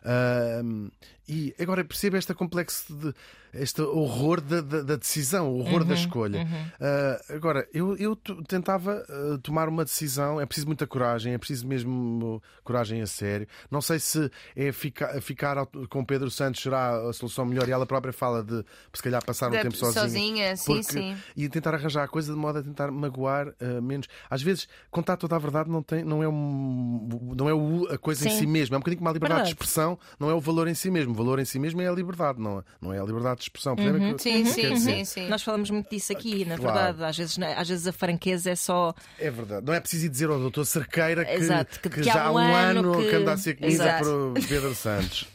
Ahm, 0.07 0.89
e 1.29 1.55
agora 1.59 1.85
percebo 1.85 2.17
esta 2.17 2.35
complexo 2.35 2.95
de 2.95 3.15
este 3.57 3.81
horror 3.83 4.41
da, 4.41 4.61
da- 4.61 4.83
da 4.83 4.97
decisão, 4.97 5.49
o 5.49 5.61
horror 5.61 5.83
Uhum, 5.83 5.87
da 5.89 5.95
escolha. 5.95 6.47
Ah, 6.81 7.21
agora, 7.35 7.69
eu, 7.73 7.97
eu 7.97 8.17
tentava 8.49 9.05
ah, 9.09 9.39
tomar 9.43 9.69
uma 9.69 9.85
decisão, 9.85 10.41
é 10.41 10.45
preciso 10.47 10.67
muita 10.67 10.87
coragem, 10.89 11.33
é 11.35 11.39
preciso 11.39 11.65
mesmo 11.67 12.43
coragem 12.65 13.01
a 13.01 13.07
sério. 13.07 13.47
Não 13.71 13.81
sei 13.81 14.01
se 14.01 14.29
é 14.57 14.73
ficar, 14.73 15.21
ficar 15.23 15.65
com 15.89 16.05
Pedro 16.05 16.31
Santos 16.33 16.63
será 16.63 17.09
a 17.09 17.13
solução 17.13 17.45
melhor 17.47 17.69
e 17.69 17.73
ela 17.73 17.87
própria 17.87 18.13
fala 18.13 18.43
de 18.43 18.65
se 18.93 19.01
calhar 19.03 19.25
passar 19.25 19.49
um 19.49 19.53
Da- 19.53 19.63
tempo 19.63 19.77
sozinha. 19.77 20.03
sozinha, 20.03 20.57
sim, 20.57 20.83
sim. 20.83 21.17
E 21.37 21.49
tentar 21.49 21.75
arranjar 21.75 22.03
a 22.03 22.09
coisa 22.09 22.33
de 22.33 22.39
modo 22.39 22.59
a 22.59 22.63
tentar 22.63 22.91
magoar 22.91 23.55
ah, 23.61 23.81
menos. 23.81 24.09
Às 24.29 24.43
vezes, 24.43 24.67
contar 24.91 25.17
toda 25.17 25.37
a 25.37 25.39
verdade 25.39 25.71
não, 25.71 25.81
tem, 25.83 26.03
não 26.03 26.23
é, 26.25 26.29
um, 26.29 27.33
não 27.37 27.49
é 27.49 27.55
o- 27.55 27.87
a 27.89 27.97
coisa 27.99 28.27
em 28.27 28.31
Sim. 28.33 28.39
si 28.41 28.47
mesmo, 28.49 28.75
é 28.75 28.79
um 28.79 28.81
bocadinho 28.81 28.99
como 28.99 29.09
a 29.11 29.13
liberdade 29.13 29.43
Verdade. 29.43 29.55
de 29.55 29.63
expressão, 29.63 29.97
não 30.19 30.29
é 30.29 30.35
o 30.35 30.41
valor 30.41 30.67
em 30.67 30.75
si 30.75 30.91
mesmo. 30.91 31.14
O 31.15 31.17
valor 31.17 31.39
em 31.39 31.45
si 31.45 31.59
mesmo 31.59 31.81
é 31.81 31.89
a 31.89 31.93
liberdade, 31.93 32.41
não 32.41 32.59
é, 32.59 32.63
não 32.81 32.93
é 32.93 32.99
a 33.01 33.05
liberdade 33.05 33.37
de 33.37 33.43
expressão. 33.45 33.75
O 33.75 33.77
que- 33.77 34.23
Sim, 34.23 34.45
sim, 34.45 34.77
sim, 34.77 35.05
sim. 35.05 35.29
Nós 35.29 35.43
falamos 35.43 35.71
muito 35.71 35.89
disso 35.89 36.13
aqui, 36.13 36.45
na 36.45 36.59
Claro. 36.59 36.75
verdade. 36.75 37.05
Às 37.05 37.17
vezes, 37.17 37.39
às 37.57 37.69
vezes 37.69 37.87
a 37.87 37.93
franqueza 37.93 38.51
é 38.51 38.57
só. 38.57 38.93
É 39.19 39.31
verdade. 39.31 39.65
Não 39.65 39.73
é 39.73 39.81
preciso 39.81 40.07
ir 40.07 40.09
dizer 40.09 40.29
ao 40.29 40.39
doutor 40.41 40.65
Cerqueira 40.65 41.25
que, 41.25 41.33
Exato, 41.33 41.81
que- 41.81 41.89
que 41.89 41.97
que 42.01 42.03
já 42.03 42.25
há 42.25 42.31
um 42.33 42.35
um 42.35 42.39
ano 42.39 42.97
que... 42.99 43.09
que- 43.11 43.15
anda 43.17 43.33
a 43.33 43.37
ser 43.37 43.55
comida 43.55 43.73
Exato. 43.75 44.05
por 44.35 44.47
Pedro 44.49 44.75
Santos. 44.75 45.29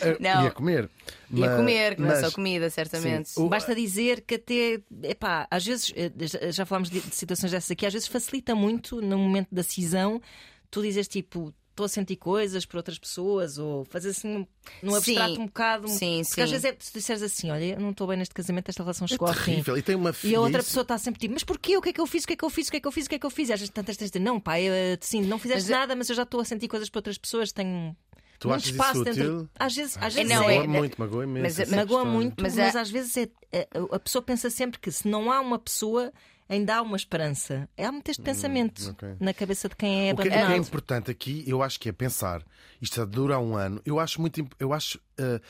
Ah, 0.00 0.16
Não. 0.18 0.44
Ia 0.44 0.50
comer. 0.50 0.88
E 1.30 1.44
a 1.44 1.46
Mas- 1.46 1.56
comer, 1.58 1.94
que 1.96 2.00
não 2.00 2.10
é 2.10 2.14
só 2.16 2.22
mas- 2.22 2.34
comida, 2.34 2.70
certamente. 2.70 3.28
Sim. 3.28 3.42
O- 3.42 3.50
Basta 3.50 3.74
dizer 3.74 4.22
que 4.22 4.36
até, 4.36 4.80
epá, 5.02 5.46
às 5.50 5.62
vezes, 5.66 5.92
eh, 5.94 6.10
já- 6.20 6.50
já 6.50 6.64
falámos 6.64 6.88
de, 6.88 7.00
de 7.00 7.14
situações 7.14 7.52
dessas 7.52 7.70
aqui, 7.70 7.84
às 7.84 7.92
vezes 7.92 8.08
facilita 8.08 8.54
muito 8.54 9.02
no 9.02 9.18
momento 9.18 9.48
da 9.52 9.62
cisão 9.62 10.22
tu 10.70 10.80
dizes 10.82 11.06
tipo, 11.06 11.52
estou 11.78 11.86
a 11.86 11.88
sentir 11.88 12.16
coisas 12.16 12.66
por 12.66 12.76
outras 12.78 12.98
pessoas, 12.98 13.56
ou 13.58 13.84
fazer 13.84 14.10
assim 14.10 14.46
num 14.82 14.94
abstrato 14.96 15.34
Sim. 15.36 15.40
um 15.40 15.46
bocado. 15.46 15.88
Sim, 15.88 16.22
Porque 16.26 16.40
às 16.40 16.48
sim. 16.48 16.52
vezes 16.56 16.64
é, 16.64 16.76
se 16.78 16.90
tu 16.92 16.98
disseres 16.98 17.22
assim, 17.22 17.50
olha, 17.50 17.64
eu 17.74 17.80
não 17.80 17.90
estou 17.90 18.06
bem 18.06 18.16
neste 18.16 18.34
casamento, 18.34 18.68
esta 18.68 18.82
relação 18.82 19.04
É 19.04 19.08
chegou 19.08 19.28
ao 19.28 19.34
fim. 19.34 19.44
terrível. 19.52 19.78
E 19.78 19.82
tem 19.82 19.94
uma 19.94 20.12
E 20.24 20.34
a 20.34 20.40
outra 20.40 20.62
pessoa 20.62 20.82
está 20.82 20.98
sempre 20.98 21.20
tipo, 21.20 21.34
mas 21.34 21.44
porquê? 21.44 21.76
O 21.76 21.80
que 21.80 21.90
é 21.90 21.92
que 21.92 22.00
eu 22.00 22.06
fiz? 22.06 22.24
O 22.24 22.26
que 22.26 22.32
é 22.32 22.36
que 22.36 22.44
eu 22.44 22.50
fiz? 22.50 22.66
O 22.66 22.70
que 22.70 22.76
é 22.76 22.80
que 22.80 22.86
eu 22.86 22.92
fiz? 22.92 23.06
O 23.06 23.08
que 23.08 23.14
é 23.14 23.18
que 23.18 23.26
eu 23.26 23.30
fiz? 23.30 23.48
E 23.48 23.52
às 23.52 23.60
vezes 23.60 23.72
tantas 23.72 23.96
tens 23.96 24.10
de 24.10 24.18
não, 24.18 24.40
pai, 24.40 24.64
eu, 24.68 24.72
sim, 25.00 25.22
não 25.22 25.38
fizeste 25.38 25.62
Mas 25.64 25.70
é- 25.70 25.74
nada, 25.74 25.96
mas 25.96 26.10
eu 26.10 26.16
já 26.16 26.24
estou 26.24 26.40
a 26.40 26.44
sentir 26.44 26.66
coisas 26.68 26.90
para 26.90 26.98
outras 26.98 27.16
pessoas, 27.18 27.52
tenho 27.52 27.96
Tu 28.40 28.48
muito 28.48 28.60
achas 28.60 28.70
espaço 28.72 28.92
isso 28.96 29.04
dentro. 29.04 29.36
útil? 29.36 29.48
Às 29.58 29.74
vezes, 29.74 29.96
às 29.98 30.16
É, 30.16 30.22
vezes 30.24 30.28
não, 30.36 30.42
é, 30.50 30.58
Magoa 30.58 30.78
muito, 30.78 31.00
magoa 31.00 31.24
imenso. 31.24 31.42
mas- 31.44 31.58
mas- 31.58 31.70
magoa 31.70 31.98
questão. 32.00 32.12
muito, 32.14 32.42
mas, 32.42 32.54
Mas 32.56 32.74
é- 32.74 32.78
às 32.80 32.90
vezes 32.90 33.16
é, 33.16 33.28
é- 33.52 33.68
a 33.92 33.98
pessoa 33.98 34.22
pensa 34.22 34.50
sempre 34.50 34.78
que 34.80 34.90
se 34.90 35.06
não 35.08 35.30
há 35.32 35.40
uma 35.40 35.58
pessoa, 35.58 36.12
ainda 36.48 36.76
há 36.76 36.82
uma 36.82 36.96
esperança. 36.96 37.68
Há 37.76 37.92
muito 37.92 38.10
este 38.10 38.22
pensamento 38.22 38.82
Hum, 38.88 38.90
ok. 38.90 39.08
na 39.20 39.34
cabeça 39.34 39.68
de 39.68 39.76
quem 39.76 40.08
é 40.08 40.12
O 40.12 40.16
que, 40.16 40.22
o 40.22 40.24
que 40.24 40.30
é 40.30 40.38
abandonado. 40.38 40.66
importante 40.66 41.10
aqui, 41.10 41.44
eu 41.46 41.62
acho 41.62 41.78
que 41.78 41.88
é 41.88 41.92
pensar, 41.92 42.42
isto 42.80 43.04
dura 43.06 43.38
um 43.38 43.56
ano, 43.56 43.80
eu 43.84 43.98
acho 44.00 44.20
muito, 44.20 44.46
eu 44.58 44.72
acho 44.72 44.98
eh, 45.18 45.40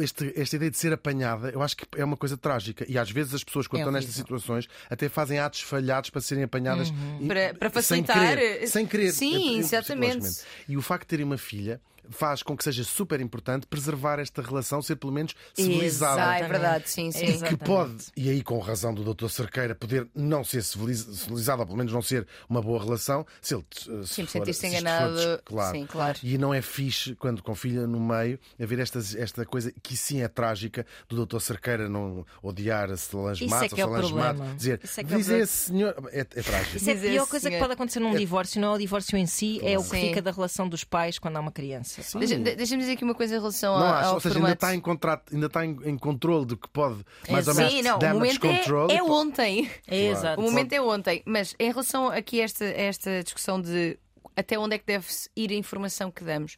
este- 0.00 0.32
esta 0.36 0.56
ideia 0.56 0.70
de 0.70 0.76
ser 0.76 0.92
apanhada, 0.92 1.48
eu 1.50 1.62
acho 1.62 1.76
que 1.76 1.84
é 1.96 2.04
uma 2.04 2.16
coisa 2.16 2.36
trágica. 2.36 2.84
E 2.88 2.98
às 2.98 3.10
vezes 3.10 3.34
as 3.34 3.44
pessoas, 3.44 3.66
quando 3.66 3.80
É 3.80 3.82
estão 3.82 3.92
nestas 3.92 4.14
situações, 4.14 4.68
até 4.90 5.08
fazem 5.08 5.38
atos 5.38 5.60
falhados 5.60 6.10
para 6.10 6.20
serem 6.20 6.44
apanhadas 6.44 6.92
e- 7.20 7.26
Para- 7.26 7.54
para 7.54 7.70
sem 7.82 8.04
facilitar. 8.04 8.28
querer. 8.36 8.66
Sem 8.68 8.86
querer. 8.86 9.12
Sim, 9.12 9.58
exatamente. 9.58 10.42
E 10.68 10.76
o 10.76 10.82
facto 10.82 11.02
de 11.02 11.08
terem 11.08 11.24
uma 11.24 11.38
filha 11.38 11.80
faz 12.10 12.42
com 12.42 12.56
que 12.56 12.64
seja 12.64 12.84
super 12.84 13.20
importante 13.20 13.66
preservar 13.66 14.18
esta 14.18 14.42
relação, 14.42 14.80
ser 14.82 14.96
pelo 14.96 15.12
menos 15.12 15.34
civilizada. 15.54 16.24
Ah, 16.30 16.38
é 16.38 16.48
verdade, 16.48 16.88
sim, 16.88 17.10
sim. 17.10 17.26
Exato. 17.26 17.56
Que 17.56 17.64
pode, 17.64 18.04
e 18.16 18.28
aí 18.30 18.42
com 18.42 18.58
razão 18.58 18.92
do 18.94 19.14
Dr. 19.14 19.28
Cerqueira, 19.28 19.74
poder 19.74 20.08
não 20.14 20.44
ser 20.44 20.62
civiliz- 20.62 21.06
civilizado, 21.12 21.60
ou 21.60 21.66
pelo 21.66 21.78
menos 21.78 21.92
não 21.92 22.02
ser 22.02 22.26
uma 22.48 22.60
boa 22.62 22.82
relação, 22.82 23.26
se 23.40 23.54
ele 23.54 23.64
se 23.72 23.84
Sim, 24.06 24.26
for- 24.26 24.30
sentir-se 24.30 24.60
se 24.60 24.66
isto 24.66 24.74
for 24.76 24.80
enganado, 24.80 25.42
claro. 25.44 25.76
sim, 25.78 25.86
claro. 25.86 26.18
E 26.22 26.38
não 26.38 26.52
é 26.54 26.62
fixe 26.62 27.14
quando 27.14 27.42
com 27.42 27.54
filha 27.54 27.86
no 27.86 28.00
meio 28.00 28.38
haver 28.60 28.78
estas, 28.78 29.14
esta 29.14 29.44
coisa 29.44 29.72
que 29.82 29.96
sim 29.96 30.22
é 30.22 30.28
trágica, 30.28 30.86
do 31.08 31.24
Dr. 31.26 31.40
Cerqueira 31.40 31.88
não 31.88 32.24
odiar 32.42 32.90
a 32.90 32.96
Solange 32.96 33.44
Isso 33.44 33.54
é 33.54 33.58
Matos 33.58 33.72
que 33.74 33.80
é 33.80 33.84
ou 33.86 33.90
Solange 33.90 34.08
problema. 34.12 34.32
Matos, 34.34 34.56
dizer, 34.56 34.80
Isso 34.82 35.00
é 35.00 35.04
que 35.04 35.14
é 35.14 35.16
diz 35.16 35.28
esse 35.28 35.52
senhor. 35.68 35.94
É, 36.12 36.20
é 36.20 36.24
trágico. 36.24 36.76
Isso 36.76 36.90
é 36.90 36.92
a 36.92 36.96
pior 36.96 37.26
coisa 37.28 37.50
que 37.50 37.58
pode 37.58 37.72
acontecer 37.72 38.00
num 38.00 38.14
divórcio, 38.14 38.60
não 38.60 38.72
é 38.72 38.74
o 38.76 38.78
divórcio 38.78 39.16
em 39.16 39.26
si, 39.26 39.60
é 39.62 39.78
o 39.78 39.82
que 39.82 39.90
Sim. 39.90 40.08
fica 40.08 40.22
da 40.22 40.30
relação 40.30 40.68
dos 40.68 40.84
pais 40.84 41.18
quando 41.18 41.36
há 41.36 41.40
uma 41.40 41.52
criança. 41.52 41.95
Deixa- 42.18 42.38
de- 42.38 42.54
Deixa-me 42.56 42.80
dizer 42.82 42.92
aqui 42.92 43.04
uma 43.04 43.14
coisa 43.14 43.34
em 43.34 43.38
relação 43.38 43.78
Não 43.78 43.86
ao, 43.86 43.94
acho, 43.94 44.08
ao 44.08 44.14
ou 44.14 44.20
seja, 44.20 44.34
ainda 44.34 44.40
formato. 44.40 44.64
está 44.66 44.74
em 44.74 44.80
contrato, 44.80 45.34
ainda 45.34 45.46
está 45.46 45.64
em, 45.66 45.76
em 45.84 45.98
controle 45.98 46.46
do 46.46 46.56
que 46.56 46.68
pode 46.68 47.04
mais 47.30 47.46
ou 47.48 47.52
Exato. 47.54 47.58
menos 47.58 47.72
Sim, 47.72 47.82
não, 47.82 47.98
o 47.98 48.14
momento 48.14 48.40
control. 48.40 48.90
é, 48.90 48.94
é 48.96 49.02
ontem. 49.02 49.70
É 49.86 50.06
exato. 50.10 50.40
O 50.40 50.44
momento 50.44 50.72
é 50.72 50.80
ontem. 50.80 51.22
Mas 51.24 51.54
em 51.58 51.68
relação 51.70 52.08
aqui 52.08 52.40
a 52.40 52.44
esta, 52.44 52.64
esta 52.64 53.22
discussão 53.22 53.60
de 53.60 53.98
até 54.36 54.58
onde 54.58 54.74
é 54.74 54.78
que 54.78 54.84
deve 54.86 55.06
ir 55.34 55.50
a 55.50 55.54
informação 55.54 56.10
que 56.10 56.22
damos, 56.22 56.56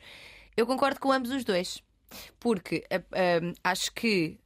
eu 0.56 0.66
concordo 0.66 0.98
com 1.00 1.12
ambos 1.12 1.30
os 1.30 1.44
dois. 1.44 1.82
Porque 2.40 2.84
ah, 2.90 3.00
ah, 3.12 3.52
acho 3.70 3.92
que 3.92 4.38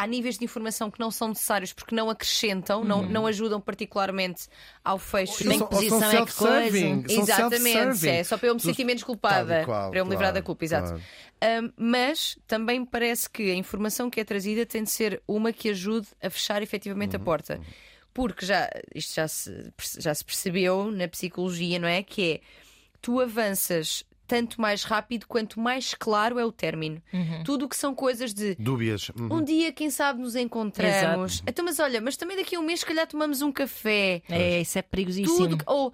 há 0.00 0.06
níveis 0.06 0.38
de 0.38 0.44
informação 0.46 0.90
que 0.90 0.98
não 0.98 1.10
são 1.10 1.28
necessários 1.28 1.74
porque 1.74 1.94
não 1.94 2.08
acrescentam, 2.08 2.82
não, 2.82 3.02
não 3.02 3.26
ajudam 3.26 3.60
particularmente 3.60 4.48
ao 4.82 4.98
fecho. 4.98 5.44
São 5.44 5.66
posição 5.66 6.10
é 6.10 6.24
que 6.24 6.32
coisa. 6.32 7.02
Exatamente, 7.06 8.08
é 8.08 8.24
só 8.24 8.38
para 8.38 8.48
eu 8.48 8.54
me 8.54 8.60
sentir 8.60 8.82
menos 8.84 9.02
culpada, 9.02 9.62
qual, 9.66 9.90
para 9.90 9.98
eu 9.98 10.04
me 10.06 10.10
livrar 10.10 10.30
claro, 10.30 10.42
da 10.42 10.42
culpa, 10.42 10.64
exato. 10.64 10.88
claro. 10.88 11.02
Um, 11.64 11.72
mas 11.76 12.38
também 12.46 12.80
me 12.80 12.86
parece 12.86 13.28
que 13.28 13.50
a 13.50 13.54
informação 13.54 14.08
que 14.08 14.18
é 14.18 14.24
trazida 14.24 14.64
tem 14.64 14.84
de 14.84 14.90
ser 14.90 15.22
uma 15.28 15.52
que 15.52 15.68
ajude 15.68 16.08
a 16.22 16.30
fechar 16.30 16.62
efetivamente 16.62 17.16
Uhum, 17.16 17.22
a 17.22 17.24
porta. 17.24 17.60
Porque 18.14 18.46
já, 18.46 18.70
isto 18.94 19.14
já 19.14 19.28
se, 19.28 19.72
já 19.98 20.14
se 20.14 20.24
percebeu 20.24 20.90
na 20.90 21.06
psicologia, 21.08 21.78
não 21.78 21.88
é? 21.88 22.02
Que 22.02 22.32
é 22.32 22.40
tu 23.02 23.20
avanças 23.20 24.04
tanto 24.30 24.60
mais 24.60 24.84
rápido 24.84 25.26
quanto 25.26 25.58
mais 25.58 25.92
claro 25.92 26.38
é 26.38 26.44
o 26.44 26.52
término. 26.52 27.02
Tudo 27.44 27.64
o 27.64 27.68
que 27.68 27.76
são 27.76 27.92
coisas 27.94 28.32
de 28.32 28.54
Dúbias. 28.54 29.08
Uhum. 29.10 29.38
um 29.38 29.42
dia, 29.42 29.72
quem 29.72 29.90
sabe, 29.90 30.20
nos 30.20 30.36
encontramos. 30.36 31.42
Então, 31.46 31.64
mas 31.64 31.80
olha, 31.80 32.00
mas 32.00 32.16
também 32.16 32.36
daqui 32.36 32.54
a 32.54 32.60
um 32.60 32.62
mês, 32.62 32.80
se 32.80 32.86
calhar, 32.86 33.06
tomamos 33.08 33.42
um 33.42 33.50
café. 33.50 34.22
É, 34.28 34.60
isso 34.60 34.78
é 34.78 34.82
perigosíssimo. 34.82 35.48
Tudo. 35.48 35.64
Ou, 35.66 35.92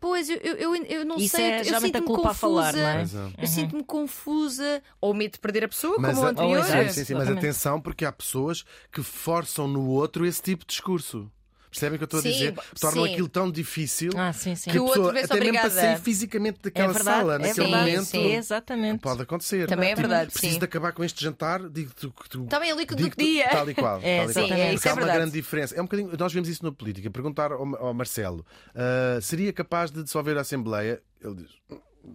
pois, 0.00 0.28
eu, 0.28 0.36
eu, 0.38 0.74
eu, 0.74 1.04
não 1.04 1.16
Isso 1.18 1.36
sei. 1.36 1.44
é 1.44 1.60
eu 1.60 1.80
sinto-me 1.80 2.06
culpa 2.06 2.30
a 2.30 2.34
falar, 2.34 2.72
confusa. 2.72 3.22
não 3.22 3.28
é? 3.30 3.32
É. 3.38 3.42
Eu 3.44 3.46
sinto-me 3.46 3.84
confusa, 3.84 4.82
ou 5.00 5.14
medo 5.14 5.32
de 5.34 5.38
perder 5.38 5.64
a 5.64 5.68
pessoa, 5.68 5.96
Mas, 6.00 6.12
como 6.14 6.22
o 6.22 6.26
a- 6.26 6.30
anterior. 6.30 6.58
exato. 6.64 6.92
sim, 6.92 7.04
sim, 7.04 7.14
mas 7.14 7.28
atenção, 7.28 7.80
porque 7.80 8.04
há 8.04 8.10
pessoas 8.12 8.64
que 8.90 9.02
forçam 9.02 9.68
no 9.68 9.86
outro 9.88 10.26
esse 10.26 10.42
tipo 10.42 10.64
de 10.64 10.70
discurso. 10.72 11.30
Percebem 11.78 11.94
o 11.96 11.98
que 11.98 12.02
eu 12.02 12.06
estou 12.06 12.20
a 12.20 12.22
Sim, 12.22 12.32
dizer? 12.32 12.54
Tornam 12.80 13.04
sim. 13.04 13.12
aquilo 13.12 13.28
tão 13.28 13.50
difícil 13.50 14.10
Ah, 14.16 14.32
sim, 14.32 14.54
sim. 14.56 14.64
que 14.70 14.72
Que 14.72 14.78
a 14.78 14.82
o 14.82 14.86
pessoa, 14.86 15.06
outro 15.06 15.20
vê-se 15.20 15.32
até 15.32 15.40
mesmo 15.40 15.52
para 15.58 15.66
obrigada. 15.68 15.88
sair 15.94 16.00
fisicamente 16.02 16.58
É 16.58 16.62
daquela 16.64 16.92
verdade, 16.92 17.18
sala, 17.18 17.34
é 17.34 17.38
naquele 17.38 17.66
verdade. 17.66 17.90
momento. 17.90 18.04
Sim, 18.06 18.32
exatamente. 18.34 19.00
Pode 19.00 19.22
acontecer. 19.22 19.66
Também 19.68 19.90
é 19.90 19.94
Tipo, 19.94 20.08
verdade, 20.08 20.30
Preciso 20.32 20.52
sim. 20.54 20.58
de 20.58 20.64
acabar 20.64 20.92
com 20.92 21.04
este 21.04 21.22
jantar, 21.24 21.68
digo-te 21.68 22.08
que 22.08 22.28
tu. 22.28 22.44
Está 22.44 22.58
bem, 22.60 22.70
eu 22.70 22.76
ligo-te 22.76 22.96
digo-te 22.96 23.12
outro 23.22 23.24
dia. 23.24 23.48
Tal 23.50 23.70
e 23.70 23.74
qual. 23.74 24.00
É, 24.02 24.18
tal 24.22 24.30
e 24.30 24.32
qual. 24.34 24.46
sim, 24.46 24.52
é, 24.52 24.66
isso 24.68 24.74
Porque 24.74 24.88
é 24.88 24.90
há 24.90 24.94
uma 24.94 25.00
verdade. 25.02 25.18
grande 25.18 25.32
diferença. 25.32 25.74
É 25.76 25.80
um 25.80 25.84
bocadinho, 25.84 26.10
nós 26.18 26.32
vemos 26.32 26.48
isso 26.48 26.64
na 26.64 26.72
política. 26.72 27.10
Perguntar 27.10 27.52
ao, 27.52 27.76
ao 27.76 27.94
Marcelo: 27.94 28.44
ah, 28.74 29.18
seria 29.20 29.52
capaz 29.52 29.90
de 29.90 30.02
dissolver 30.02 30.36
a 30.36 30.40
Assembleia? 30.40 31.00
Ele 31.22 31.34
diz: 31.36 31.50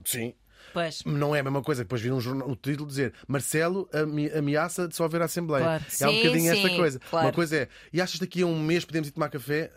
sim. 0.05 0.33
Pois. 0.73 1.03
Não 1.05 1.35
é 1.35 1.39
a 1.39 1.43
mesma 1.43 1.61
coisa 1.61 1.81
que 1.83 1.85
depois 1.85 2.01
vir 2.01 2.11
um, 2.11 2.19
jornal, 2.19 2.49
um 2.49 2.55
título 2.55 2.87
dizer 2.87 3.13
Marcelo 3.27 3.87
ame- 3.93 4.31
ameaça 4.31 4.87
dissolver 4.87 5.21
a 5.21 5.25
Assembleia. 5.25 5.63
Claro. 5.63 5.83
É 5.83 6.07
um 6.07 6.11
Sim, 6.11 6.17
bocadinho 6.23 6.51
esta 6.51 6.67
sim, 6.69 6.75
coisa. 6.77 6.99
claro. 7.09 7.27
Uma 7.27 7.33
coisa 7.33 7.55
é, 7.57 7.67
e 7.91 8.01
achas 8.01 8.15
que 8.15 8.21
daqui 8.25 8.41
a 8.41 8.45
um 8.45 8.59
mês 8.59 8.83
podemos 8.85 9.07
ir 9.07 9.11
tomar 9.11 9.29
café? 9.29 9.71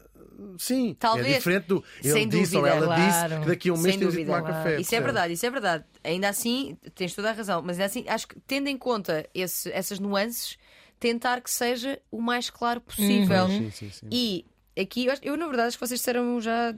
Sim, 0.59 0.94
Talvez. 0.99 1.26
é 1.26 1.32
diferente 1.38 1.64
do 1.66 1.82
ele 2.03 2.12
Sem 2.12 2.28
disse 2.28 2.57
ou 2.57 2.62
dúvida, 2.62 2.76
ela 2.76 2.86
claro. 2.86 3.03
disse 3.03 3.40
que 3.40 3.47
daqui 3.49 3.68
a 3.68 3.72
um 3.72 3.76
mês 3.78 3.94
Sem 3.94 3.99
temos 4.01 4.14
de 4.14 4.20
dúvida. 4.24 4.36
tomar 4.38 4.53
café. 4.53 4.80
Isso 4.80 4.94
é 4.94 5.01
verdade, 5.01 5.32
isso 5.32 5.47
é 5.47 5.51
verdade. 5.51 5.84
Ainda 6.05 6.28
assim, 6.28 6.76
tens 6.94 7.14
toda 7.14 7.30
a 7.30 7.32
razão, 7.32 7.62
mas 7.62 7.76
ainda 7.78 7.86
assim, 7.86 8.05
acho 8.07 8.28
que 8.28 8.38
tendo 8.47 8.68
em 8.68 8.76
conta 8.76 9.26
esse- 9.34 9.70
essas 9.72 9.99
nuances, 9.99 10.59
tentar 11.01 11.40
que 11.40 11.51
seja 11.51 11.99
o 12.11 12.20
mais 12.20 12.51
claro 12.51 12.80
possível. 12.82 13.49
Sim, 13.49 13.70
sim, 13.70 13.90
sim. 13.90 14.07
E 14.11 14.44
aqui, 14.78 15.07
eu, 15.22 15.36
na 15.38 15.47
verdade, 15.47 15.68
acho 15.68 15.78
que 15.78 15.86
vocês 15.86 16.01
disseram 16.01 16.38
já 16.40 16.74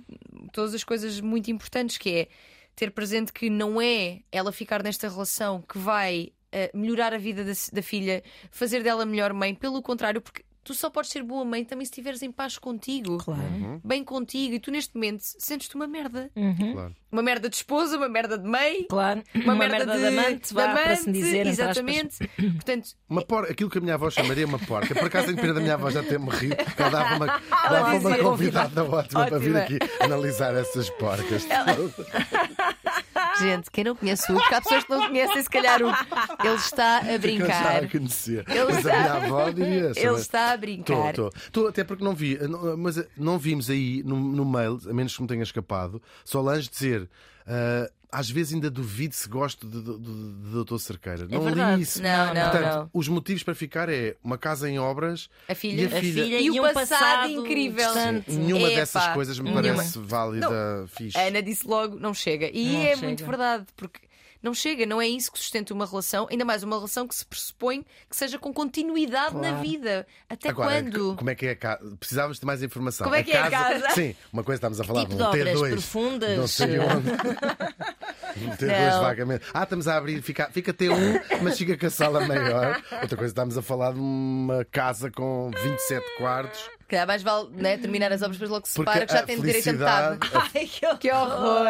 todas 0.53 0.73
as 0.73 0.85
coisas 0.85 1.21
muito 1.21 1.51
importantes, 1.51 1.99
que 1.99 2.11
é 2.11 2.29
ter 2.79 2.93
presente 2.93 3.33
que 3.33 3.51
não 3.51 3.81
é 3.81 4.21
ela 4.31 4.53
ficar 4.53 4.85
nesta 4.85 5.09
relação 5.09 5.61
que 5.61 5.77
vai 5.77 6.33
eh, 6.53 6.71
melhorar 6.73 7.13
a 7.13 7.19
vida 7.19 7.43
da, 7.43 7.51
da 7.73 7.83
filha, 7.83 8.23
fazer 8.53 8.85
dela 8.85 9.05
melhor 9.05 9.33
mãe, 9.33 9.53
pelo 9.53 9.83
contrário, 9.83 10.21
porque 10.21 10.45
tu 10.69 10.75
só 10.75 10.91
podes 10.91 11.11
ser 11.11 11.23
boa 11.23 11.47
mãe 11.47 11.65
também 11.65 11.87
se 11.87 11.91
estiveres 11.91 12.21
em 12.23 12.31
paz 12.31 12.59
contigo. 12.59 13.17
Claro. 13.25 13.81
Bem 13.83 14.05
contigo, 14.05 14.53
e 14.55 14.61
tu 14.61 14.71
neste 14.71 14.95
momento 14.95 15.23
sentes-te 15.23 15.75
uma 15.75 15.87
merda. 15.87 16.31
Claro. 16.75 16.95
Uma 17.11 17.23
merda 17.23 17.49
de 17.49 17.57
esposa, 17.57 17.97
uma 17.97 18.07
merda 18.09 18.37
de 18.37 18.47
mãe, 18.47 18.85
Claro. 18.91 19.23
uma, 19.35 19.55
merda, 19.55 19.87
de, 19.99 20.07
amante, 20.09 20.53
vá, 20.53 20.75
para 20.75 20.95
se 20.97 21.11
dizer. 21.11 21.47
exatamente. 21.47 22.19
Portanto, 22.37 22.91
Uma 23.09 23.23
por... 23.25 23.51
Aquilo 23.51 23.71
que 23.71 23.79
a 23.79 23.81
minha 23.81 23.95
avó 23.95 24.11
chamaria 24.11 24.45
uma 24.45 24.59
porca. 24.59 24.95
Por 24.95 25.07
acaso 25.07 25.29
tenho 25.29 25.39
pena 25.39 25.55
da 25.55 25.61
minha 25.61 25.73
avó 25.73 25.91
já 25.91 26.03
ter 26.03 26.19
morrido. 26.19 26.57
Ela 26.77 26.91
dava 26.91 27.15
uma, 27.17 27.27
dava 27.71 27.97
uma 27.97 28.19
convidada 28.19 28.85
ótima 28.85 29.27
para 29.27 29.39
vir 29.39 29.57
Ótima. 29.57 29.79
aqui 29.79 30.05
analisar 30.05 30.55
essas 30.55 30.91
porcas. 30.91 31.47
gente, 33.41 33.71
quem 33.71 33.85
não 33.85 33.95
conhece 33.97 34.31
o 34.31 34.35
Hugo, 34.35 34.41
porque 34.43 34.55
há 34.55 34.61
pessoas 34.61 34.85
que 34.85 34.91
não 34.91 35.07
conhecem, 35.07 35.43
se 35.43 35.51
calhar 35.51 35.83
o 35.83 35.89
ele 35.89 36.55
está 36.57 36.99
a 36.99 37.13
eu 37.13 37.19
brincar. 37.19 37.85
a 37.85 37.89
conhecia. 37.89 38.45
Ele 38.49 38.65
Mas 38.65 38.77
a 38.77 38.79
está- 38.79 38.93
minha 39.03 39.13
avó 39.27 39.51
diria. 39.51 39.93
Ele 39.97 40.15
está 40.17 40.53
a 40.53 40.57
brincar. 40.57 41.11
Estou, 41.11 41.31
estou. 41.35 41.69
Até 41.69 41.85
porque 41.85 42.05
não 42.05 42.15
vi, 42.15 42.39
não- 42.49 42.77
mas 42.77 43.03
não 43.17 43.39
vimos 43.39 43.71
aí 43.71 44.03
no, 44.05 44.17
no 44.17 44.45
mail, 44.45 44.79
a 44.89 44.93
menos 44.93 45.15
que 45.17 45.23
me 45.23 45.29
tenha 45.29 45.43
escapado, 45.43 46.03
Solange 46.25 46.69
dizer. 46.69 47.09
ah, 47.47 47.91
às 48.11 48.31
vezes 48.31 48.55
ainda 48.55 48.71
duvido 48.71 49.15
se 49.15 49.29
gosto 49.29 49.67
de, 49.67 49.81
de, 49.83 49.99
de, 49.99 50.43
de 50.45 50.51
Doutor 50.53 50.79
Cerqueira. 50.79 51.27
não 51.29 51.41
verdade. 51.43 51.77
li 51.77 51.83
isso. 51.83 52.03
Não, 52.03 52.35
não, 52.35 52.43
Portanto, 52.51 52.75
não. 52.75 52.91
os 52.93 53.09
motivos 53.09 53.43
para 53.43 53.55
ficar 53.55 53.89
é 53.89 54.17
uma 54.25 54.39
casa 54.39 54.69
em 54.69 54.79
obras 54.79 55.29
A 55.49 55.55
filha. 55.55 55.83
e 55.83 55.85
a 55.85 55.89
A 55.99 56.01
filha. 56.01 56.25
filha 56.25 56.41
E 56.41 56.47
e, 56.47 56.61
o 56.61 56.65
um 56.67 56.73
passado 56.73 57.31
incrível. 57.31 57.85
distante. 57.87 58.31
Nenhuma 58.33 58.69
Epá, 58.69 58.77
dessas 58.81 59.07
coisas 59.15 59.39
me 59.39 59.51
nenhuma. 59.51 59.75
parece 59.75 59.99
válida, 59.99 60.87
fixe. 60.89 61.19
A 61.19 61.23
Ana 61.29 61.43
disse 61.43 61.67
logo, 61.67 61.99
não 61.99 62.15
chega. 62.15 62.51
E 62.53 62.73
Não 62.73 62.81
é 62.81 62.95
chega. 62.95 63.07
muito 63.07 63.27
verdade, 63.27 63.67
porque 63.77 64.01
não 64.43 64.55
chega, 64.55 64.87
não 64.87 65.01
é 65.01 65.07
isso 65.09 65.31
que 65.33 65.39
sustenta 65.39 65.73
uma 65.75 65.85
relação, 65.87 66.27
ainda 66.31 66.45
mais 66.45 66.63
uma 66.63 66.77
relação 66.77 67.07
que 67.09 67.15
se 67.15 67.25
pressupõe 67.25 67.85
que 68.09 68.17
seja 68.17 68.39
com 68.39 68.53
continuidade 68.53 69.35
na 69.35 69.49
Claro. 69.49 69.59
vida. 69.63 70.07
Até 70.29 70.49
Agora, 70.51 70.83
quando? 70.83 71.17
como 71.17 71.31
é 71.31 71.35
que 71.35 71.47
é 71.47 71.51
a 71.51 71.57
casa? 71.57 71.97
Precisávamos 71.99 72.39
de 72.39 72.47
mais 72.47 72.63
informação. 72.63 73.05
Como 73.05 73.17
é 73.17 73.23
que 73.23 73.33
é 73.33 73.41
a 73.41 73.51
casa? 73.51 73.91
Sim, 73.91 74.15
uma 74.33 74.45
coisa 74.45 74.59
estamos 74.59 74.81
a 74.81 74.85
falar 74.85 75.01
tipo 75.03 75.17
de 75.17 75.23
um 75.23 75.31
de 75.31 75.41
obras 75.41 75.59
T2. 75.61 75.71
profundas? 75.71 76.39
Não 76.39 76.47
sei 76.49 76.79
onde. 76.79 77.09
Um 78.37 78.51
T2 78.51 78.91
Não. 78.93 79.01
vagamente. 79.03 79.45
Ah, 79.53 79.63
estamos 79.65 79.89
a 79.89 79.97
abrir, 79.97 80.23
fica, 80.23 80.49
fica 80.53 80.73
T1, 80.73 81.41
mas 81.43 81.59
fica 81.59 81.77
com 81.77 81.87
a 81.87 81.91
sala 81.91 82.21
maior. 82.27 82.81
Outra 83.03 83.17
coisa, 83.17 83.33
estamos 83.33 83.59
a 83.59 83.63
falar 83.63 83.93
de 83.95 83.99
uma 83.99 84.65
casa 84.67 85.11
com 85.11 85.51
27 85.51 86.07
quartos. 86.19 86.61
Se 86.61 86.87
calhar 86.89 87.07
mais 87.07 87.23
vale 87.23 87.49
né, 87.53 87.77
terminar 87.79 88.13
as 88.13 88.23
obras, 88.23 88.37
depois 88.37 88.51
logo 88.51 88.67
se 88.67 88.75
separa, 88.75 89.07
que 89.07 89.13
já 89.13 89.21
a 89.21 89.23
tem 89.25 89.41
direito 89.41 89.71
a 89.71 89.73
metade. 89.73 90.19
Ai, 90.55 90.67
que 91.01 91.11
horror. 91.11 91.65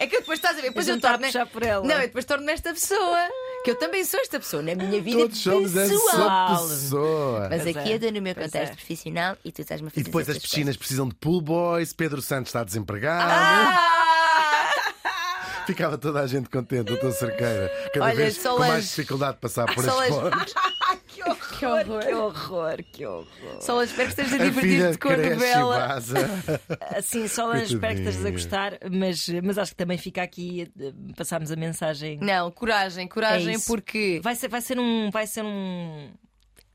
É 0.00 0.06
que 0.06 0.16
eu 0.16 0.20
depois 0.20 0.38
estás 0.38 0.56
a 0.56 0.60
ver, 0.60 0.68
depois 0.68 0.86
Eu 0.86 0.94
eu 0.94 1.00
já 1.00 1.08
torno. 1.10 1.26
puxar 1.26 1.46
por 1.46 1.62
ela. 1.62 1.84
Não, 1.84 1.94
eu 1.96 2.02
depois 2.02 2.24
torno-me 2.24 2.52
esta 2.52 2.72
pessoa. 2.72 3.28
Que 3.64 3.72
eu 3.72 3.74
também 3.76 4.04
sou 4.04 4.20
esta 4.20 4.38
pessoa 4.38 4.62
na 4.62 4.74
minha 4.74 5.00
vida 5.02 5.18
Todos 5.18 5.38
somos 5.38 5.76
essa 5.76 5.92
pessoal. 5.92 6.68
pessoa. 6.68 7.48
Mas 7.50 7.62
Pois 7.64 7.76
aqui 7.76 7.90
é. 7.90 7.94
eu 7.94 7.98
dou 7.98 8.12
no 8.12 8.22
meu 8.22 8.34
Pois 8.34 8.46
contexto 8.46 8.72
é. 8.72 8.76
profissional 8.76 9.36
e 9.44 9.50
tu 9.52 9.60
estás-me 9.62 9.88
a 9.88 9.90
fazer 9.90 10.00
E 10.00 10.04
depois 10.04 10.28
as 10.28 10.38
piscinas 10.38 10.76
precisam 10.76 11.08
de 11.08 11.14
pool 11.16 11.40
boys, 11.40 11.92
Pedro 11.92 12.22
Santos 12.22 12.50
está 12.50 12.62
desempregado. 12.62 13.30
Ah! 13.32 14.70
Ficava 15.66 15.98
toda 15.98 16.20
a 16.20 16.26
gente 16.26 16.48
contente, 16.48 16.84
doutor 16.84 17.12
Cerqueira. 17.12 17.70
Cada 17.92 18.06
Olha, 18.06 18.14
vez 18.14 18.38
com 18.38 18.58
mais 18.58 18.84
dificuldade 18.88 19.34
de 19.34 19.40
passar 19.40 19.66
por 19.74 19.86
as 19.86 20.08
pontes. 20.08 20.54
Que 21.58 21.66
horror! 21.66 22.00
Que 22.04 22.14
horror, 22.14 22.76
que 22.92 23.06
horror. 23.06 23.26
Só 23.60 23.82
espero 23.82 24.14
que 24.14 24.20
estejas 24.20 24.40
a 24.40 24.44
divertir-te 24.44 24.98
com 24.98 25.08
a 25.08 25.16
novela. 25.16 25.78
vaza. 25.88 26.16
Assim, 26.96 27.26
só 27.28 27.54
espero 27.54 27.94
que 27.94 28.00
estejas 28.02 28.24
a 28.26 28.30
gostar, 28.30 28.78
mas, 28.90 29.28
mas 29.42 29.58
acho 29.58 29.72
que 29.72 29.76
também 29.76 29.98
fica 29.98 30.22
aqui, 30.22 30.70
eh, 30.80 30.92
passámos 31.16 31.50
a 31.50 31.56
mensagem. 31.56 32.18
Não, 32.20 32.50
coragem, 32.50 33.04
É 33.04 33.08
coragem, 33.08 33.54
isso. 33.54 33.66
porque 33.66 34.20
Vai 34.22 34.34
ser, 34.34 34.48
vai 34.48 34.60
ser 34.60 34.78
um. 34.78 35.10
Vai 35.10 35.26
ser 35.26 35.44
um. 35.44 36.10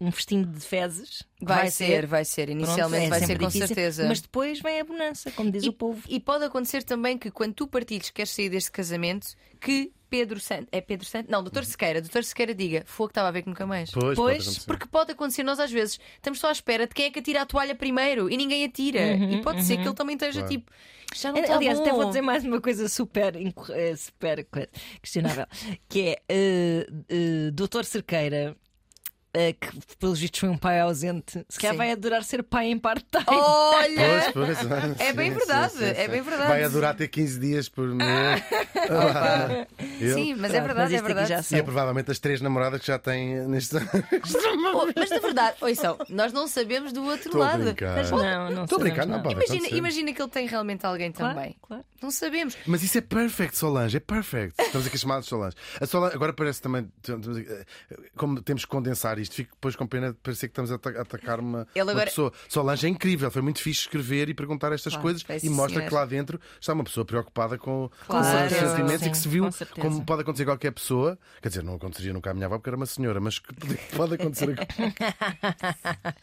Um 0.01 0.11
festim 0.11 0.43
de 0.43 0.59
fezes. 0.59 1.23
vai, 1.41 1.71
ser, 1.71 2.05
vai 2.05 2.25
ser. 2.25 2.47
Pronto, 2.47 2.57
Inicialmente 2.63 3.05
é 3.05 3.09
vai 3.09 3.19
ser 3.21 3.39
com 3.39 3.47
difícil, 3.47 3.67
certeza. 3.67 4.05
Mas 4.05 4.19
depois 4.19 4.59
vem 4.59 4.81
a 4.81 4.83
bonança, 4.83 5.31
como 5.31 5.49
diz 5.49 5.63
e, 5.63 5.69
o 5.69 5.73
povo. 5.73 6.01
e 6.09 6.19
pode 6.19 6.43
acontecer 6.43 6.83
também 6.83 7.17
que 7.17 7.31
quando 7.31 7.53
tu 7.53 7.67
partilhes 7.67 8.07
que 8.09 8.15
queres 8.15 8.31
sair 8.31 8.49
deste 8.49 8.69
casamento, 8.69 9.27
que 9.61 9.93
Pedro 10.13 10.39
Santos. 10.39 10.67
É 10.71 10.79
Pedro 10.79 11.05
Santos? 11.07 11.31
Não, 11.31 11.41
Doutor 11.41 11.65
Sequeira. 11.65 11.99
Doutor 11.99 12.23
Sequeira 12.23 12.53
diga: 12.53 12.83
Fogo 12.85 13.09
estava 13.09 13.29
a 13.29 13.31
ver 13.31 13.41
que 13.41 13.49
nunca 13.49 13.65
mais. 13.65 13.89
Pois, 13.89 14.15
Pois, 14.15 14.45
pode. 14.45 14.65
Porque 14.67 14.85
pode 14.87 15.11
acontecer, 15.13 15.41
nós 15.41 15.59
às 15.59 15.71
vezes 15.71 15.99
estamos 16.15 16.39
só 16.39 16.49
à 16.49 16.51
espera 16.51 16.85
de 16.85 16.93
quem 16.93 17.07
é 17.07 17.09
que 17.09 17.17
atira 17.17 17.41
a 17.41 17.45
toalha 17.47 17.73
primeiro 17.73 18.29
e 18.29 18.37
ninguém 18.37 18.63
atira. 18.63 19.01
e 19.15 19.41
pode 19.41 19.63
ser 19.63 19.77
que 19.77 19.83
ele 19.87 19.95
também 19.95 20.13
esteja 20.15 20.41
Claro. 20.41 20.49
tipo. 20.53 20.71
Já 21.15 21.31
não 21.31 21.39
está 21.39 21.55
Aliás, 21.55 21.77
bom. 21.77 21.83
até 21.85 21.93
vou 21.93 22.05
dizer 22.05 22.21
mais 22.21 22.43
uma 22.43 22.59
coisa 22.61 22.87
super, 22.89 23.35
eh, 23.35 23.95
super 23.95 24.43
que- 24.45 24.69
questionável, 25.01 25.45
que 25.89 26.17
é 26.29 26.87
uh, 26.87 27.51
Doutor 27.51 27.85
Cerqueira 27.85 28.55
eh, 29.33 29.53
que 29.53 29.67
pelos 29.99 30.19
vistos 30.19 30.39
foi 30.39 30.49
um 30.49 30.57
pai 30.57 30.79
ausente, 30.79 31.43
se 31.49 31.59
calhar 31.59 31.75
vai 31.75 31.91
adorar 31.91 32.23
ser 32.23 32.43
pai 32.43 32.67
em 32.67 32.77
part-time. 32.77 33.25
Olha! 33.27 34.31
Pois, 34.33 34.57
pois, 34.57 34.99
É 34.99 35.11
bem 35.13 35.31
sim, 35.31 35.37
verdade, 35.37 35.71
sim, 35.73 35.77
sim, 35.79 35.85
é 35.85 36.05
sim. 36.05 36.11
bem 36.11 36.21
verdade. 36.21 36.47
Vai 36.49 36.63
adorar 36.63 36.95
ter 36.95 37.07
15 37.07 37.39
dias 37.39 37.69
por 37.69 37.87
mês. 37.87 38.43
Eu- 39.99 40.13
Sim, 40.15 40.35
mas 40.35 40.53
é 40.53 40.59
verdade, 40.61 40.91
mas 40.91 40.93
é 40.93 41.01
verdade. 41.01 41.29
já 41.29 41.57
E 41.57 41.59
é 41.59 41.63
provavelmente 41.63 42.11
as 42.11 42.19
três 42.19 42.41
namoradas 42.41 42.79
que 42.81 42.87
já 42.87 42.99
têm 42.99 43.47
neste. 43.47 43.75
Oh, 44.75 44.87
mas 44.95 45.09
na 45.09 45.19
verdade, 45.19 45.57
ouçam, 45.61 45.97
nós 46.09 46.33
não 46.33 46.47
sabemos 46.47 46.91
do 46.91 47.03
outro 47.05 47.37
lado. 47.37 47.63
Mas 47.95 48.09
não, 48.11 48.49
não 48.51 48.63
Estou 48.63 48.77
a 48.77 48.81
brincar, 48.81 49.03
sabemos, 49.03 49.07
não 49.07 49.17
não. 49.17 49.23
pode 49.23 49.35
Imagina, 49.35 49.77
imagina 49.77 50.13
que 50.13 50.21
ele 50.21 50.29
tem 50.31 50.47
realmente 50.47 50.85
alguém 50.85 51.11
Claro, 51.11 51.35
também. 51.35 51.55
claro. 51.61 51.85
Não 52.01 52.09
sabemos. 52.11 52.57
Mas 52.65 52.83
isso 52.83 52.97
é 52.97 53.01
perfect, 53.01 53.57
Solange, 53.57 53.97
é 53.97 53.99
perfect. 53.99 54.61
Estamos 54.61 54.87
aqui 54.87 54.97
chamados 54.97 55.25
de 55.25 55.29
Solange. 55.29 55.55
A 55.79 55.85
Solange. 55.85 56.15
Agora 56.15 56.33
parece 56.33 56.61
também. 56.61 56.89
Como 58.15 58.41
temos 58.41 58.65
que 58.65 58.71
condensar 58.71 59.19
isto, 59.23 59.35
fico 59.35 59.51
depois 59.55 59.75
com 59.75 59.87
pena 59.87 60.11
de 60.11 60.17
parecer 60.21 60.47
que 60.47 60.51
estamos 60.51 60.71
a 60.71 60.75
ata- 60.75 61.01
atacar 61.01 61.39
uma, 61.39 61.67
Ele 61.73 61.83
uma 61.83 61.91
agora- 61.91 62.05
pessoa. 62.07 62.31
Solange 62.47 62.85
é 62.85 62.89
incrível, 62.89 63.31
foi 63.31 63.41
muito 63.41 63.59
fixe 63.61 63.81
escrever 63.81 64.29
e 64.29 64.33
perguntar 64.33 64.71
estas 64.71 64.93
Claro, 64.93 65.01
coisas 65.03 65.43
e 65.43 65.49
mostra 65.49 65.79
senhor. 65.79 65.89
que 65.89 65.95
lá 65.95 66.05
dentro 66.05 66.39
está 66.59 66.73
uma 66.73 66.83
pessoa 66.83 67.03
preocupada 67.05 67.57
com, 67.57 67.89
com 68.07 68.19
Claro. 68.19 68.45
os 68.47 68.53
sentimentos 68.53 68.99
Sim, 69.01 69.07
e 69.07 69.11
que 69.11 69.17
se 69.17 69.27
viu 69.27 69.49
com 69.75 69.81
como 69.81 70.05
pode 70.05 70.21
acontecer 70.21 70.43
a 70.43 70.47
qualquer 70.47 70.71
pessoa. 70.71 71.17
Quer 71.41 71.49
dizer, 71.49 71.63
não 71.63 71.75
aconteceria 71.75 72.13
nunca 72.13 72.29
à 72.31 72.33
minha 72.33 72.45
avó 72.45 72.57
porque 72.57 72.69
era 72.69 72.77
uma 72.77 72.85
senhora, 72.85 73.19
mas 73.19 73.39
que 73.39 73.53
pode- 73.95 74.13
acontecer 74.23 74.55
a 74.59 76.13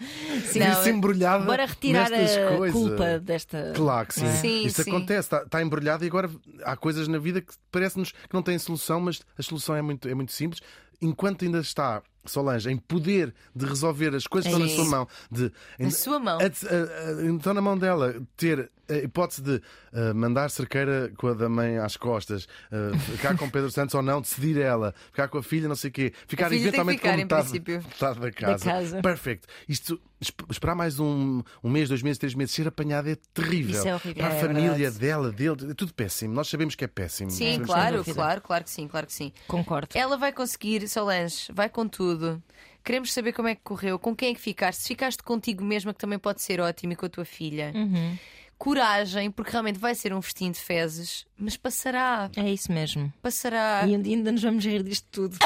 Viu-se 0.53 0.91
embrulhada 0.91 1.45
Bora 1.45 1.67
retirar 1.67 2.13
a 2.13 2.57
coisas. 2.57 2.73
culpa 2.73 3.19
desta. 3.19 3.73
Claro 3.75 4.07
que 4.09 4.15
sim. 4.15 4.27
é? 4.27 4.33
Sim, 4.37 4.65
Isso 4.67 4.83
sim. 4.83 4.91
acontece, 4.91 5.21
está, 5.27 5.43
está 5.43 5.63
embrulhado 5.63 6.05
e 6.05 6.07
agora 6.07 6.31
há 6.65 6.77
coisas 6.77 7.09
na 7.09 7.19
vida 7.19 7.41
que 7.41 7.53
parece-nos 7.71 8.13
que 8.13 8.33
não 8.35 8.43
têm 8.43 8.59
solução, 8.59 9.01
mas 9.01 9.21
a 9.39 9.43
solução 9.43 9.75
é 9.77 9.83
muito, 9.83 10.09
é 10.09 10.15
muito 10.15 10.33
simples. 10.33 10.61
Enquanto 11.03 11.45
ainda 11.45 11.59
está, 11.61 12.03
Solange, 12.25 12.71
em 12.71 12.77
poder 12.77 13.35
de 13.57 13.65
resolver 13.67 14.15
as 14.15 14.27
coisas 14.27 14.53
que 14.53 14.61
estão 14.61 14.67
na 14.67 14.69
Sim. 14.69 14.77
sua 14.77 14.85
mão, 14.99 15.09
de, 15.31 15.53
Na 15.79 15.91
sua 15.91 16.19
mão. 16.19 16.39
a- 16.39 16.43
a- 16.45 17.21
a- 17.21 17.25
então 17.27 17.55
na 17.55 17.61
mão 17.63 17.79
dela 17.79 18.15
ter 18.37 18.71
a 18.91 18.97
hipótese 19.05 19.43
de 19.43 19.63
ah, 19.93 20.13
mandar 20.15 20.51
cerqueira 20.51 21.13
com 21.17 21.29
a 21.29 21.35
da 21.35 21.49
mãe 21.49 21.79
às 21.79 21.97
costas, 21.97 22.47
ah, 22.73 22.97
ficar 22.99 23.37
com 23.37 23.49
Pedro 23.49 23.71
Santos 23.71 23.95
ou 23.95 24.03
não, 24.03 24.21
decidir 24.21 24.59
ela, 24.61 24.95
ficar 25.11 25.29
com 25.29 25.39
a 25.39 25.43
filha, 25.43 25.69
não 25.69 25.77
sei 25.77 25.91
o 25.91 25.93
quê, 25.93 26.13
ficar 26.27 26.53
eventualmente 26.53 26.99
ficar, 26.99 27.11
com 27.13 27.17
metade, 27.19 27.43
princípio. 27.61 27.83
metade 27.89 28.21
da 28.21 28.31
casa. 28.33 28.65
casa. 28.65 29.03
Perfect. 29.03 29.47
Isto, 29.69 30.01
esp- 30.21 30.41
esperar 30.51 30.75
mais 30.75 30.99
um, 31.01 31.43
um 31.63 31.71
mês, 31.71 31.89
dois 31.89 32.03
meses, 32.03 32.19
três 32.19 32.35
meses, 32.35 32.55
ser 32.55 32.67
apanhado 32.69 33.09
é 33.09 33.17
terrível. 33.33 33.77
Isso 33.79 33.89
é 33.89 33.95
horrível. 33.95 34.23
Para 34.25 34.33
a 34.35 34.37
É 34.37 34.41
família 34.41 34.73
verdade. 34.75 34.99
dela, 34.99 35.31
dele, 35.33 35.71
é 35.71 35.75
tudo 35.75 35.95
péssimo. 35.95 36.35
Nós 36.35 36.49
sabemos 36.49 36.75
que 36.75 36.85
é 36.85 36.89
péssimo. 36.89 37.31
Sim, 37.31 37.45
Sabemos 37.53 37.67
claro, 37.67 38.05
claro, 38.05 38.41
claro 38.41 38.65
que 38.65 38.71
sim, 38.71 38.89
claro 38.89 39.07
que 39.07 39.13
sim. 39.13 39.33
Concordo. 39.47 39.89
Ela 39.95 40.17
vai 40.17 40.33
conseguir, 40.33 40.87
Solange, 40.89 41.51
vai 41.53 41.69
com 41.69 41.87
tudo. 41.89 42.43
Queremos 42.83 43.13
saber 43.13 43.33
como 43.35 43.47
é 43.47 43.55
que 43.55 43.61
correu, 43.63 43.99
com 43.99 44.17
quem 44.17 44.31
é 44.31 44.35
que 44.35 44.41
ficaste. 44.41 44.81
Se 44.83 44.89
ficaste 44.89 45.23
contigo 45.23 45.63
mesma, 45.63 45.93
que 45.93 46.01
também 46.01 46.19
pode 46.19 46.41
ser 46.41 46.61
ótimo, 46.61 46.95
e 46.95 46.97
com 46.97 47.05
a 47.05 47.09
tua 47.11 47.27
filha. 47.27 47.73
Uhum. 47.75 48.17
Coragem, 48.61 49.31
porque 49.31 49.53
realmente 49.53 49.79
vai 49.79 49.95
ser 49.95 50.13
um 50.13 50.21
festim 50.21 50.51
de 50.53 50.61
fezes, 50.61 51.25
mas 51.39 51.57
passará, 51.57 52.31
É 52.37 52.47
isso 52.51 52.71
mesmo. 52.71 53.11
passará. 53.23 53.85
E 53.87 53.95
ainda 53.95 54.31
nos 54.31 54.43
vamos 54.43 54.63
rir 54.67 54.83
disto 54.83 55.07
tudo. 55.11 55.39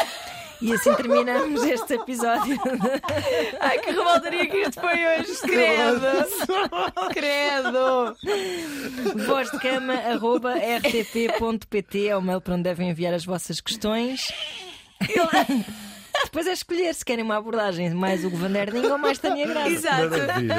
E 0.61 0.73
assim 0.73 0.93
terminamos 0.97 1.63
este 1.63 1.95
episódio. 1.95 2.59
Ai, 3.61 3.79
que 3.79 3.91
revoltaria 3.93 4.47
que 4.49 4.57
isto 4.57 4.81
foi 4.81 5.07
hoje, 5.07 5.33
credo! 5.43 6.07
credo! 7.15 8.17
Voz 9.27 9.49
de 9.51 9.59
cama, 9.61 9.95
arroba 9.95 10.55
rtp.pt 10.57 12.09
é 12.09 12.17
o 12.17 12.23
mail 12.23 12.41
para 12.41 12.55
onde 12.55 12.65
devem 12.65 12.91
enviar 12.91 13.15
as 13.15 13.25
vossas 13.25 13.61
questões. 13.61 14.33
Depois 16.25 16.47
é 16.47 16.53
escolher 16.53 16.93
se 16.95 17.05
querem 17.05 17.25
uma 17.25 17.37
abordagem 17.37 17.91
mais 17.95 18.25
o 18.25 18.31
Governerding 18.31 18.87
ou 18.87 18.99
mais 18.99 19.19
Tânia 19.19 19.47
Graça. 19.47 19.69
Exato. 19.71 20.09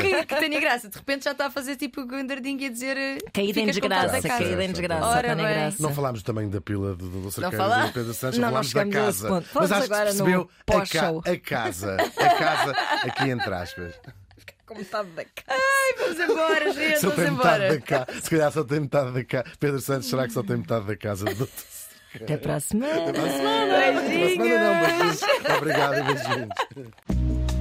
Que, 0.01 0.25
que 0.25 0.35
tenha 0.35 0.59
graça. 0.59 0.87
De 0.89 0.97
repente 0.97 1.25
já 1.25 1.31
está 1.31 1.47
a 1.47 1.51
fazer 1.51 1.75
tipo 1.75 2.01
o 2.01 2.07
Gondardinho 2.07 2.59
e 2.61 2.65
a 2.65 2.69
dizer. 2.69 2.97
Caída 3.33 3.59
em 3.59 3.65
desgraça, 3.67 4.21
caída 4.21 4.63
em 4.63 4.71
desgraça, 4.71 5.05
Ora 5.05 5.27
Tânia. 5.29 5.49
Graça. 5.49 5.77
Não 5.83 5.93
falámos 5.93 6.23
tamanho 6.23 6.49
da 6.49 6.61
pila 6.61 6.95
do, 6.95 7.09
do 7.09 7.31
cerqueiro 7.31 7.57
fala- 7.57 7.85
do 7.87 7.93
Pedro 7.93 8.13
Santos, 8.13 8.39
Não, 8.39 8.47
falámos 8.49 8.73
da 8.73 8.85
casa. 8.87 9.29
Mas 9.53 9.71
acho 9.71 9.87
que 9.87 9.93
agora 9.93 10.13
no 10.13 10.25
percebeu 10.25 10.49
a, 10.67 10.87
ca 11.25 11.31
a 11.31 11.39
casa. 11.39 11.97
A 12.17 12.29
casa, 12.35 12.71
aqui 13.03 13.29
entre 13.29 13.53
aspas. 13.53 13.93
Com 14.65 14.75
metade 14.75 15.09
da 15.09 15.23
casa. 15.25 15.47
Ai, 15.61 15.93
vamos 15.99 16.19
embora, 16.19 16.73
gente, 16.73 16.99
Só 16.99 17.09
vamos 17.09 17.23
tem 17.23 17.31
metade 17.31 17.75
embora. 17.75 18.07
Se 18.21 18.29
calhar 18.29 18.51
só 18.51 18.63
tem 18.63 18.79
metade 18.79 19.11
da 19.11 19.23
casa. 19.23 19.45
Pedro 19.59 19.79
Santos, 19.81 20.09
será 20.09 20.25
que 20.27 20.33
só 20.33 20.41
tem 20.41 20.57
metade 20.57 20.85
da 20.87 20.95
casa? 20.97 21.25
Do... 21.25 21.47
Até 22.21 22.37
para 22.37 22.55
a 22.55 22.59
semana. 22.59 23.01
Uma 23.01 23.29
semana 23.29 23.93
não, 23.93 24.79
beijinhos. 24.87 25.21
Obrigado 25.57 25.97
e 25.97 26.03
beijinhos. 26.03 27.54